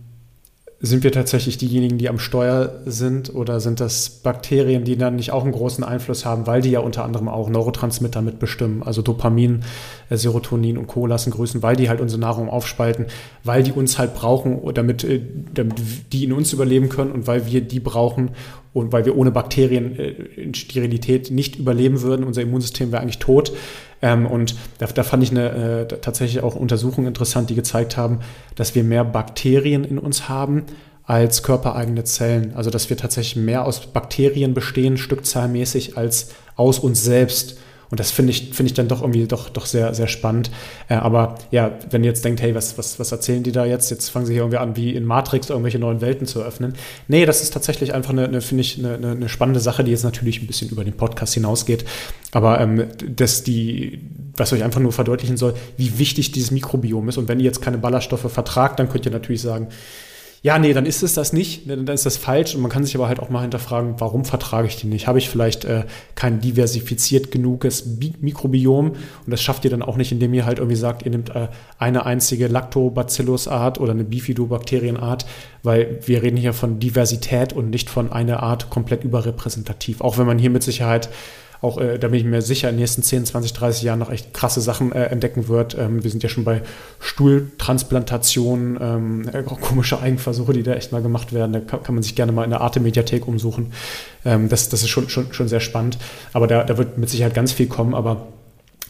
[0.84, 5.32] sind wir tatsächlich diejenigen, die am Steuer sind oder sind das Bakterien, die dann nicht
[5.32, 9.64] auch einen großen Einfluss haben, weil die ja unter anderem auch Neurotransmitter mitbestimmen, also Dopamin,
[10.10, 11.06] äh, Serotonin und Co.
[11.06, 13.06] lassen grüßen, weil die halt unsere Nahrung aufspalten,
[13.44, 15.22] weil die uns halt brauchen, damit, äh,
[15.54, 15.76] damit
[16.12, 18.32] die in uns überleben können und weil wir die brauchen
[18.74, 22.24] und weil wir ohne Bakterien äh, in Sterilität nicht überleben würden.
[22.24, 23.52] Unser Immunsystem wäre eigentlich tot.
[24.02, 28.20] Ähm, und da, da, fand ich eine, äh, tatsächlich auch Untersuchungen interessant, die gezeigt haben,
[28.56, 30.64] dass wir mehr Bakterien in uns haben
[31.04, 32.54] als körpereigene Zellen.
[32.56, 37.60] Also dass wir tatsächlich mehr aus Bakterien bestehen, stückzahlmäßig, als aus uns selbst.
[37.92, 40.50] Und das finde ich, finde ich dann doch irgendwie doch, doch sehr, sehr spannend.
[40.88, 43.92] Äh, aber ja, wenn ihr jetzt denkt, hey, was, was, was erzählen die da jetzt?
[43.92, 46.74] Jetzt fangen sie hier irgendwie an, wie in Matrix irgendwelche neuen Welten zu öffnen.
[47.10, 50.04] Nee, das ist tatsächlich einfach eine, eine finde ich, eine, eine spannende Sache, die jetzt
[50.04, 51.84] natürlich ein bisschen über den Podcast hinausgeht.
[52.32, 54.00] Aber ähm, dass die,
[54.38, 57.18] was euch einfach nur verdeutlichen soll, wie wichtig dieses Mikrobiom ist.
[57.18, 59.68] Und wenn ihr jetzt keine Ballaststoffe vertragt, dann könnt ihr natürlich sagen,
[60.44, 62.56] ja, nee, dann ist es das nicht, dann ist das falsch.
[62.56, 65.06] Und man kann sich aber halt auch mal hinterfragen, warum vertrage ich die nicht?
[65.06, 65.84] Habe ich vielleicht äh,
[66.16, 68.88] kein diversifiziert genuges Bi Mikrobiom?
[68.90, 71.50] Und das schafft ihr dann auch nicht, indem ihr halt irgendwie sagt, ihr nehmt äh,
[71.78, 75.28] eine einzige Lactobacillus-Art oder eine Bifidobakterienart,
[75.62, 80.02] weil wir reden hier von Diversität und nicht von einer Art komplett überrepräsentativ.
[80.02, 81.10] Auch wenn man hier mit Sicherheit
[81.62, 84.12] auch, äh, da bin ich mir sicher, in den nächsten 10, 20, 30 Jahren noch
[84.12, 85.78] echt krasse Sachen äh, entdecken wird.
[85.78, 86.62] Ähm, wir sind ja schon bei
[87.00, 91.54] Stuhltransplantationen, ähm, äh, komische Eigenversuche, die da echt mal gemacht werden.
[91.54, 93.74] Da kann, kann man sich gerne mal in der Arte-Mediathek umsuchen.
[94.26, 96.00] Ähm, das, das ist schon, schon, schon sehr spannend.
[96.34, 97.94] Aber da, da wird mit Sicherheit ganz viel kommen.
[97.94, 98.28] Aber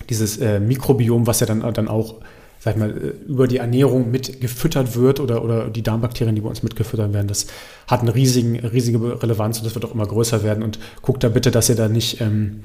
[0.09, 2.15] dieses äh, Mikrobiom, was ja dann, dann auch
[2.63, 2.91] sag ich mal,
[3.27, 7.27] über die Ernährung mit gefüttert wird oder, oder die Darmbakterien, die bei uns mitgefüttert werden,
[7.27, 7.47] das
[7.87, 10.63] hat eine riesigen, riesige Relevanz und das wird auch immer größer werden.
[10.63, 12.61] Und guckt da bitte, dass ihr da nicht, ähm,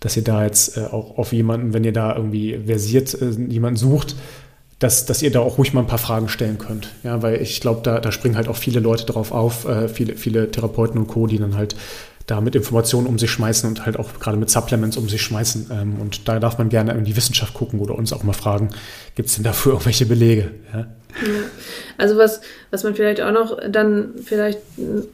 [0.00, 3.78] dass ihr da jetzt äh, auch auf jemanden, wenn ihr da irgendwie versiert äh, jemanden
[3.78, 4.14] sucht,
[4.78, 6.90] dass, dass ihr da auch ruhig mal ein paar Fragen stellen könnt.
[7.02, 10.16] Ja, weil ich glaube, da, da springen halt auch viele Leute drauf auf, äh, viele,
[10.16, 11.76] viele Therapeuten und Co., die dann halt
[12.26, 15.70] da mit Informationen um sich schmeißen und halt auch gerade mit Supplements um sich schmeißen.
[15.70, 18.70] Ähm, und da darf man gerne in die Wissenschaft gucken oder uns auch mal fragen,
[19.14, 20.52] gibt es denn dafür irgendwelche Belege?
[20.72, 20.86] Ja?
[21.96, 24.60] Also was, was man vielleicht auch noch dann vielleicht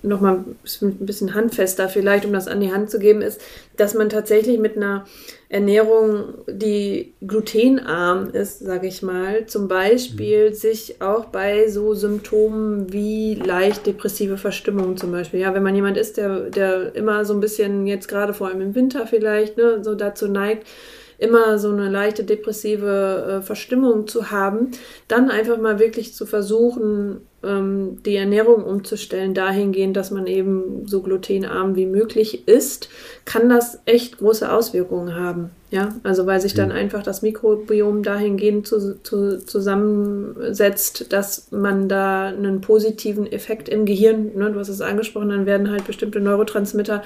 [0.02, 0.44] noch mal
[0.82, 3.40] ein bisschen handfester vielleicht, um das an die Hand zu geben, ist,
[3.76, 5.04] dass man tatsächlich mit einer
[5.50, 10.54] Ernährung, die glutenarm ist, sage ich mal, zum Beispiel mhm.
[10.54, 15.96] sich auch bei so Symptomen wie leicht depressive Verstimmung zum Beispiel, ja, wenn man jemand
[15.96, 19.82] ist, der, der immer so ein bisschen jetzt gerade vor allem im Winter vielleicht ne,
[19.82, 20.66] so dazu neigt,
[21.20, 24.70] immer so eine leichte depressive äh, Verstimmung zu haben,
[25.06, 31.02] dann einfach mal wirklich zu versuchen, ähm, die Ernährung umzustellen, dahingehend, dass man eben so
[31.02, 32.88] glutenarm wie möglich isst,
[33.24, 35.50] kann das echt große Auswirkungen haben.
[35.72, 42.26] Ja, also weil sich dann einfach das Mikrobiom dahingehend zu, zu, zusammensetzt, dass man da
[42.26, 47.04] einen positiven Effekt im Gehirn, ne, du hast es angesprochen, dann werden halt bestimmte Neurotransmitter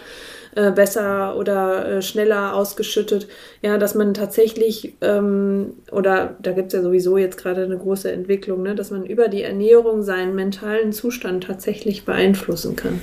[0.55, 3.28] äh, besser oder äh, schneller ausgeschüttet.
[3.61, 8.11] Ja, dass man tatsächlich, ähm, oder da gibt es ja sowieso jetzt gerade eine große
[8.11, 13.01] Entwicklung, ne, dass man über die Ernährung seinen mentalen Zustand tatsächlich beeinflussen kann.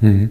[0.00, 0.30] Mhm.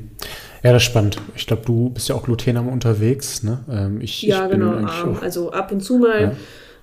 [0.64, 1.18] Ja, das ist spannend.
[1.36, 3.42] Ich glaube, du bist ja auch glutenarm unterwegs.
[3.42, 3.60] Ne?
[3.70, 4.74] Ähm, ich, ja, ich genau.
[5.22, 6.22] Also ab und zu mal.
[6.22, 6.32] Ja.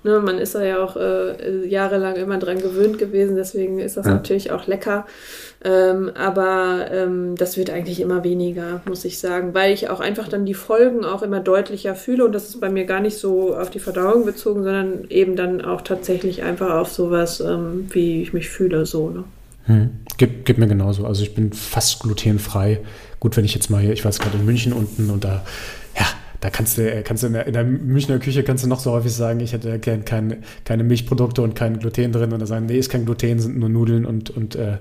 [0.05, 4.07] Ne, man ist da ja auch äh, jahrelang immer dran gewöhnt gewesen, deswegen ist das
[4.07, 4.12] ja.
[4.12, 5.07] natürlich auch lecker.
[5.65, 10.29] Ähm, aber ähm, das wird eigentlich immer weniger, muss ich sagen, weil ich auch einfach
[10.29, 13.57] dann die Folgen auch immer deutlicher fühle und das ist bei mir gar nicht so
[13.57, 18.33] auf die Verdauung bezogen, sondern eben dann auch tatsächlich einfach auf sowas, ähm, wie ich
[18.33, 19.11] mich fühle, so.
[19.11, 19.25] Ne?
[19.65, 19.91] Hm.
[20.16, 21.07] Gibt, gibt mir genauso.
[21.07, 22.81] Also ich bin fast glutenfrei.
[23.20, 25.45] Gut, wenn ich jetzt mal hier, ich war jetzt gerade in München unten und da,
[26.40, 28.93] da kannst du, kannst du in der, in der, Münchner Küche kannst du noch so
[28.93, 32.66] häufig sagen, ich hätte kein, kein, keine Milchprodukte und kein Gluten drin und dann sagen,
[32.66, 34.78] nee, ist kein Gluten, sind nur Nudeln und, und, äh,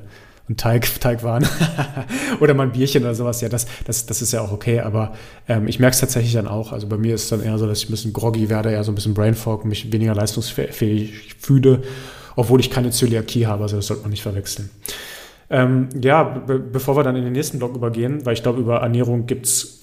[0.48, 1.48] und Teig, Teigwaren
[2.40, 3.42] oder mal ein Bierchen oder sowas.
[3.42, 5.14] Ja, das, das, das ist ja auch okay, aber
[5.48, 6.72] ähm, ich merke es tatsächlich dann auch.
[6.72, 8.84] Also bei mir ist es dann eher so, dass ich ein bisschen groggy werde, eher
[8.84, 11.82] so ein bisschen Brainfog, mich weniger leistungsfähig fühle,
[12.36, 14.70] obwohl ich keine Zöliakie habe, also das sollte man nicht verwechseln.
[15.50, 18.80] Ähm, ja, be bevor wir dann in den nächsten Blog übergehen, weil ich glaube, über
[18.80, 19.82] Ernährung gibt es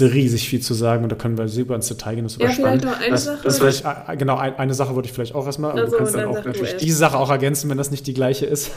[0.00, 2.24] riesig viel zu sagen und da können wir super ins Detail gehen.
[2.24, 2.82] Das ist ja, spannend.
[2.82, 3.38] Vielleicht noch eine das, Sache.
[3.44, 5.98] Das vielleicht, äh, genau, ein, eine Sache wollte ich vielleicht auch erstmal, aber also, du
[5.98, 8.70] kannst dann, dann auch natürlich diese Sache auch ergänzen, wenn das nicht die gleiche ist.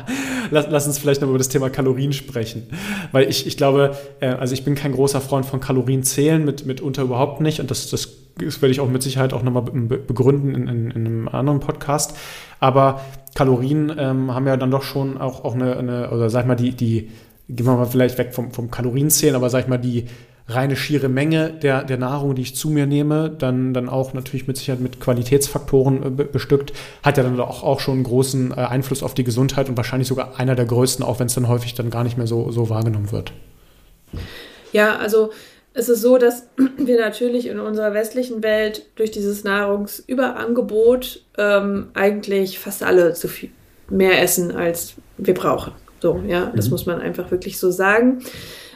[0.50, 2.70] lass, lass, uns vielleicht noch über das Thema Kalorien sprechen.
[3.12, 6.64] Weil ich, ich glaube, äh, also ich bin kein großer Freund von Kalorien zählen, mit,
[6.64, 8.08] mitunter überhaupt nicht und das, das
[8.38, 12.16] das werde ich auch mit Sicherheit auch nochmal begründen in, in, in, einem anderen Podcast.
[12.60, 13.00] Aber
[13.34, 16.54] Kalorien ähm, haben ja dann doch schon auch, auch eine, eine, oder sag ich mal,
[16.54, 17.10] die, die,
[17.48, 20.06] gehen wir mal vielleicht weg vom, vom Kalorienzählen, aber sag ich mal, die
[20.48, 24.46] reine schiere Menge der, der Nahrung, die ich zu mir nehme, dann, dann auch natürlich
[24.46, 28.54] mit Sicherheit mit Qualitätsfaktoren äh, bestückt, hat ja dann auch, auch schon einen großen äh,
[28.54, 31.74] Einfluss auf die Gesundheit und wahrscheinlich sogar einer der größten, auch wenn es dann häufig
[31.74, 33.32] dann gar nicht mehr so, so wahrgenommen wird.
[34.72, 35.30] Ja, also
[35.78, 42.58] es ist so, dass wir natürlich in unserer westlichen Welt durch dieses Nahrungsüberangebot ähm, eigentlich
[42.58, 43.50] fast alle zu viel
[43.88, 45.72] mehr essen, als wir brauchen.
[46.00, 46.72] So, ja, das mhm.
[46.72, 48.24] muss man einfach wirklich so sagen.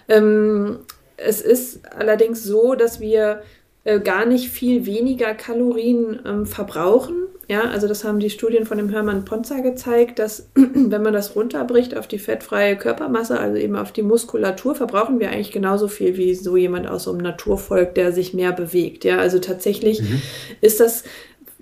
[0.08, 0.78] Ähm,
[1.16, 3.42] es ist allerdings so, dass wir
[3.82, 7.26] äh, gar nicht viel weniger Kalorien ähm, verbrauchen.
[7.48, 11.35] Ja, also das haben die Studien von dem Hermann Ponzer gezeigt, dass wenn man das
[11.35, 16.16] runterbricht auf die fettfreie Körpermasse, also eben auf die Muskulatur, verbrauchen wir eigentlich genauso viel
[16.16, 19.05] wie so jemand aus so einem Naturvolk, der sich mehr bewegt.
[19.05, 20.23] Ja, also tatsächlich mhm.
[20.60, 21.05] ist das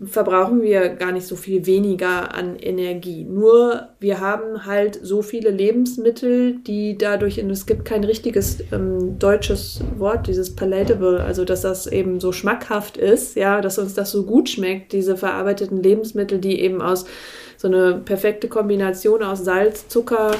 [0.04, 3.24] verbrauchen wir gar nicht so viel weniger an Energie.
[3.24, 9.18] Nur wir haben halt so viele Lebensmittel, die dadurch, und es gibt kein richtiges ähm,
[9.18, 14.10] deutsches Wort, dieses palatable, also dass das eben so schmackhaft ist, ja, dass uns das
[14.10, 17.04] so gut schmeckt, diese verarbeiteten Lebensmittel, die eben aus
[17.58, 20.30] so eine perfekte Kombination aus Salz, Zucker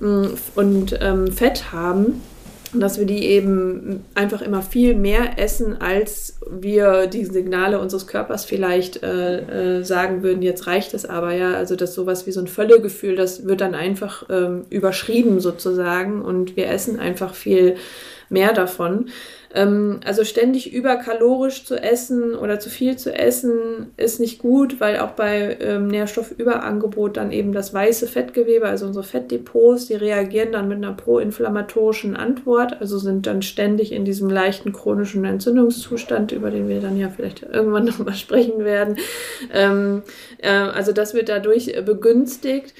[0.00, 2.20] mh, mm, und ähm, Fett haben
[2.80, 8.44] dass wir die eben einfach immer viel mehr essen, als wir die Signale unseres Körpers
[8.44, 11.54] vielleicht äh, äh, sagen würden, jetzt reicht es aber, ja.
[11.54, 16.56] Also das sowas wie so ein Völlegefühl, das wird dann einfach ähm, überschrieben sozusagen und
[16.56, 17.76] wir essen einfach viel
[18.28, 19.10] mehr davon.
[19.56, 24.98] Ähm, also ständig überkalorisch zu essen oder zu viel zu essen ist nicht gut, weil
[24.98, 30.68] auch bei ähm, Nährstoffüberangebot dann eben das weiße Fettgewebe, also unsere Fettdepots, die reagieren dann
[30.68, 36.68] mit einer proinflammatorischen Antwort, also sind dann ständig in diesem leichten chronischen Entzündungszustand, über den
[36.68, 38.98] wir dann ja vielleicht irgendwann nochmal sprechen werden.
[39.54, 40.02] Ähm,
[40.36, 42.74] äh, also das wird dadurch begünstigt.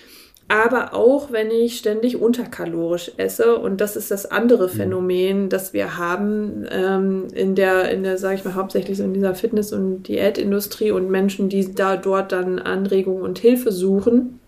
[0.48, 3.56] Aber auch wenn ich ständig unterkalorisch esse.
[3.56, 4.72] Und das ist das andere mhm.
[4.72, 9.14] Phänomen, das wir haben ähm, in der, in der, sage ich mal, hauptsächlich so in
[9.14, 14.38] dieser Fitness- und Diätindustrie und Menschen, die da dort dann Anregungen und Hilfe suchen.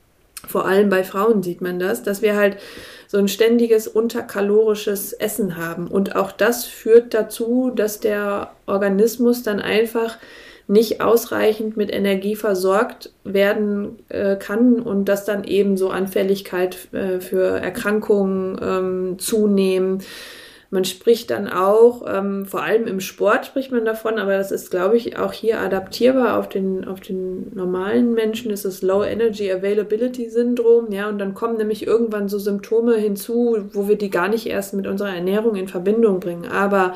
[0.46, 2.58] Vor allem bei Frauen sieht man das, dass wir halt
[3.08, 5.88] so ein ständiges unterkalorisches Essen haben.
[5.88, 10.18] Und auch das führt dazu, dass der Organismus dann einfach
[10.68, 17.20] nicht ausreichend mit Energie versorgt werden äh, kann und dass dann eben so Anfälligkeit äh,
[17.20, 20.02] für Erkrankungen ähm, zunehmen.
[20.70, 24.70] Man spricht dann auch, ähm, vor allem im Sport spricht man davon, aber das ist,
[24.70, 29.50] glaube ich, auch hier adaptierbar auf den, auf den normalen Menschen, ist das Low Energy
[29.50, 34.28] Availability Syndrom, ja, und dann kommen nämlich irgendwann so Symptome hinzu, wo wir die gar
[34.28, 36.46] nicht erst mit unserer Ernährung in Verbindung bringen.
[36.46, 36.92] Aber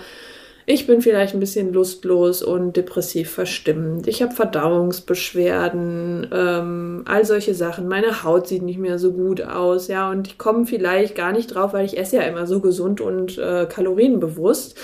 [0.65, 4.07] ich bin vielleicht ein bisschen lustlos und depressiv verstimmt.
[4.07, 7.89] Ich habe Verdauungsbeschwerden, ähm, all solche Sachen.
[7.89, 11.55] Meine Haut sieht nicht mehr so gut aus, ja, und ich komme vielleicht gar nicht
[11.55, 14.79] drauf, weil ich esse ja immer so gesund und äh, kalorienbewusst.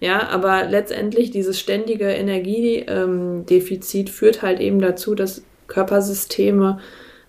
[0.00, 6.78] Ja, aber letztendlich dieses ständige Energiedefizit ähm, führt halt eben dazu, dass Körpersysteme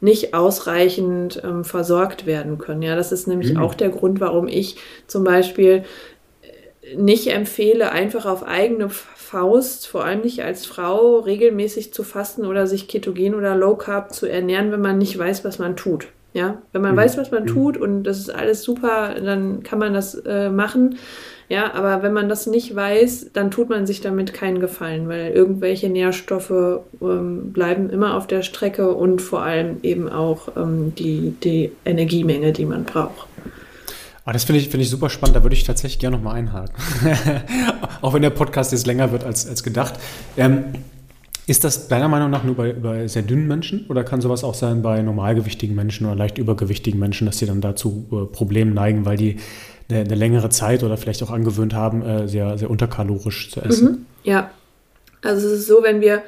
[0.02, 2.82] nicht ausreichend ähm, versorgt werden können.
[2.82, 3.61] Ja, das ist nämlich mhm.
[3.61, 4.76] auch der Grund, warum ich
[5.07, 5.84] zum Beispiel
[6.95, 12.68] nicht empfehle, einfach auf eigene Faust, vor allem nicht als Frau, regelmäßig zu fasten oder
[12.68, 16.07] sich ketogen oder low carb zu ernähren, wenn man nicht weiß, was man tut.
[16.34, 16.98] Ja, wenn man mhm.
[16.98, 17.48] weiß, was man mhm.
[17.48, 20.98] tut und das ist alles super, dann kann man das äh, machen.
[21.48, 25.32] Ja, aber wenn man das nicht weiß, dann tut man sich damit keinen Gefallen, weil
[25.32, 31.36] irgendwelche Nährstoffe ähm, bleiben immer auf der Strecke und vor allem eben auch ähm, die,
[31.44, 33.28] die Energiemenge, die man braucht.
[34.26, 36.73] Ah, das finde ich, find ich super spannend, da würde ich tatsächlich gerne nochmal einhaken.
[38.02, 39.93] Auch wenn der Podcast jetzt länger wird als, als gedacht.
[40.35, 40.65] Ähm,
[41.45, 44.56] ist das deiner Meinung nach nur bei, bei sehr dünnen Menschen oder kann sowas auch
[44.56, 49.06] sein bei normalgewichtigen Menschen oder leicht übergewichtigen Menschen, dass sie dann dazu äh, Problemen neigen,
[49.06, 49.38] weil die
[49.88, 53.91] eine, eine, längere Zeit oder vielleicht auch angewöhnt haben, äh, sehr, sehr unterkalorisch zu essen?
[53.91, 54.49] Mhm, ja,
[55.23, 56.23] also es ist so, wenn wir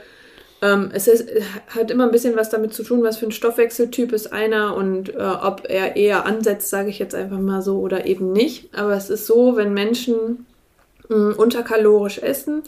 [0.61, 1.29] ähm, es ist,
[1.67, 5.13] hat immer ein bisschen was damit zu tun, was für ein Stoffwechseltyp ist einer und
[5.13, 8.73] äh, ob er eher ansetzt, sage ich jetzt einfach mal so, oder eben nicht.
[8.75, 10.47] Aber es ist so, wenn Menschen
[11.09, 12.63] mh, hm, unterkalorisch essen,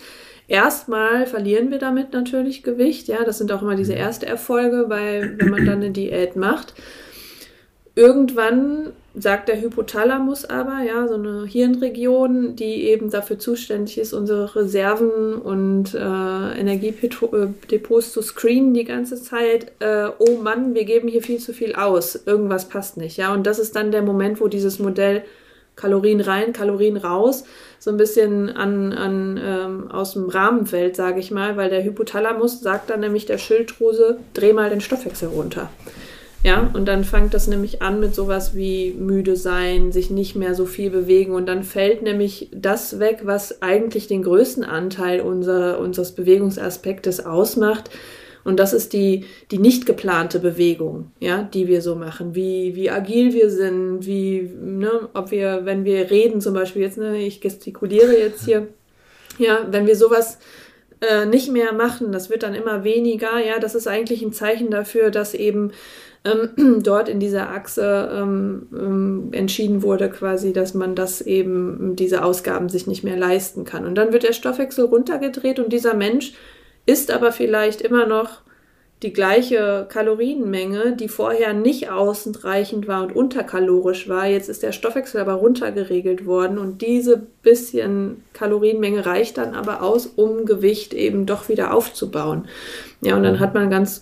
[0.48, 3.07] erstmal verlieren wir damit natürlich Gewicht.
[3.07, 3.99] Ja, das sind auch immer diese mhm.
[3.99, 6.76] erste Erfolge, weil wenn man dann eine Diät macht.
[7.95, 14.56] Irgendwann sagt der Hypothalamus aber, ja, so eine Hirnregion, die eben dafür zuständig ist, unsere
[14.56, 19.72] Reserven und äh, Energiedepots zu screenen die ganze Zeit.
[19.80, 22.19] Äh, oh Mann, wir geben hier viel zu viel aus.
[22.26, 23.34] Irgendwas passt nicht, ja.
[23.34, 25.23] Und das ist dann der Moment, wo dieses Modell
[25.76, 27.45] Kalorien rein, Kalorien raus,
[27.80, 31.84] so ein bisschen an, an ähm, aus dem Rahmen fällt, sage ich mal, weil der
[31.84, 35.69] Hypothalamus sagt dann nämlich der Schilddrüse, dreh mal den Stoffwechsel runter.
[36.41, 40.56] Ja, und dann fängt das nämlich an mit sowas wie müde sein, sich nicht mehr
[40.56, 41.34] so viel bewegen.
[41.34, 47.90] Und dann fällt nämlich das weg, was eigentlich den größten Anteil unserer, unseres Bewegungsaspektes ausmacht.
[48.45, 52.90] Und das ist die, die nicht geplante Bewegung, ja, die wir so machen, wie, wie
[52.90, 57.41] agil wir sind, wie, ne, ob wir, wenn wir reden zum Beispiel jetzt, ne, ich
[57.41, 58.68] gestikuliere jetzt hier,
[59.40, 60.40] ja, wenn wir sowas
[61.02, 64.72] äh, nicht mehr machen, das wird dann immer weniger, ja, das ist eigentlich ein Zeichen
[64.72, 65.72] dafür, dass eben
[66.30, 72.23] ähm, dort in dieser Achse ähm, ähm, entschieden wurde, quasi, dass man das eben, diese
[72.23, 73.85] Ausgaben sich nicht mehr leisten kann.
[73.85, 76.34] Und dann wird der Stoffwechsel runtergedreht und dieser Mensch
[76.85, 78.41] isst aber vielleicht immer noch
[79.01, 84.27] die gleiche Kalorienmenge, die vorher nicht ausreichend war und unterkalorisch war.
[84.27, 90.06] Jetzt ist der Stoffwechsel aber runtergeregelt worden und diese bisschen Kalorienmenge reicht dann aber aus,
[90.06, 92.49] um Gewicht eben doch wieder aufzubauen.
[92.99, 94.01] Ja, und dann hat man ganz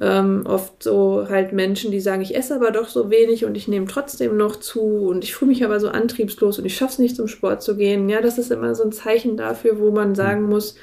[0.00, 3.68] ähm, oft so halt Menschen, die sagen, ich esse aber doch so wenig und ich
[3.68, 6.98] nehme trotzdem noch zu und ich fühle mich aber so antriebslos und ich schaffe es
[6.98, 8.08] nicht zum Sport zu gehen.
[8.08, 10.48] Ja, das ist immer so ein Zeichen dafür, wo man sagen mhm.
[10.48, 10.76] muss,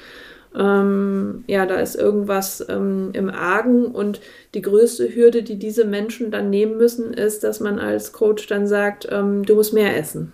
[0.54, 4.20] ähm, ja, da ist irgendwas ähm, im Argen und
[4.54, 8.66] die größte Hürde, die diese Menschen dann nehmen müssen, ist, dass man als Coach dann
[8.66, 10.32] sagt, ähm, du musst mehr essen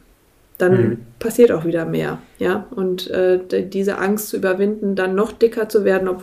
[0.63, 0.99] dann mhm.
[1.19, 2.19] passiert auch wieder mehr.
[2.39, 6.23] Ja, und äh, diese Angst zu überwinden, dann noch dicker zu werden, ob,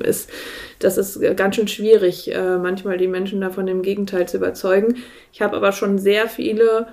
[0.00, 0.28] ist,
[0.78, 4.96] das ist ganz schön schwierig, äh, manchmal die Menschen davon im Gegenteil zu überzeugen.
[5.32, 6.86] Ich habe aber schon sehr viele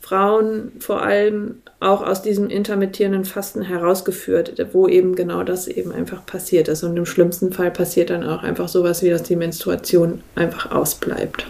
[0.00, 6.24] Frauen vor allem auch aus diesem intermittierenden Fasten herausgeführt, wo eben genau das eben einfach
[6.24, 6.82] passiert ist.
[6.82, 11.46] Und im schlimmsten Fall passiert dann auch einfach sowas wie, dass die Menstruation einfach ausbleibt.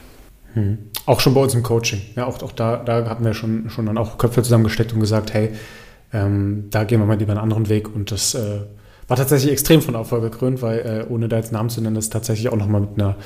[0.55, 0.79] Hm.
[1.07, 2.03] Auch schon bei uns im Coaching.
[2.17, 5.33] Ja, auch, auch da, da hatten wir schon, schon dann auch Köpfe zusammengesteckt und gesagt,
[5.33, 5.51] hey,
[6.13, 8.63] ähm, da gehen wir mal lieber einen anderen Weg und das äh,
[9.11, 12.11] war tatsächlich extrem von Erfolg gekrönt, weil äh, ohne da jetzt Namen zu nennen, das
[12.11, 13.17] tatsächlich auch nochmal mit einer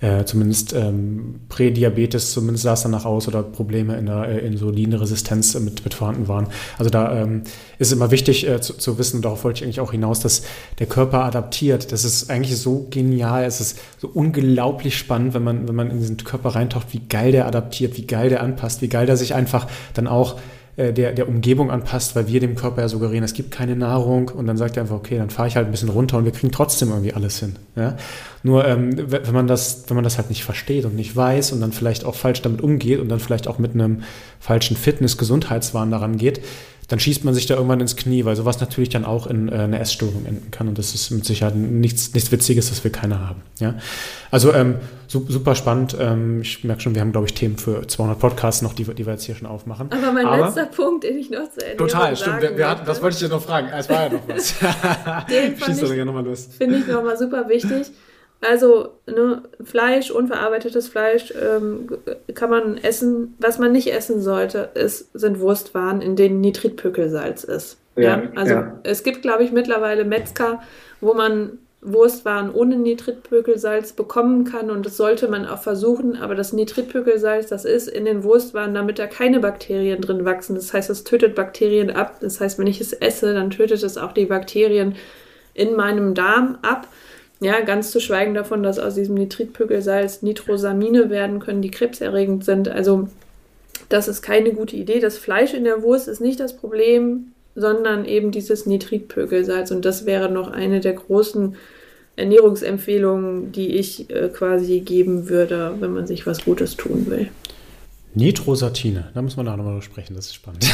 [0.00, 5.58] äh, zumindest ähm, Prädiabetes, zumindest sah es danach aus oder Probleme in der äh, Insulinresistenz
[5.58, 6.46] mit, mit vorhanden waren.
[6.78, 7.42] Also da ähm,
[7.80, 10.42] ist immer wichtig äh, zu, zu, wissen, und darauf wollte ich eigentlich auch hinaus, dass
[10.78, 11.90] der Körper adaptiert.
[11.90, 15.98] Das ist eigentlich so genial, es ist so unglaublich spannend, wenn man, wenn man in
[15.98, 19.34] diesen Körper reintaucht, wie geil der adaptiert, wie geil der anpasst, wie geil der sich
[19.34, 20.36] einfach dann auch
[20.76, 24.30] äh, der, der Umgebung anpasst, weil wir dem Körper ja suggerieren, es gibt keine Nahrung
[24.30, 26.32] und dann sagt er einfach, okay, dann fahre ich halt ein bisschen runter und wir
[26.32, 27.56] kriegen trotzdem irgendwie alles hin.
[27.76, 27.96] Ja?
[28.42, 31.60] Nur ähm, wenn, man das, wenn man das halt nicht versteht und nicht weiß und
[31.60, 34.02] dann vielleicht auch falsch damit umgeht und dann vielleicht auch mit einem
[34.40, 36.40] falschen Fitness-Gesundheitswahn daran geht,
[36.92, 39.52] dann schießt man sich da irgendwann ins Knie, weil sowas natürlich dann auch in äh,
[39.52, 40.68] eine Essstörung enden kann.
[40.68, 43.40] Und das ist mit Sicherheit nichts, nichts Witziges, das wir keiner haben.
[43.60, 43.76] Ja?
[44.30, 44.74] Also ähm,
[45.08, 45.96] super spannend.
[45.98, 49.06] Ähm, ich merke schon, wir haben, glaube ich, Themen für 200 Podcasts noch, die, die
[49.06, 49.90] wir jetzt hier schon aufmachen.
[49.90, 52.42] Aber mein Aber, letzter Punkt, den ich noch zu Ende Total, stimmt.
[52.42, 53.68] Wir, wir hatten, das wollte ich dir noch fragen.
[53.68, 54.54] Es war ja noch was.
[55.30, 56.46] den Schieß doch gerne mal los.
[56.58, 57.90] Finde ich nochmal super wichtig.
[58.42, 61.88] Also ne, Fleisch, unverarbeitetes Fleisch ähm,
[62.34, 63.34] kann man essen.
[63.38, 67.78] Was man nicht essen sollte, ist, sind Wurstwaren, in denen Nitritpökelsalz ist.
[67.94, 68.22] Ja, ja?
[68.34, 68.80] Also ja.
[68.82, 70.60] es gibt, glaube ich, mittlerweile Metzger,
[71.00, 76.16] wo man Wurstwaren ohne Nitritpökelsalz bekommen kann und das sollte man auch versuchen.
[76.16, 80.54] Aber das Nitritpökelsalz, das ist in den Wurstwaren, damit da keine Bakterien drin wachsen.
[80.56, 82.18] Das heißt, es tötet Bakterien ab.
[82.20, 84.96] Das heißt, wenn ich es esse, dann tötet es auch die Bakterien
[85.54, 86.86] in meinem Darm ab.
[87.42, 92.68] Ja, ganz zu schweigen davon, dass aus diesem Nitritpökelsalz Nitrosamine werden können, die krebserregend sind.
[92.68, 93.08] Also
[93.88, 95.00] das ist keine gute Idee.
[95.00, 99.72] Das Fleisch in der Wurst ist nicht das Problem, sondern eben dieses Nitritpökelsalz.
[99.72, 101.56] Und das wäre noch eine der großen
[102.14, 107.28] Ernährungsempfehlungen, die ich äh, quasi geben würde, wenn man sich was Gutes tun will.
[108.14, 110.66] Nitrosatine, da muss man auch nochmal sprechen, das ist spannend.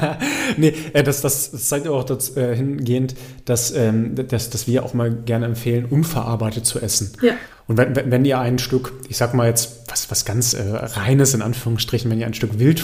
[0.56, 4.84] nee, äh, das, das, das, zeigt auch dazu, äh, hingehend, dass, ähm, dass, dass wir
[4.84, 7.12] auch mal gerne empfehlen, unverarbeitet zu essen.
[7.22, 7.34] Ja.
[7.66, 11.34] Und wenn, wenn ihr ein Stück, ich sag mal jetzt was, was ganz äh, reines
[11.34, 12.82] in Anführungsstrichen, wenn ihr ein Stück Wild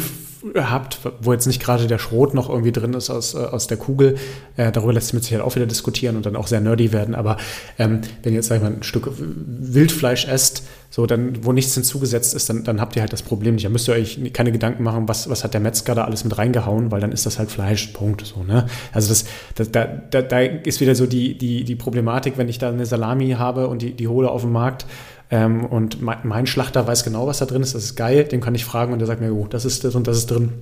[0.54, 3.78] habt, wo jetzt nicht gerade der Schrot noch irgendwie drin ist aus, äh, aus der
[3.78, 4.16] Kugel,
[4.56, 7.14] äh, darüber lässt sich mit Sicherheit auch wieder diskutieren und dann auch sehr nerdy werden.
[7.14, 7.38] Aber
[7.78, 10.64] ähm, wenn ihr jetzt, sag ich mal, ein Stück Wildfleisch esst,
[10.94, 13.64] so dann, wo nichts hinzugesetzt ist, dann, dann habt ihr halt das Problem nicht.
[13.64, 16.38] Da müsst ihr euch keine Gedanken machen, was, was hat der Metzger da alles mit
[16.38, 18.24] reingehauen, weil dann ist das halt Fleisch, Punkt.
[18.24, 18.66] So, ne?
[18.92, 19.24] Also das,
[19.56, 22.86] das, da, da, da ist wieder so die, die, die Problematik, wenn ich da eine
[22.86, 24.86] Salami habe und die, die hole auf dem Markt,
[25.30, 27.74] ähm, und mein, mein, Schlachter weiß genau, was da drin ist.
[27.74, 28.22] Das ist geil.
[28.22, 30.30] Den kann ich fragen und der sagt mir, oh, das ist das und das ist
[30.30, 30.52] drin.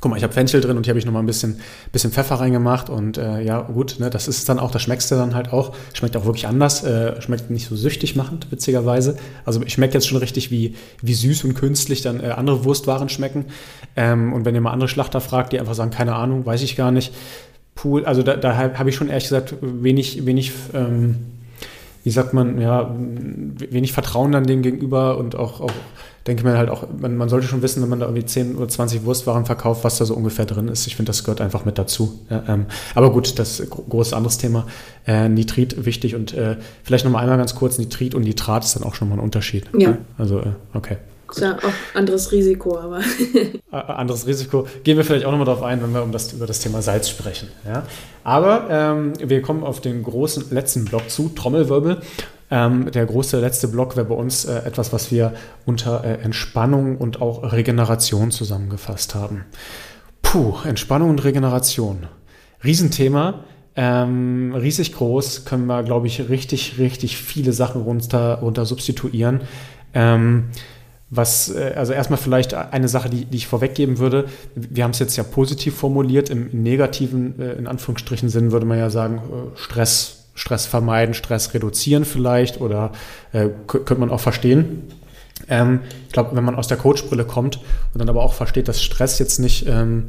[0.00, 1.60] Guck mal, ich habe Fenchel drin und hier habe ich nochmal ein bisschen,
[1.92, 5.14] bisschen Pfeffer reingemacht und äh, ja, gut, ne, das ist dann auch, das schmeckst du
[5.14, 5.74] dann halt auch.
[5.92, 9.16] Schmeckt auch wirklich anders, äh, schmeckt nicht so süchtig machend, witzigerweise.
[9.44, 13.10] Also ich schmecke jetzt schon richtig, wie, wie süß und künstlich dann äh, andere Wurstwaren
[13.10, 13.44] schmecken.
[13.94, 16.76] Ähm, und wenn ihr mal andere Schlachter fragt, die einfach sagen, keine Ahnung, weiß ich
[16.76, 17.12] gar nicht.
[17.74, 21.16] Pool, also da, da habe ich schon ehrlich gesagt wenig, wenig ähm,
[22.04, 25.72] wie sagt man, ja, wenig Vertrauen dann dem gegenüber und auch, auch
[26.26, 28.68] denke mir halt auch, man, man, sollte schon wissen, wenn man da irgendwie 10 oder
[28.68, 30.86] 20 Wurstwaren verkauft, was da so ungefähr drin ist.
[30.86, 32.20] Ich finde, das gehört einfach mit dazu.
[32.28, 34.66] Ja, ähm, aber gut, das große anderes Thema.
[35.06, 38.82] Äh, Nitrit wichtig und äh, vielleicht nochmal einmal ganz kurz, Nitrit und Nitrat ist dann
[38.82, 39.64] auch schon mal ein Unterschied.
[39.76, 39.96] Ja.
[40.18, 40.98] Also, äh, okay.
[41.30, 43.00] Ist ja auch anderes Risiko, aber.
[43.70, 44.66] anderes Risiko.
[44.82, 47.08] Gehen wir vielleicht auch nochmal darauf ein, wenn wir um das, über das Thema Salz
[47.08, 47.48] sprechen.
[47.64, 47.84] Ja?
[48.24, 51.98] Aber ähm, wir kommen auf den großen letzten Block zu, Trommelwirbel.
[52.50, 55.34] Ähm, der große letzte Block wäre bei uns äh, etwas, was wir
[55.66, 59.44] unter äh, Entspannung und auch Regeneration zusammengefasst haben.
[60.22, 62.06] Puh, Entspannung und Regeneration.
[62.64, 63.44] Riesenthema.
[63.76, 69.42] Ähm, riesig groß, können wir, glaube ich, richtig, richtig viele Sachen runter, runter substituieren.
[69.94, 70.50] Ähm,
[71.10, 74.26] was, äh, also erstmal vielleicht eine Sache, die, die ich vorweggeben würde.
[74.54, 76.30] Wir haben es jetzt ja positiv formuliert.
[76.30, 81.54] Im negativen, äh, in Anführungsstrichen Sinn würde man ja sagen, äh, Stress, Stress vermeiden, Stress
[81.54, 82.92] reduzieren vielleicht oder
[83.32, 84.84] äh, könnte man auch verstehen.
[85.48, 87.56] Ähm, ich glaube, wenn man aus der Coachbrille kommt
[87.92, 90.06] und dann aber auch versteht, dass Stress jetzt nicht ähm,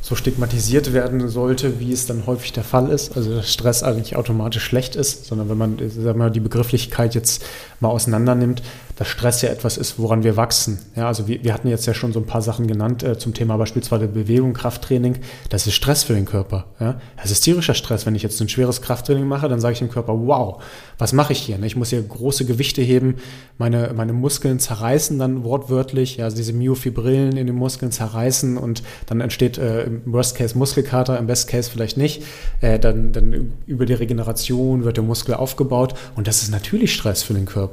[0.00, 3.16] so stigmatisiert werden sollte, wie es dann häufig der Fall ist.
[3.16, 7.44] Also dass Stress eigentlich automatisch schlecht ist, sondern wenn man sagen wir, die Begrifflichkeit jetzt
[7.80, 8.62] mal auseinander nimmt,
[8.96, 10.80] dass Stress ja etwas ist, woran wir wachsen.
[10.96, 13.32] Ja, also wir, wir hatten jetzt ja schon so ein paar Sachen genannt äh, zum
[13.32, 15.18] Thema beispielsweise Bewegung, Krafttraining.
[15.50, 16.66] Das ist Stress für den Körper.
[16.80, 17.00] Ja?
[17.16, 18.06] Das ist tierischer Stress.
[18.06, 20.60] Wenn ich jetzt ein schweres Krafttraining mache, dann sage ich dem Körper, wow,
[20.98, 21.58] was mache ich hier?
[21.58, 21.66] Ne?
[21.66, 23.16] Ich muss hier große Gewichte heben,
[23.56, 28.82] meine, meine Muskeln zerreißen dann wortwörtlich, ja, also diese Myofibrillen in den Muskeln zerreißen und
[29.06, 32.24] dann entsteht äh, im Worst Case Muskelkater, im Best Case vielleicht nicht.
[32.60, 37.22] Äh, dann, dann über die Regeneration wird der Muskel aufgebaut und das ist natürlich Stress
[37.22, 37.67] für den Körper.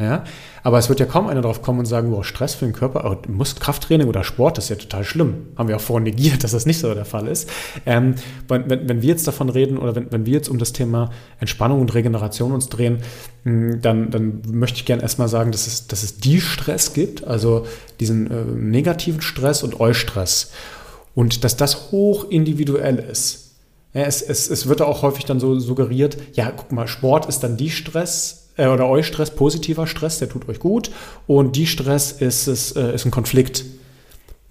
[0.00, 0.24] Ja?
[0.62, 3.04] Aber es wird ja kaum einer drauf kommen und sagen, wow, Stress für den Körper,
[3.04, 5.48] oh, du musst Krafttraining oder Sport, das ist ja total schlimm.
[5.56, 7.48] Haben wir auch vorhin negiert, dass das nicht so der Fall ist.
[7.86, 8.14] Ähm,
[8.48, 11.80] wenn, wenn, wir jetzt davon reden oder wenn, wenn wir jetzt um das Thema Entspannung
[11.80, 12.98] und Regeneration uns drehen,
[13.44, 17.66] dann, dann möchte ich gerne erstmal sagen, dass es, dass es die Stress gibt, also
[18.00, 20.50] diesen äh, negativen Stress und Eustress.
[21.14, 23.50] Und dass das hoch individuell ist.
[23.92, 27.40] Ja, es, es, es wird auch häufig dann so suggeriert, ja, guck mal, Sport ist
[27.40, 30.90] dann die Stress äh, oder euch Stress, positiver Stress, der tut euch gut
[31.26, 33.64] und die Stress ist, ist, äh, ist ein Konflikt.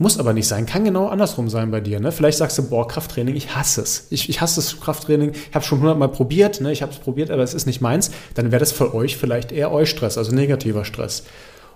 [0.01, 1.99] Muss aber nicht sein, kann genau andersrum sein bei dir.
[1.99, 2.13] Ne?
[2.13, 4.07] Vielleicht sagst du, boah, Krafttraining, ich hasse es.
[4.09, 6.71] Ich, ich hasse das Krafttraining, ich habe es schon hundertmal probiert, ne?
[6.71, 8.09] ich habe es probiert, aber es ist nicht meins.
[8.33, 11.25] Dann wäre das für euch vielleicht eher euch Stress, also negativer Stress.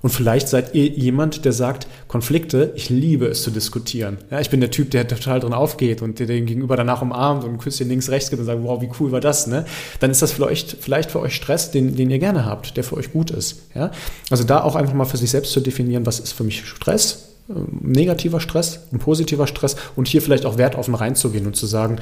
[0.04, 4.18] Und vielleicht seid ihr jemand, der sagt, Konflikte, ich liebe es zu diskutieren.
[4.30, 7.46] Ja, ich bin der Typ, der total drin aufgeht und der den Gegenüber danach umarmt
[7.46, 9.64] und ein Küsschen links, rechts gibt und sagt, wow, wie cool war das, ne?
[10.02, 12.98] Dann ist das vielleicht, vielleicht für euch Stress, den, den ihr gerne habt, der für
[12.98, 13.62] euch gut ist.
[13.74, 13.92] Ja?
[14.30, 17.30] Also da auch einfach mal für sich selbst zu definieren, was ist für mich Stress,
[17.50, 22.00] ähm, negativer Stress, ein positiver Stress und hier vielleicht auch wertoffen reinzugehen und zu sagen,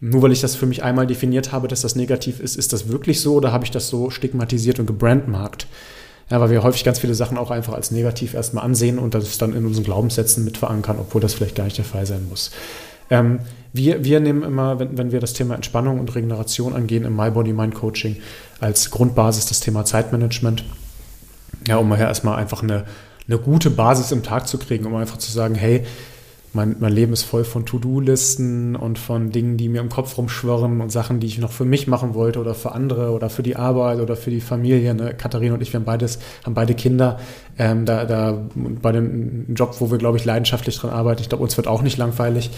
[0.00, 2.88] nur weil ich das für mich einmal definiert habe, dass das negativ ist, ist das
[2.88, 5.68] wirklich so oder habe ich das so stigmatisiert und gebrandmarkt?
[6.30, 9.38] Ja, weil wir häufig ganz viele Sachen auch einfach als negativ erstmal ansehen und das
[9.38, 12.50] dann in unseren Glaubenssätzen mit verankern, obwohl das vielleicht gar nicht der Fall sein muss.
[13.10, 13.40] Ähm,
[13.72, 17.30] wir, wir nehmen immer, wenn, wenn wir das Thema Entspannung und Regeneration angehen, im My
[17.30, 18.16] Body Mind Coaching
[18.60, 20.64] als Grundbasis das Thema Zeitmanagement.
[21.66, 22.84] Ja, um hier erstmal einfach eine,
[23.28, 25.84] eine gute Basis im Tag zu kriegen, um einfach zu sagen, hey,
[26.54, 30.82] mein, mein Leben ist voll von To-Do-Listen und von Dingen, die mir im Kopf rumschwirren
[30.82, 33.56] und Sachen, die ich noch für mich machen wollte oder für andere oder für die
[33.56, 34.94] Arbeit oder für die Familie.
[34.94, 35.14] Ne?
[35.14, 37.18] Katharina und ich, wir haben beides, haben beide Kinder.
[37.58, 41.42] Ähm, da, da bei dem Job, wo wir, glaube ich, leidenschaftlich dran arbeiten, ich glaube,
[41.42, 42.50] uns wird auch nicht langweilig.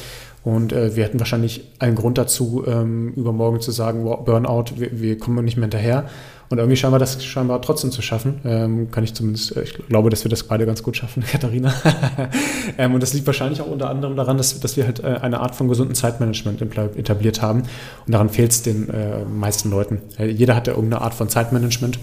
[0.42, 5.00] Und äh, wir hätten wahrscheinlich einen Grund dazu, ähm, übermorgen zu sagen, wow, Burnout, wir,
[5.00, 6.06] wir kommen nicht mehr hinterher.
[6.50, 8.40] Und irgendwie scheinen das scheinbar trotzdem zu schaffen.
[8.44, 11.72] Ähm, kann ich zumindest, äh, ich glaube, dass wir das beide ganz gut schaffen, Katharina.
[12.78, 15.40] ähm, und das liegt wahrscheinlich auch unter anderem daran, dass, dass wir halt äh, eine
[15.40, 16.60] Art von gesunden Zeitmanagement
[16.96, 17.62] etabliert haben.
[18.06, 20.02] Und daran fehlt es den äh, meisten Leuten.
[20.18, 21.98] Äh, jeder hat ja irgendeine Art von Zeitmanagement.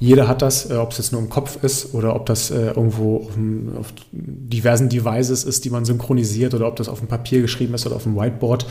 [0.00, 3.38] Jeder hat das, ob es jetzt nur im Kopf ist oder ob das irgendwo auf,
[3.78, 7.86] auf, diversen Devices ist, die man synchronisiert oder ob das auf dem Papier geschrieben ist
[7.86, 8.66] oder auf dem Whiteboard.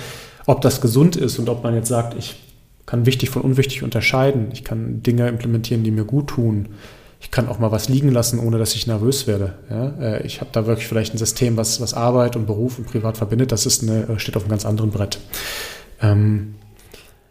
[0.46, 2.36] Ob das gesund ist und ob man jetzt sagt, ich
[2.86, 4.50] kann wichtig von unwichtig unterscheiden.
[4.54, 6.70] Ich kann Dinge implementieren, die mir gut tun.
[7.22, 9.54] Ich kann auch mal was liegen lassen, ohne dass ich nervös werde.
[9.70, 9.94] Ja?
[10.00, 13.18] Äh, ich habe da wirklich vielleicht ein System, was, was Arbeit und Beruf und Privat
[13.18, 13.52] verbindet.
[13.52, 15.20] Das ist eine, äh, steht auf einem ganz anderen Brett.
[16.02, 16.56] Ähm,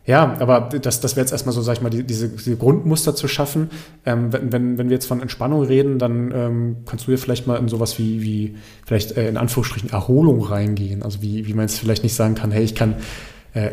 [0.04, 3.14] ja, aber das, das wäre jetzt erstmal so, sag ich mal, die, diese, diese, Grundmuster
[3.14, 3.70] zu schaffen.
[4.04, 7.46] Ähm, wenn, wenn, wenn wir jetzt von Entspannung reden, dann ähm, kannst du ja vielleicht
[7.46, 11.04] mal in sowas wie, wie vielleicht äh, in Anführungsstrichen Erholung reingehen.
[11.04, 12.96] Also wie, wie man jetzt vielleicht nicht sagen kann, hey, ich kann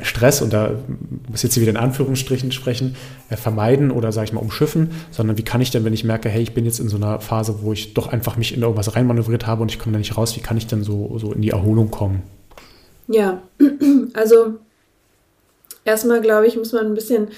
[0.04, 0.72] Stress, und da
[1.30, 2.96] muss jetzt wieder in Anführungsstrichen sprechen,
[3.30, 6.28] äh, vermeiden oder sage ich mal umschiffen, sondern wie kann ich denn, wenn ich merke,
[6.28, 8.96] hey, ich bin jetzt in so einer Phase, wo ich doch einfach mich in irgendwas
[8.96, 11.42] reinmanövriert habe und ich komme da nicht raus, wie kann ich denn so, so in
[11.42, 12.24] die Erholung kommen?
[13.08, 13.42] Ja,
[14.14, 14.56] also
[15.86, 17.30] erstmal glaube ich, muss man ein bisschen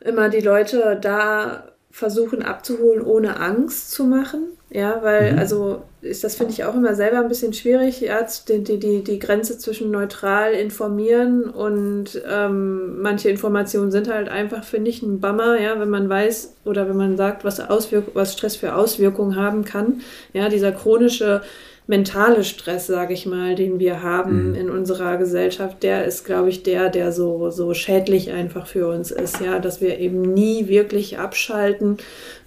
[0.00, 1.64] immer die Leute da
[1.96, 4.48] versuchen abzuholen, ohne Angst zu machen.
[4.68, 5.38] Ja, weil, mhm.
[5.38, 8.18] also ist das finde ich auch immer selber ein bisschen schwierig, ja,
[8.48, 14.90] die, die, die, Grenze zwischen neutral informieren und ähm, manche Informationen sind halt einfach, finde
[14.90, 18.56] ich, ein Bummer, ja, wenn man weiß oder wenn man sagt, was, Auswirk was Stress
[18.56, 20.02] für Auswirkungen haben kann.
[20.34, 21.40] Ja, dieser chronische
[21.86, 24.54] mentale Stress, sage ich mal, den wir haben mhm.
[24.54, 29.10] in unserer Gesellschaft, der ist, glaube ich, der, der so, so schädlich einfach für uns
[29.10, 31.98] ist, ja, dass wir eben nie wirklich abschalten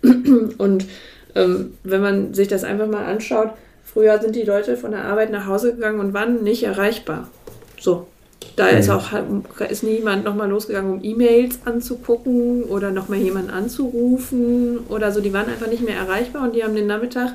[0.57, 0.85] und
[1.35, 3.51] ähm, wenn man sich das einfach mal anschaut,
[3.83, 7.29] früher sind die Leute von der Arbeit nach Hause gegangen und waren nicht erreichbar.
[7.79, 8.07] So.
[8.55, 8.93] Da ist mhm.
[8.93, 9.11] auch
[9.69, 15.21] ist niemand nochmal losgegangen, um E-Mails anzugucken oder nochmal jemanden anzurufen oder so.
[15.21, 17.33] Die waren einfach nicht mehr erreichbar und die haben den Nachmittag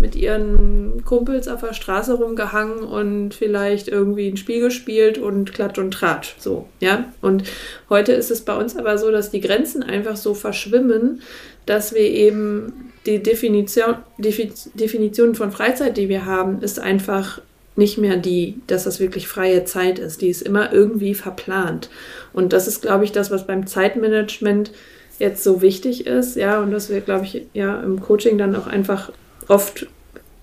[0.00, 5.78] mit ihren Kumpels auf der Straße rumgehangen und vielleicht irgendwie ein Spiel gespielt und Klatsch
[5.78, 6.34] und Tratsch.
[6.38, 7.04] So, ja.
[7.20, 7.44] Und
[7.88, 11.20] heute ist es bei uns aber so, dass die Grenzen einfach so verschwimmen,
[11.66, 17.40] dass wir eben die Definition, Definition von Freizeit, die wir haben, ist einfach
[17.80, 20.20] nicht mehr die, dass das wirklich freie Zeit ist.
[20.20, 21.90] Die ist immer irgendwie verplant.
[22.32, 24.70] Und das ist, glaube ich, das, was beim Zeitmanagement
[25.18, 28.66] jetzt so wichtig ist, ja, und dass wir, glaube ich, ja, im Coaching dann auch
[28.66, 29.10] einfach
[29.48, 29.88] oft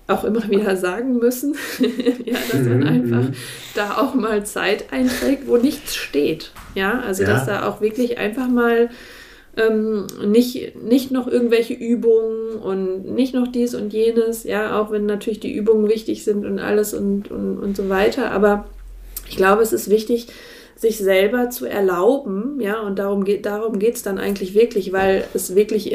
[0.08, 1.54] auch immer wieder sagen müssen,
[2.24, 3.34] ja, dass man mhm, einfach mhm.
[3.74, 6.50] da auch mal Zeit einträgt, wo nichts steht.
[6.74, 7.30] Ja, also ja.
[7.30, 8.90] dass da auch wirklich einfach mal
[9.58, 15.06] ähm, nicht, nicht noch irgendwelche Übungen und nicht noch dies und jenes, ja, auch wenn
[15.06, 18.30] natürlich die Übungen wichtig sind und alles und, und, und so weiter.
[18.30, 18.66] Aber
[19.28, 20.28] ich glaube, es ist wichtig,
[20.76, 25.56] sich selber zu erlauben, ja, und darum geht darum geht's dann eigentlich wirklich, weil es
[25.56, 25.92] wirklich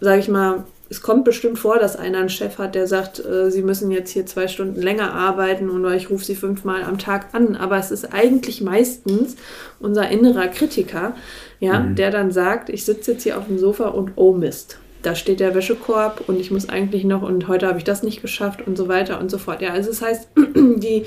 [0.00, 3.50] sage ich mal, es kommt bestimmt vor, dass einer einen Chef hat, der sagt, äh,
[3.50, 7.28] sie müssen jetzt hier zwei Stunden länger arbeiten und ich rufe sie fünfmal am Tag
[7.32, 7.56] an.
[7.56, 9.34] Aber es ist eigentlich meistens
[9.80, 11.16] unser innerer Kritiker,
[11.60, 11.94] ja, mhm.
[11.94, 15.40] der dann sagt, ich sitze jetzt hier auf dem Sofa und oh Mist, da steht
[15.40, 18.76] der Wäschekorb und ich muss eigentlich noch und heute habe ich das nicht geschafft und
[18.76, 19.62] so weiter und so fort.
[19.62, 21.04] Ja, also das heißt, die,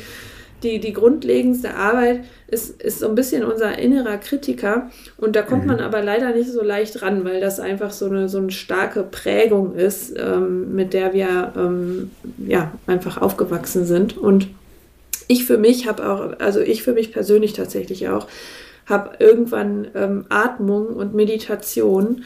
[0.64, 5.64] die, die grundlegendste Arbeit ist, ist so ein bisschen unser innerer Kritiker und da kommt
[5.64, 5.68] mhm.
[5.68, 9.04] man aber leider nicht so leicht ran, weil das einfach so eine, so eine starke
[9.04, 14.48] Prägung ist, ähm, mit der wir ähm, ja einfach aufgewachsen sind und
[15.28, 18.28] ich für mich habe auch, also ich für mich persönlich tatsächlich auch,
[18.90, 22.24] habe irgendwann ähm, Atmung und Meditation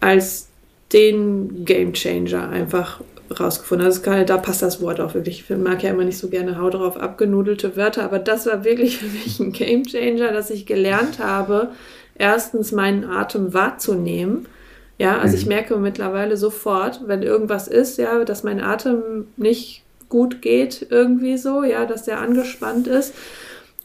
[0.00, 0.48] als
[0.92, 3.00] den Game Changer einfach
[3.38, 3.86] rausgefunden.
[3.86, 5.44] Also kann, da passt das Wort auch wirklich.
[5.48, 8.98] Ich mag ja immer nicht so gerne Hau drauf abgenudelte Wörter, aber das war wirklich
[8.98, 11.68] für mich ein Game Changer, dass ich gelernt habe,
[12.16, 14.46] erstens meinen Atem wahrzunehmen.
[14.98, 15.48] Ja, also ich mhm.
[15.48, 21.64] merke mittlerweile sofort, wenn irgendwas ist, ja, dass mein Atem nicht gut geht, irgendwie so,
[21.64, 23.14] ja, dass der angespannt ist.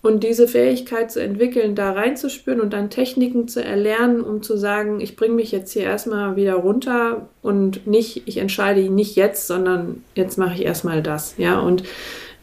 [0.07, 5.01] Und diese Fähigkeit zu entwickeln, da reinzuspüren und dann Techniken zu erlernen, um zu sagen,
[5.01, 10.05] ich bringe mich jetzt hier erstmal wieder runter und nicht, ich entscheide nicht jetzt, sondern
[10.15, 11.35] jetzt mache ich erstmal das.
[11.37, 11.83] Ja, und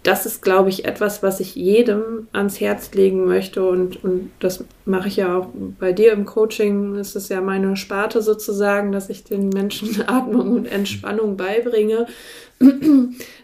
[0.03, 3.65] das ist, glaube ich, etwas, was ich jedem ans Herz legen möchte.
[3.65, 5.47] Und, und das mache ich ja auch
[5.81, 6.97] bei dir im Coaching.
[6.97, 12.09] Das ist ja meine Sparte sozusagen, dass ich den Menschen Atmung und Entspannung beibringe.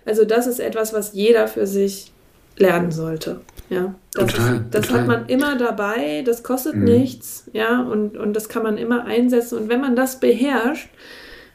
[0.05, 2.13] Also das ist etwas, was jeder für sich
[2.59, 3.41] lernen sollte.
[3.71, 5.01] Ja, das, total, ist, das total.
[5.01, 6.85] hat man immer dabei, das kostet mhm.
[6.85, 9.57] nichts, ja, und, und das kann man immer einsetzen.
[9.57, 10.89] Und wenn man das beherrscht,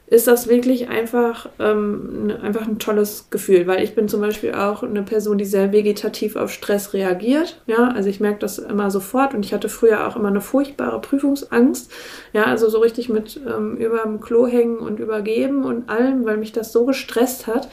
[0.08, 4.54] ist das wirklich einfach, ähm, ne, einfach ein tolles Gefühl, weil ich bin zum Beispiel
[4.54, 7.62] auch eine Person, die sehr vegetativ auf Stress reagiert.
[7.66, 11.02] Ja, also ich merke das immer sofort und ich hatte früher auch immer eine furchtbare
[11.02, 11.92] Prüfungsangst.
[12.34, 16.38] Ja, also so richtig mit ähm, über dem Klo hängen und übergeben und allem, weil
[16.38, 17.68] mich das so gestresst hat,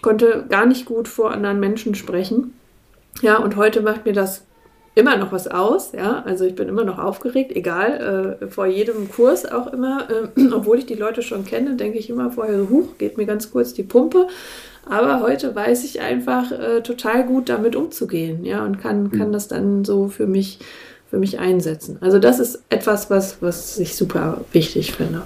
[0.00, 2.54] konnte gar nicht gut vor anderen Menschen sprechen.
[3.22, 4.42] Ja, und heute macht mir das
[4.96, 9.10] immer noch was aus, ja, also ich bin immer noch aufgeregt, egal, äh, vor jedem
[9.10, 12.70] Kurs auch immer, äh, obwohl ich die Leute schon kenne, denke ich immer vorher so,
[12.70, 14.26] huch, geht mir ganz kurz die Pumpe,
[14.88, 19.32] aber heute weiß ich einfach äh, total gut damit umzugehen, ja, und kann, kann mhm.
[19.32, 20.60] das dann so für mich,
[21.10, 21.98] für mich einsetzen.
[22.00, 25.22] Also das ist etwas, was, was ich super wichtig finde.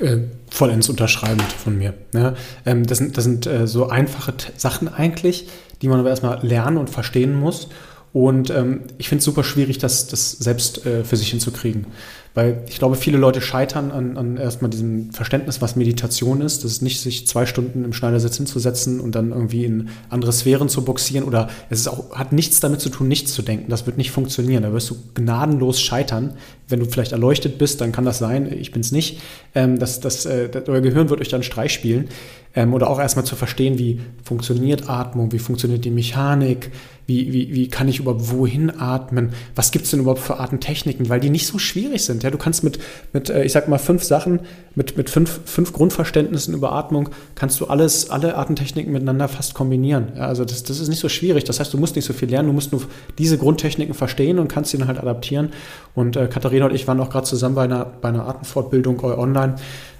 [0.00, 0.18] Äh,
[0.50, 1.94] vollends unterschreibend von mir.
[2.12, 2.34] Ja,
[2.66, 5.48] ähm, das sind, das sind äh, so einfache Sachen eigentlich,
[5.82, 7.68] die man aber erstmal lernen und verstehen muss.
[8.12, 11.86] Und ähm, ich finde es super schwierig, das, das selbst äh, für sich hinzukriegen.
[12.34, 16.64] Weil ich glaube, viele Leute scheitern an, an erstmal diesem Verständnis, was Meditation ist.
[16.64, 20.68] Das ist nicht, sich zwei Stunden im Schneidersitz hinzusetzen und dann irgendwie in andere Sphären
[20.68, 21.24] zu boxieren.
[21.24, 23.70] Oder es ist auch, hat nichts damit zu tun, nichts zu denken.
[23.70, 24.64] Das wird nicht funktionieren.
[24.64, 26.34] Da wirst du gnadenlos scheitern.
[26.68, 28.52] Wenn du vielleicht erleuchtet bist, dann kann das sein.
[28.52, 29.20] Ich bin es nicht.
[29.54, 32.08] Ähm, das, das, äh, euer Gehirn wird euch dann Streich spielen.
[32.56, 36.70] Ähm, oder auch erstmal zu verstehen, wie funktioniert Atmung, wie funktioniert die Mechanik,
[37.06, 41.08] wie, wie, wie kann ich überhaupt wohin atmen, was gibt es denn überhaupt für Artentechniken,
[41.08, 42.22] weil die nicht so schwierig sind.
[42.22, 42.78] Ja, du kannst mit,
[43.12, 44.40] mit äh, ich sag mal, fünf Sachen,
[44.74, 50.12] mit, mit fünf, fünf Grundverständnissen über Atmung, kannst du alles, alle Artentechniken miteinander fast kombinieren.
[50.16, 51.44] Ja, also das, das ist nicht so schwierig.
[51.44, 52.82] Das heißt, du musst nicht so viel lernen, du musst nur
[53.18, 55.50] diese Grundtechniken verstehen und kannst sie dann halt adaptieren.
[55.94, 59.56] Und äh, Katharina und ich waren auch gerade zusammen bei einer, bei einer Artenfortbildung online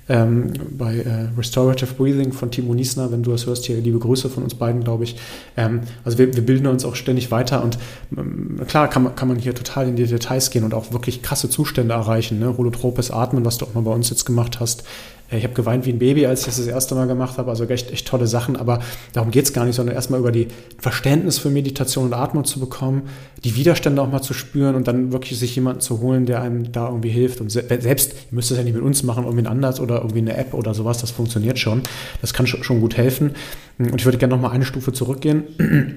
[0.08, 4.28] ähm, bei äh, Restorative Breathing von Timo Niesner, wenn du das hörst, hier liebe Grüße
[4.28, 5.16] von uns beiden, glaube ich.
[5.56, 7.78] Ähm, also wir, wir, bilden uns auch ständig weiter und
[8.16, 11.22] ähm, klar kann man, kann man hier total in die Details gehen und auch wirklich
[11.22, 12.38] krasse Zustände erreichen.
[12.38, 12.54] Ne?
[12.56, 14.84] Holotropes Atmen, was du auch mal bei uns jetzt gemacht hast,
[15.30, 17.50] ich habe geweint wie ein Baby, als ich das das erste Mal gemacht habe.
[17.50, 18.56] Also echt, echt tolle Sachen.
[18.56, 18.80] Aber
[19.12, 20.48] darum geht es gar nicht, sondern erstmal über die
[20.78, 23.02] Verständnis für Meditation und Atmung zu bekommen,
[23.42, 26.70] die Widerstände auch mal zu spüren und dann wirklich sich jemanden zu holen, der einem
[26.72, 27.40] da irgendwie hilft.
[27.40, 30.36] Und selbst, ihr müsst es ja nicht mit uns machen, irgendwie anders oder irgendwie eine
[30.36, 30.98] App oder sowas.
[30.98, 31.82] Das funktioniert schon.
[32.20, 33.32] Das kann schon gut helfen.
[33.78, 35.44] Und ich würde gerne noch mal eine Stufe zurückgehen.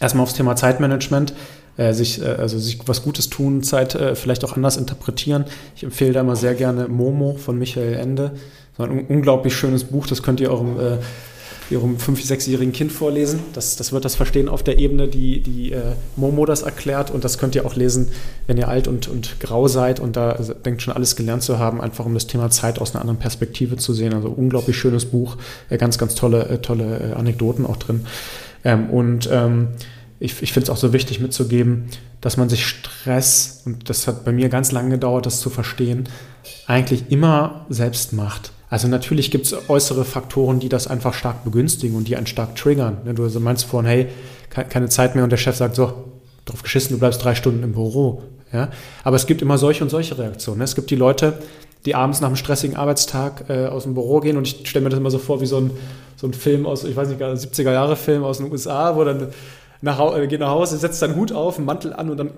[0.00, 1.34] Erstmal aufs Thema Zeitmanagement
[1.78, 5.44] äh, sich, äh, also sich was Gutes tun, Zeit äh, vielleicht auch anders interpretieren.
[5.76, 8.32] Ich empfehle da mal sehr gerne Momo von Michael Ende.
[8.76, 10.96] So ein unglaublich schönes Buch, das könnt ihr eurem, äh,
[11.70, 13.40] ihrem fünf-, sechsjährigen Kind vorlesen.
[13.52, 17.12] Das, das wird das verstehen auf der Ebene, die, die äh, Momo das erklärt.
[17.12, 18.08] Und das könnt ihr auch lesen,
[18.48, 21.60] wenn ihr alt und, und grau seid und da also, denkt schon alles gelernt zu
[21.60, 24.14] haben, einfach um das Thema Zeit aus einer anderen Perspektive zu sehen.
[24.14, 25.36] Also unglaublich schönes Buch,
[25.70, 28.06] äh, ganz, ganz tolle, tolle Anekdoten auch drin.
[28.64, 29.68] Ähm, und ähm,
[30.20, 31.86] ich, ich finde es auch so wichtig mitzugeben,
[32.20, 36.08] dass man sich Stress, und das hat bei mir ganz lange gedauert, das zu verstehen,
[36.66, 38.52] eigentlich immer selbst macht.
[38.70, 42.56] Also natürlich gibt es äußere Faktoren, die das einfach stark begünstigen und die einen stark
[42.56, 42.98] triggern.
[43.14, 44.08] Du meinst vorhin, hey,
[44.50, 46.04] keine Zeit mehr und der Chef sagt so,
[46.44, 48.22] drauf geschissen, du bleibst drei Stunden im Büro.
[48.52, 48.70] Ja?
[49.04, 50.60] Aber es gibt immer solche und solche Reaktionen.
[50.62, 51.38] Es gibt die Leute,
[51.84, 54.36] die abends nach einem stressigen Arbeitstag äh, aus dem Büro gehen.
[54.36, 55.70] Und ich stelle mir das immer so vor wie so ein,
[56.16, 59.28] so ein Film aus, ich weiß nicht, 70er-Jahre-Film aus den USA, wo dann
[59.80, 62.30] nach, äh, geht nach Hause, setzt seinen Hut auf, einen Mantel an und dann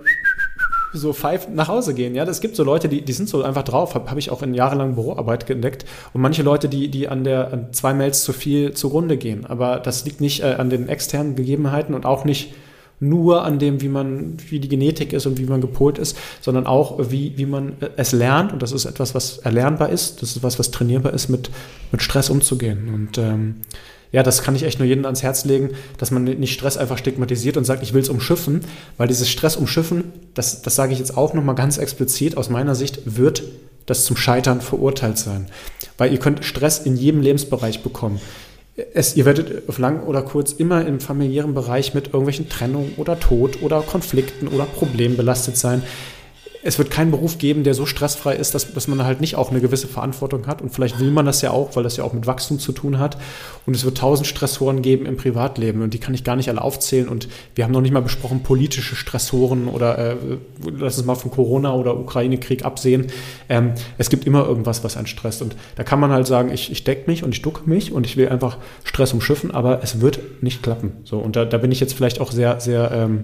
[0.93, 2.15] so pfeift nach Hause gehen.
[2.15, 4.41] Ja, es gibt so Leute, die, die sind so einfach drauf, habe hab ich auch
[4.41, 5.85] in jahrelangen Büroarbeit entdeckt.
[6.13, 9.45] Und manche Leute, die, die an der an zwei Mails zu viel zugrunde gehen.
[9.45, 12.53] Aber das liegt nicht äh, an den externen Gegebenheiten und auch nicht
[12.99, 16.67] nur an dem, wie man, wie die Genetik ist und wie man gepolt ist, sondern
[16.67, 18.53] auch, wie, wie man es lernt.
[18.53, 20.21] Und das ist etwas, was erlernbar ist.
[20.21, 21.49] Das ist etwas, was trainierbar ist, mit,
[21.91, 22.93] mit Stress umzugehen.
[22.93, 23.55] Und ähm,
[24.11, 26.97] ja, das kann ich echt nur jedem ans Herz legen, dass man nicht Stress einfach
[26.97, 28.61] stigmatisiert und sagt, ich will es umschiffen,
[28.97, 32.75] weil dieses Stress umschiffen, das, das sage ich jetzt auch nochmal ganz explizit, aus meiner
[32.75, 33.43] Sicht wird
[33.85, 35.47] das zum Scheitern verurteilt sein.
[35.97, 38.19] Weil ihr könnt Stress in jedem Lebensbereich bekommen.
[38.93, 43.19] Es, ihr werdet auf lang oder kurz immer im familiären Bereich mit irgendwelchen Trennungen oder
[43.19, 45.83] Tod oder Konflikten oder Problemen belastet sein
[46.63, 49.49] es wird keinen Beruf geben, der so stressfrei ist, dass, dass man halt nicht auch
[49.49, 50.61] eine gewisse Verantwortung hat.
[50.61, 52.99] Und vielleicht will man das ja auch, weil das ja auch mit Wachstum zu tun
[52.99, 53.17] hat.
[53.65, 55.81] Und es wird tausend Stressoren geben im Privatleben.
[55.81, 57.07] Und die kann ich gar nicht alle aufzählen.
[57.07, 60.15] Und wir haben noch nicht mal besprochen politische Stressoren oder äh,
[60.77, 63.07] lass uns mal von Corona oder Ukraine-Krieg absehen.
[63.49, 65.41] Ähm, es gibt immer irgendwas, was einen stresst.
[65.41, 68.05] Und da kann man halt sagen, ich, ich decke mich und ich ducke mich und
[68.05, 70.91] ich will einfach Stress umschiffen, aber es wird nicht klappen.
[71.05, 73.23] So, und da, da bin ich jetzt vielleicht auch sehr, sehr ähm,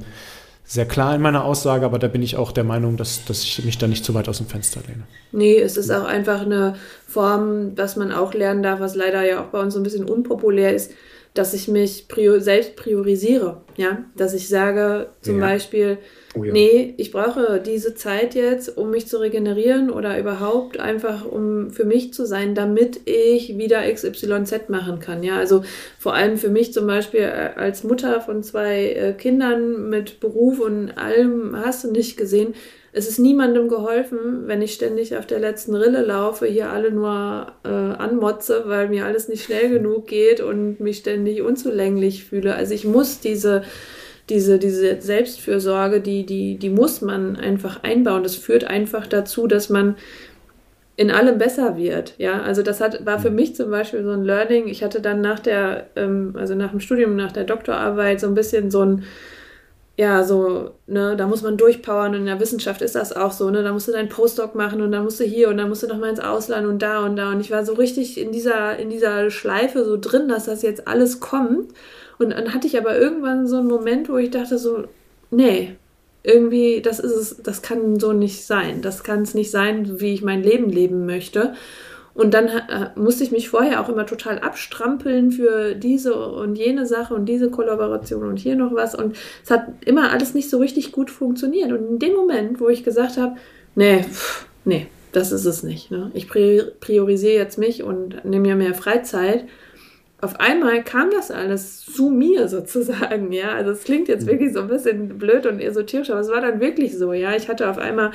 [0.69, 3.63] sehr klar in meiner Aussage, aber da bin ich auch der Meinung, dass, dass ich
[3.63, 5.03] mich da nicht zu weit aus dem Fenster lehne.
[5.31, 6.75] Nee, es ist auch einfach eine
[7.07, 10.03] Form, was man auch lernen darf, was leider ja auch bei uns so ein bisschen
[10.03, 10.91] unpopulär ist,
[11.33, 13.61] dass ich mich prior selbst priorisiere.
[13.77, 15.45] Ja, dass ich sage zum ja.
[15.45, 15.99] Beispiel,
[16.37, 21.71] oh nee, ich brauche diese Zeit jetzt, um mich zu regenerieren oder überhaupt einfach, um
[21.71, 25.23] für mich zu sein, damit ich wieder XYZ machen kann.
[25.23, 25.63] Ja, also
[25.99, 30.59] vor allem für mich zum Beispiel äh, als Mutter von zwei äh, Kindern mit Beruf
[30.59, 32.53] und allem hast du nicht gesehen,
[32.97, 37.47] es ist niemandem geholfen, wenn ich ständig auf der letzten Rille laufe, hier alle nur
[37.63, 42.55] äh, anmotze, weil mir alles nicht schnell genug geht und mich ständig unzulänglich fühle.
[42.55, 43.61] Also ich muss diese,
[44.29, 48.23] diese, diese Selbstfürsorge, die, die, die muss man einfach einbauen.
[48.23, 49.95] Das führt einfach dazu, dass man
[50.97, 52.15] in allem besser wird.
[52.17, 54.67] Ja, also das hat, war für mich zum Beispiel so ein Learning.
[54.67, 58.35] Ich hatte dann nach der, ähm, also nach dem Studium, nach der Doktorarbeit so ein
[58.35, 59.03] bisschen so ein
[59.99, 63.49] ja, so, ne, da muss man durchpowern und in der Wissenschaft ist das auch so,
[63.49, 65.81] ne, da musst du deinen Postdoc machen und dann musst du hier und dann musst
[65.81, 68.31] du noch mal ins Ausland und da und da und ich war so richtig in
[68.31, 71.73] dieser, in dieser Schleife so drin, dass das jetzt alles kommt
[72.19, 74.85] und dann hatte ich aber irgendwann so einen Moment, wo ich dachte so,
[75.31, 75.75] nee,
[76.23, 80.13] irgendwie, das ist es, das kann so nicht sein, das kann es nicht sein, wie
[80.13, 81.53] ich mein Leben leben möchte
[82.17, 86.87] und dann äh, musste ich mich vorher auch immer total abstrampeln für diese und jene
[86.87, 88.95] Sache und diese Kollaboration und hier noch was.
[88.95, 91.71] Und es hat immer alles nicht so richtig gut funktioniert.
[91.71, 93.35] Und in dem Moment, wo ich gesagt habe,
[93.75, 95.91] nee, pff, nee, das ist es nicht.
[95.91, 96.09] Ne?
[96.15, 99.45] Ich priorisiere jetzt mich und nehme mir mehr Freizeit.
[100.19, 103.51] Auf einmal kam das alles zu mir sozusagen, ja.
[103.51, 104.31] Also es klingt jetzt mhm.
[104.31, 107.35] wirklich so ein bisschen blöd und esoterisch, aber es war dann wirklich so, ja.
[107.35, 108.11] Ich hatte auf einmal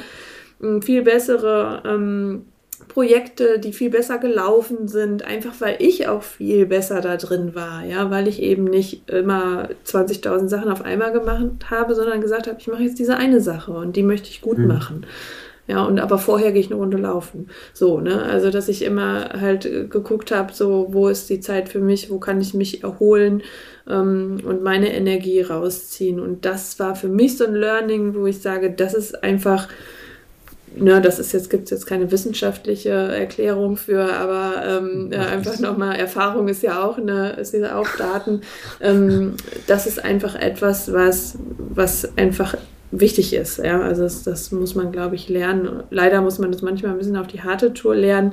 [0.61, 2.47] hm, viel bessere ähm,
[2.89, 7.85] Projekte, die viel besser gelaufen sind, einfach weil ich auch viel besser da drin war,
[7.85, 12.59] ja, weil ich eben nicht immer 20.000 Sachen auf einmal gemacht habe, sondern gesagt habe,
[12.59, 14.67] ich mache jetzt diese eine Sache und die möchte ich gut mhm.
[14.67, 15.07] machen.
[15.69, 17.49] Ja, und aber vorher gehe ich eine Runde laufen.
[17.73, 18.23] So, ne?
[18.23, 22.19] Also, dass ich immer halt geguckt habe, so, wo ist die Zeit für mich, wo
[22.19, 23.43] kann ich mich erholen
[23.89, 26.19] ähm, und meine Energie rausziehen.
[26.19, 29.69] Und das war für mich so ein Learning, wo ich sage, das ist einfach
[30.77, 35.59] ne, das ist jetzt, gibt es jetzt keine wissenschaftliche Erklärung für, aber ähm, ja, einfach
[35.59, 38.41] nochmal, Erfahrung ist ja auch eine, ist ja auch Daten.
[38.81, 39.35] Ähm,
[39.67, 42.57] das ist einfach etwas, was, was einfach
[42.93, 43.59] wichtig ist.
[43.59, 43.81] Ja?
[43.81, 45.83] Also das, das muss man, glaube ich, lernen.
[45.91, 48.33] Leider muss man das manchmal ein bisschen auf die harte Tour lernen,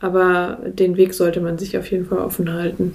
[0.00, 2.94] aber den Weg sollte man sich auf jeden Fall offen halten.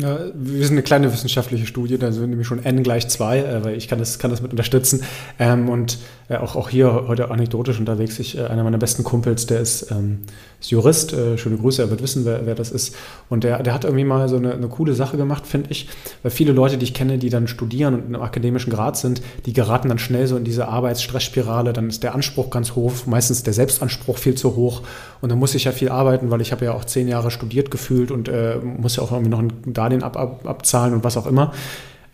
[0.00, 3.64] Ja, wir sind eine kleine wissenschaftliche Studie, da sind nämlich schon n gleich 2, äh,
[3.64, 5.02] weil ich kann das, kann das mit unterstützen.
[5.38, 5.98] Ähm, und
[6.30, 8.18] äh, auch, auch hier heute anekdotisch unterwegs.
[8.18, 10.20] Ich, äh, einer meiner besten Kumpels, der ist, ähm,
[10.60, 12.94] ist Jurist, äh, schöne Grüße, er wird wissen, wer, wer das ist.
[13.28, 15.88] Und der, der hat irgendwie mal so eine, eine coole Sache gemacht, finde ich.
[16.22, 19.22] Weil viele Leute, die ich kenne, die dann studieren und in einem akademischen Grad sind,
[19.44, 21.72] die geraten dann schnell so in diese Arbeitsstressspirale.
[21.72, 24.82] Dann ist der Anspruch ganz hoch, meistens der Selbstanspruch viel zu hoch.
[25.20, 27.70] Und dann muss ich ja viel arbeiten, weil ich habe ja auch zehn Jahre studiert
[27.70, 29.52] gefühlt und äh, muss ja auch irgendwie noch ein
[29.90, 31.52] Darlehen ab, ab, abzahlen und was auch immer.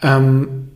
[0.03, 0.69] Ähm,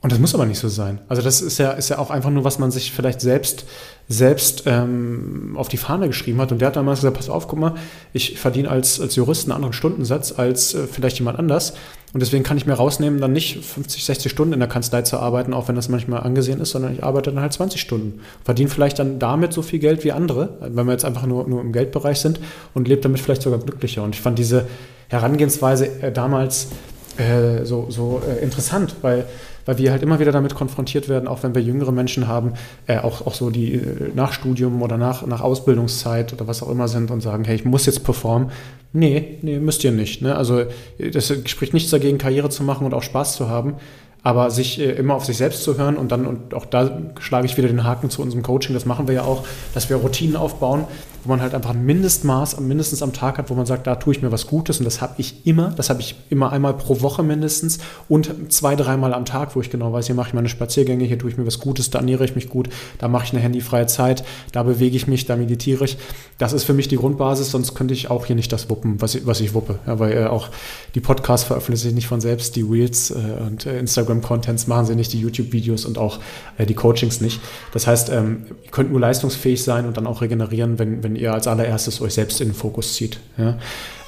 [0.00, 0.98] Und das muss aber nicht so sein.
[1.08, 3.64] Also das ist ja, ist ja auch einfach nur, was man sich vielleicht selbst,
[4.06, 6.52] selbst ähm, auf die Fahne geschrieben hat.
[6.52, 7.74] Und der hat damals gesagt, pass auf, guck mal,
[8.12, 11.72] ich verdiene als, als Jurist einen anderen Stundensatz als äh, vielleicht jemand anders.
[12.14, 15.18] Und deswegen kann ich mir rausnehmen, dann nicht 50, 60 Stunden in der Kanzlei zu
[15.18, 18.20] arbeiten, auch wenn das manchmal angesehen ist, sondern ich arbeite dann halt 20 Stunden.
[18.44, 21.60] Verdiene vielleicht dann damit so viel Geld wie andere, wenn wir jetzt einfach nur, nur
[21.60, 22.38] im Geldbereich sind
[22.72, 24.04] und lebe damit vielleicht sogar glücklicher.
[24.04, 24.66] Und ich fand diese
[25.08, 26.68] Herangehensweise äh, damals
[27.16, 29.26] äh, so, so äh, interessant, weil
[29.66, 32.54] weil wir halt immer wieder damit konfrontiert werden, auch wenn wir jüngere Menschen haben,
[32.86, 36.70] äh, auch, auch so die äh, nach Studium oder nach, nach Ausbildungszeit oder was auch
[36.70, 38.50] immer sind und sagen, hey, ich muss jetzt performen.
[38.92, 40.22] Nee, nee, müsst ihr nicht.
[40.22, 40.36] Ne?
[40.36, 40.64] Also
[40.98, 43.74] das spricht nichts dagegen, Karriere zu machen und auch Spaß zu haben.
[44.22, 47.46] Aber sich äh, immer auf sich selbst zu hören und dann, und auch da schlage
[47.46, 50.36] ich wieder den Haken zu unserem Coaching, das machen wir ja auch, dass wir Routinen
[50.36, 50.86] aufbauen,
[51.24, 54.14] wo man halt einfach ein Mindestmaß mindestens am Tag hat, wo man sagt, da tue
[54.14, 57.00] ich mir was Gutes und das habe ich immer, das habe ich immer einmal pro
[57.00, 57.78] Woche mindestens
[58.08, 61.18] und zwei, dreimal am Tag, wo ich genau weiß, hier mache ich meine Spaziergänge, hier
[61.18, 62.68] tue ich mir was Gutes, da ernähre ich mich gut,
[62.98, 65.96] da mache ich eine handyfreie Zeit, da bewege ich mich, da meditiere ich.
[66.38, 69.14] Das ist für mich die Grundbasis, sonst könnte ich auch hier nicht das wuppen, was
[69.14, 69.78] ich, was ich wuppe.
[69.86, 70.48] Ja, weil äh, auch
[70.94, 73.14] die Podcasts veröffentlichen sich nicht von selbst, die Reels äh,
[73.46, 76.20] und äh, Instagram-Contents machen sie nicht, die YouTube-Videos und auch
[76.58, 77.40] äh, die Coachings nicht.
[77.72, 81.32] Das heißt, ähm, ihr könnt nur leistungsfähig sein und dann auch regenerieren, wenn, wenn ihr
[81.32, 83.20] als allererstes euch selbst in den Fokus zieht.
[83.36, 83.58] Ja?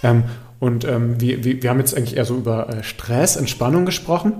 [0.02, 0.24] Ähm,
[0.58, 4.32] und ähm, wir, wir, wir haben jetzt eigentlich eher so über äh, Stress, Entspannung gesprochen.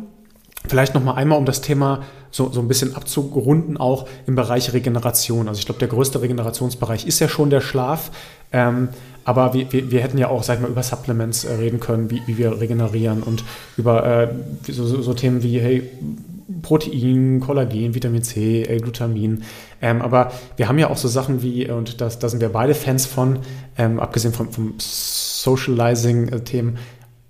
[0.67, 4.73] Vielleicht noch mal einmal, um das Thema so, so ein bisschen abzurunden, auch im Bereich
[4.73, 5.49] Regeneration.
[5.49, 8.11] Also ich glaube, der größte Regenerationsbereich ist ja schon der Schlaf.
[8.53, 8.89] Ähm,
[9.25, 12.11] aber wir, wir, wir, hätten ja auch, sag ich mal, über Supplements äh, reden können,
[12.11, 13.43] wie, wie wir regenerieren und
[13.77, 14.29] über äh,
[14.71, 15.91] so, so, so, Themen wie, hey,
[16.63, 19.43] Protein, Kollagen, Vitamin C, L-Glutamin.
[19.83, 22.75] Ähm, aber wir haben ja auch so Sachen wie, und das, da sind wir beide
[22.75, 23.41] Fans von,
[23.77, 26.79] ähm, abgesehen vom, vom Socializing-Themen,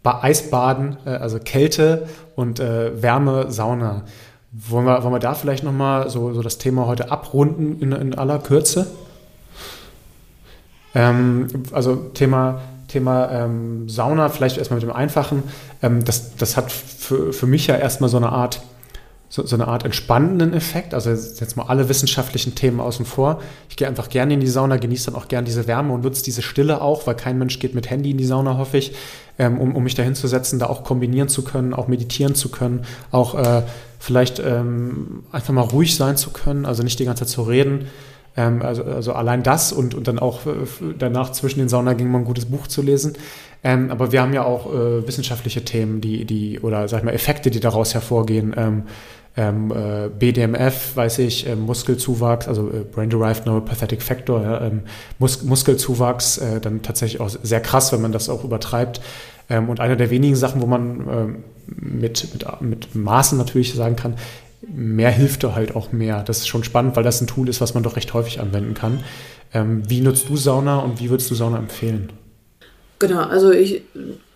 [0.04, 2.06] Eisbaden, äh, also Kälte
[2.36, 4.04] und äh, Wärme, Sauna.
[4.52, 8.14] Wollen wir, wollen wir da vielleicht nochmal so, so das Thema heute abrunden in, in
[8.14, 8.86] aller Kürze?
[10.94, 15.42] Ähm, also Thema, Thema ähm, Sauna, vielleicht erstmal mit dem Einfachen.
[15.82, 18.62] Ähm, das, das hat für mich ja erstmal so eine Art
[19.28, 20.94] so, so eine Art entspannenden Effekt.
[20.94, 23.40] Also jetzt mal alle wissenschaftlichen Themen außen vor.
[23.68, 26.22] Ich gehe einfach gerne in die Sauna, genieße dann auch gerne diese Wärme und nutze
[26.22, 28.94] diese Stille auch, weil kein Mensch geht mit Handy in die Sauna, hoffe ich,
[29.38, 32.84] ähm, um, um mich da hinzusetzen, da auch kombinieren zu können, auch meditieren zu können,
[33.10, 33.62] auch äh,
[33.98, 37.88] vielleicht ähm, einfach mal ruhig sein zu können, also nicht die ganze Zeit zu reden.
[38.36, 40.66] Ähm, also, also allein das und, und dann auch äh,
[40.98, 43.14] danach zwischen den Saunagängen mal ein gutes Buch zu lesen.
[43.66, 47.10] Ähm, aber wir haben ja auch äh, wissenschaftliche Themen, die, die, oder sag ich mal,
[47.10, 48.54] Effekte, die daraus hervorgehen.
[48.56, 48.82] Ähm,
[49.36, 54.82] ähm, äh, BDMF, weiß ich, äh, Muskelzuwachs, also äh, Brain-Derived Neuropathetic Factor, ja, ähm,
[55.18, 59.00] Mus Muskelzuwachs, äh, dann tatsächlich auch sehr krass, wenn man das auch übertreibt.
[59.50, 63.96] Ähm, und eine der wenigen Sachen, wo man ähm, mit, mit, mit Maßen natürlich sagen
[63.96, 64.14] kann,
[64.62, 66.22] mehr hilft da halt auch mehr.
[66.22, 68.74] Das ist schon spannend, weil das ein Tool ist, was man doch recht häufig anwenden
[68.74, 69.00] kann.
[69.52, 72.12] Ähm, wie nutzt du Sauna und wie würdest du Sauna empfehlen?
[72.98, 73.82] Genau, also ich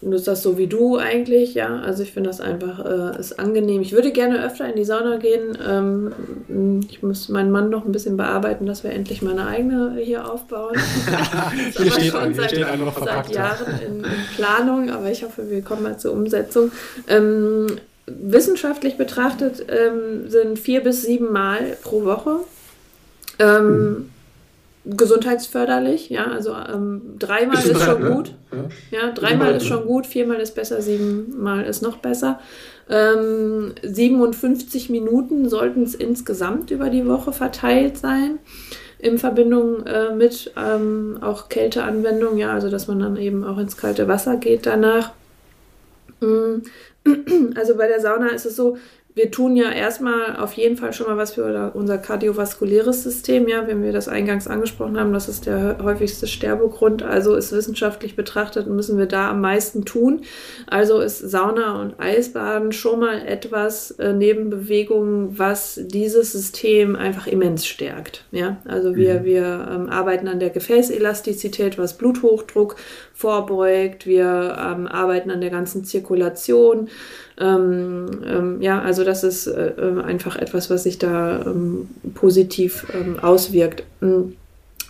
[0.02, 1.80] nutze das so wie du eigentlich, ja.
[1.80, 3.80] Also ich finde das einfach äh, ist angenehm.
[3.80, 5.56] Ich würde gerne öfter in die Sauna gehen.
[5.66, 10.30] Ähm, ich muss meinen Mann noch ein bisschen bearbeiten, dass wir endlich meine eigene hier
[10.30, 10.76] aufbauen.
[11.74, 12.66] hier steht, schon hier seit, steht
[13.02, 16.70] seit Jahren in, in, Planung, aber ich hoffe, wir kommen mal zur Umsetzung.
[17.08, 17.66] Ähm,
[18.06, 22.40] wissenschaftlich betrachtet ähm, sind vier bis sieben Mal pro Woche.
[23.38, 24.10] Mhm
[24.84, 28.10] gesundheitsförderlich, ja, also ähm, dreimal ist, ist schon ne?
[28.10, 28.34] gut.
[28.90, 32.40] Ja, dreimal ist schon gut, viermal ist besser, siebenmal ist noch besser.
[32.88, 38.38] Ähm, 57 Minuten sollten es insgesamt über die Woche verteilt sein,
[38.98, 43.76] in Verbindung äh, mit ähm, auch Kälteanwendung, ja, also dass man dann eben auch ins
[43.76, 45.12] kalte Wasser geht danach.
[46.20, 46.62] Mm,
[47.54, 48.76] also bei der Sauna ist es so,
[49.20, 53.48] wir tun ja erstmal auf jeden Fall schon mal was für unser kardiovaskuläres System.
[53.48, 57.02] Ja, wenn wir das eingangs angesprochen haben, das ist der häufigste Sterbegrund.
[57.02, 60.22] Also ist wissenschaftlich betrachtet, müssen wir da am meisten tun.
[60.66, 67.26] Also ist Sauna und Eisbaden schon mal etwas äh, neben Bewegungen, was dieses System einfach
[67.26, 68.24] immens stärkt.
[68.30, 69.24] Ja, also wir, mhm.
[69.24, 72.76] wir ähm, arbeiten an der Gefäßelastizität, was Bluthochdruck
[73.12, 74.06] vorbeugt.
[74.06, 76.88] Wir ähm, arbeiten an der ganzen Zirkulation.
[77.40, 82.86] Ähm, ähm, ja, also das ist äh, äh, einfach etwas, was sich da ähm, positiv
[82.94, 83.82] ähm, auswirkt.
[84.00, 84.34] Mm.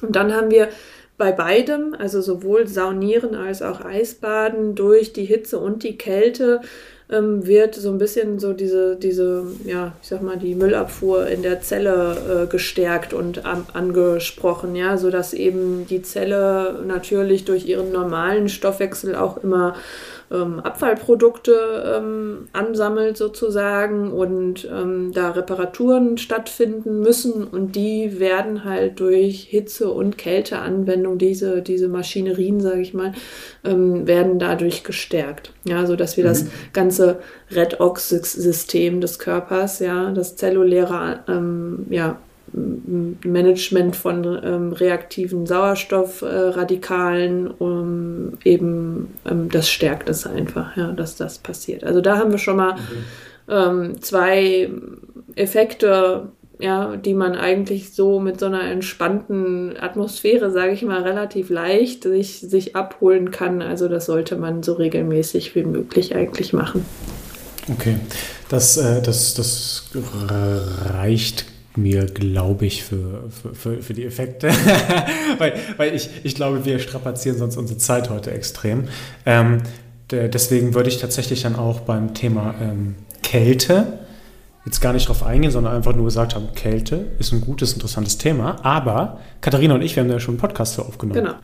[0.02, 0.68] Und dann haben wir
[1.16, 6.60] bei beidem, also sowohl Saunieren als auch Eisbaden durch die Hitze und die Kälte,
[7.10, 11.42] ähm, wird so ein bisschen so diese, diese, ja, ich sag mal, die Müllabfuhr in
[11.42, 17.92] der Zelle äh, gestärkt und an, angesprochen, ja, sodass eben die Zelle natürlich durch ihren
[17.92, 19.74] normalen Stoffwechsel auch immer
[20.30, 29.00] ähm, Abfallprodukte ähm, ansammelt sozusagen und ähm, da Reparaturen stattfinden müssen und die werden halt
[29.00, 33.12] durch Hitze- und Kälteanwendung, diese, diese Maschinerien, sage ich mal,
[33.64, 35.52] ähm, werden dadurch gestärkt.
[35.64, 36.28] Ja, so dass wir mhm.
[36.28, 37.18] das ganze
[37.50, 42.18] Redox-System des Körpers, ja, das zelluläre, ähm, ja,
[42.52, 51.16] Management von ähm, reaktiven Sauerstoffradikalen, äh, um eben ähm, das stärkt es einfach, ja, dass
[51.16, 51.84] das passiert.
[51.84, 53.04] Also da haben wir schon mal mhm.
[53.48, 54.70] ähm, zwei
[55.36, 56.28] Effekte,
[56.58, 62.02] ja, die man eigentlich so mit so einer entspannten Atmosphäre, sage ich mal, relativ leicht
[62.02, 63.62] sich, sich abholen kann.
[63.62, 66.84] Also das sollte man so regelmäßig wie möglich eigentlich machen.
[67.72, 67.96] Okay,
[68.48, 69.84] das, äh, das, das
[70.92, 74.48] reicht mir, glaube ich, für, für, für, für, die Effekte.
[75.38, 78.84] weil weil ich, ich glaube, wir strapazieren sonst unsere Zeit heute extrem.
[79.24, 79.62] Ähm,
[80.10, 84.00] deswegen würde ich tatsächlich dann auch beim Thema ähm, Kälte
[84.66, 88.18] jetzt gar nicht drauf eingehen, sondern einfach nur gesagt haben, Kälte ist ein gutes, interessantes
[88.18, 88.56] Thema.
[88.64, 91.24] Aber Katharina und ich, wir haben da schon einen Podcast für aufgenommen.
[91.24, 91.34] Genau.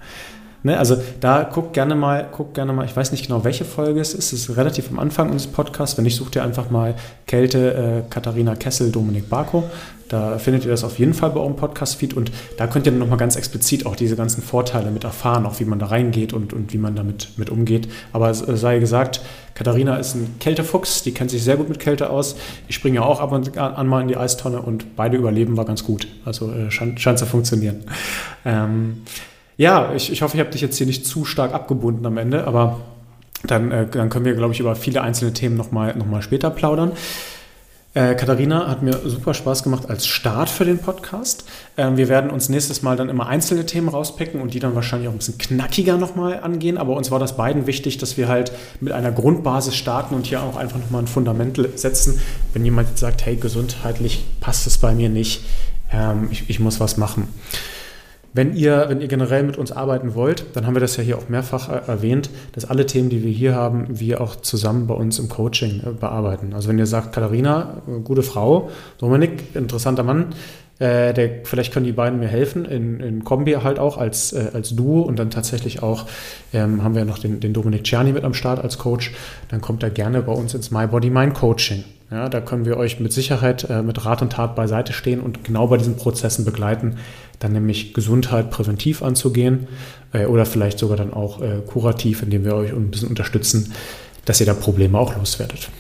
[0.67, 4.01] Ne, also da guckt gerne mal, guckt gerne mal, ich weiß nicht genau, welche Folge
[4.01, 5.97] es ist, es ist relativ am Anfang unseres Podcasts.
[5.97, 6.97] Wenn nicht, sucht ihr einfach mal
[7.29, 9.63] Kälte, äh, Katharina Kessel, Dominik Barko.
[10.09, 12.99] Da findet ihr das auf jeden Fall bei eurem Podcast-Feed und da könnt ihr dann
[12.99, 16.53] nochmal ganz explizit auch diese ganzen Vorteile mit erfahren, auch wie man da reingeht und,
[16.53, 17.87] und wie man damit mit umgeht.
[18.13, 19.21] Aber es sei gesagt,
[19.55, 22.35] Katharina ist ein Kältefuchs, die kennt sich sehr gut mit Kälte aus.
[22.67, 25.65] Ich springe ja auch ab und an mal in die Eistonne und beide überleben war
[25.65, 26.09] ganz gut.
[26.25, 27.85] Also äh, scheint, scheint zu funktionieren.
[28.45, 29.03] Ähm,
[29.57, 32.47] ja, ich, ich hoffe, ich habe dich jetzt hier nicht zu stark abgebunden am Ende,
[32.47, 32.81] aber
[33.45, 36.51] dann, äh, dann können wir, glaube ich, über viele einzelne Themen nochmal noch mal später
[36.51, 36.93] plaudern.
[37.97, 41.49] Äh, Katharina hat mir super Spaß gemacht als Start für den Podcast.
[41.79, 45.09] Ähm, wir werden uns nächstes Mal dann immer einzelne Themen rauspicken und die dann wahrscheinlich
[45.09, 46.77] auch ein bisschen knackiger nochmal angehen.
[46.77, 50.43] Aber uns war das beiden wichtig, dass wir halt mit einer Grundbasis starten und hier
[50.43, 52.21] auch einfach nochmal ein Fundament setzen.
[52.53, 55.47] Wenn jemand jetzt sagt, hey, gesundheitlich passt es bei mir nicht,
[55.91, 57.29] ähm, ich, ich muss was machen.
[58.37, 61.17] Wenn ihr, wenn ihr generell mit uns arbeiten wollt, dann haben wir das ja hier
[61.17, 64.93] auch mehrfach äh, erwähnt, dass alle Themen, die wir hier haben, wir auch zusammen bei
[64.93, 66.53] uns im Coaching äh, bearbeiten.
[66.53, 68.69] Also wenn ihr sagt, Katharina, äh, gute Frau,
[68.99, 70.35] Dominik, interessanter Mann,
[70.79, 74.51] äh, der, vielleicht können die beiden mir helfen, in, in Kombi halt auch als, äh,
[74.53, 76.05] als Duo und dann tatsächlich auch
[76.53, 79.15] ähm, haben wir noch den, den Dominik Czerny mit am Start als Coach.
[79.49, 81.85] Dann kommt er gerne bei uns ins My Body Mind Coaching.
[82.11, 85.43] Ja, da können wir euch mit Sicherheit äh, mit Rat und Tat beiseite stehen und
[85.43, 86.99] genau bei diesen Prozessen begleiten,
[87.39, 89.69] dann nämlich Gesundheit präventiv anzugehen
[90.13, 93.73] äh, oder vielleicht sogar dann auch äh, kurativ, indem wir euch ein bisschen unterstützen,
[94.25, 95.71] dass ihr da Probleme auch loswerdet.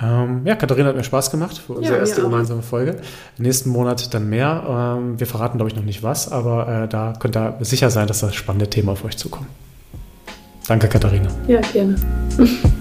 [0.00, 2.96] Ähm, ja, Katharina hat mir Spaß gemacht für unsere ja, erste gemeinsame Folge.
[3.36, 4.96] Nächsten Monat dann mehr.
[4.98, 8.06] Ähm, wir verraten, glaube ich, noch nicht was, aber äh, da könnt ihr sicher sein,
[8.06, 9.48] dass das spannende Thema auf euch zukommt.
[10.68, 11.30] Danke, Katharina.
[11.48, 11.96] Ja, gerne.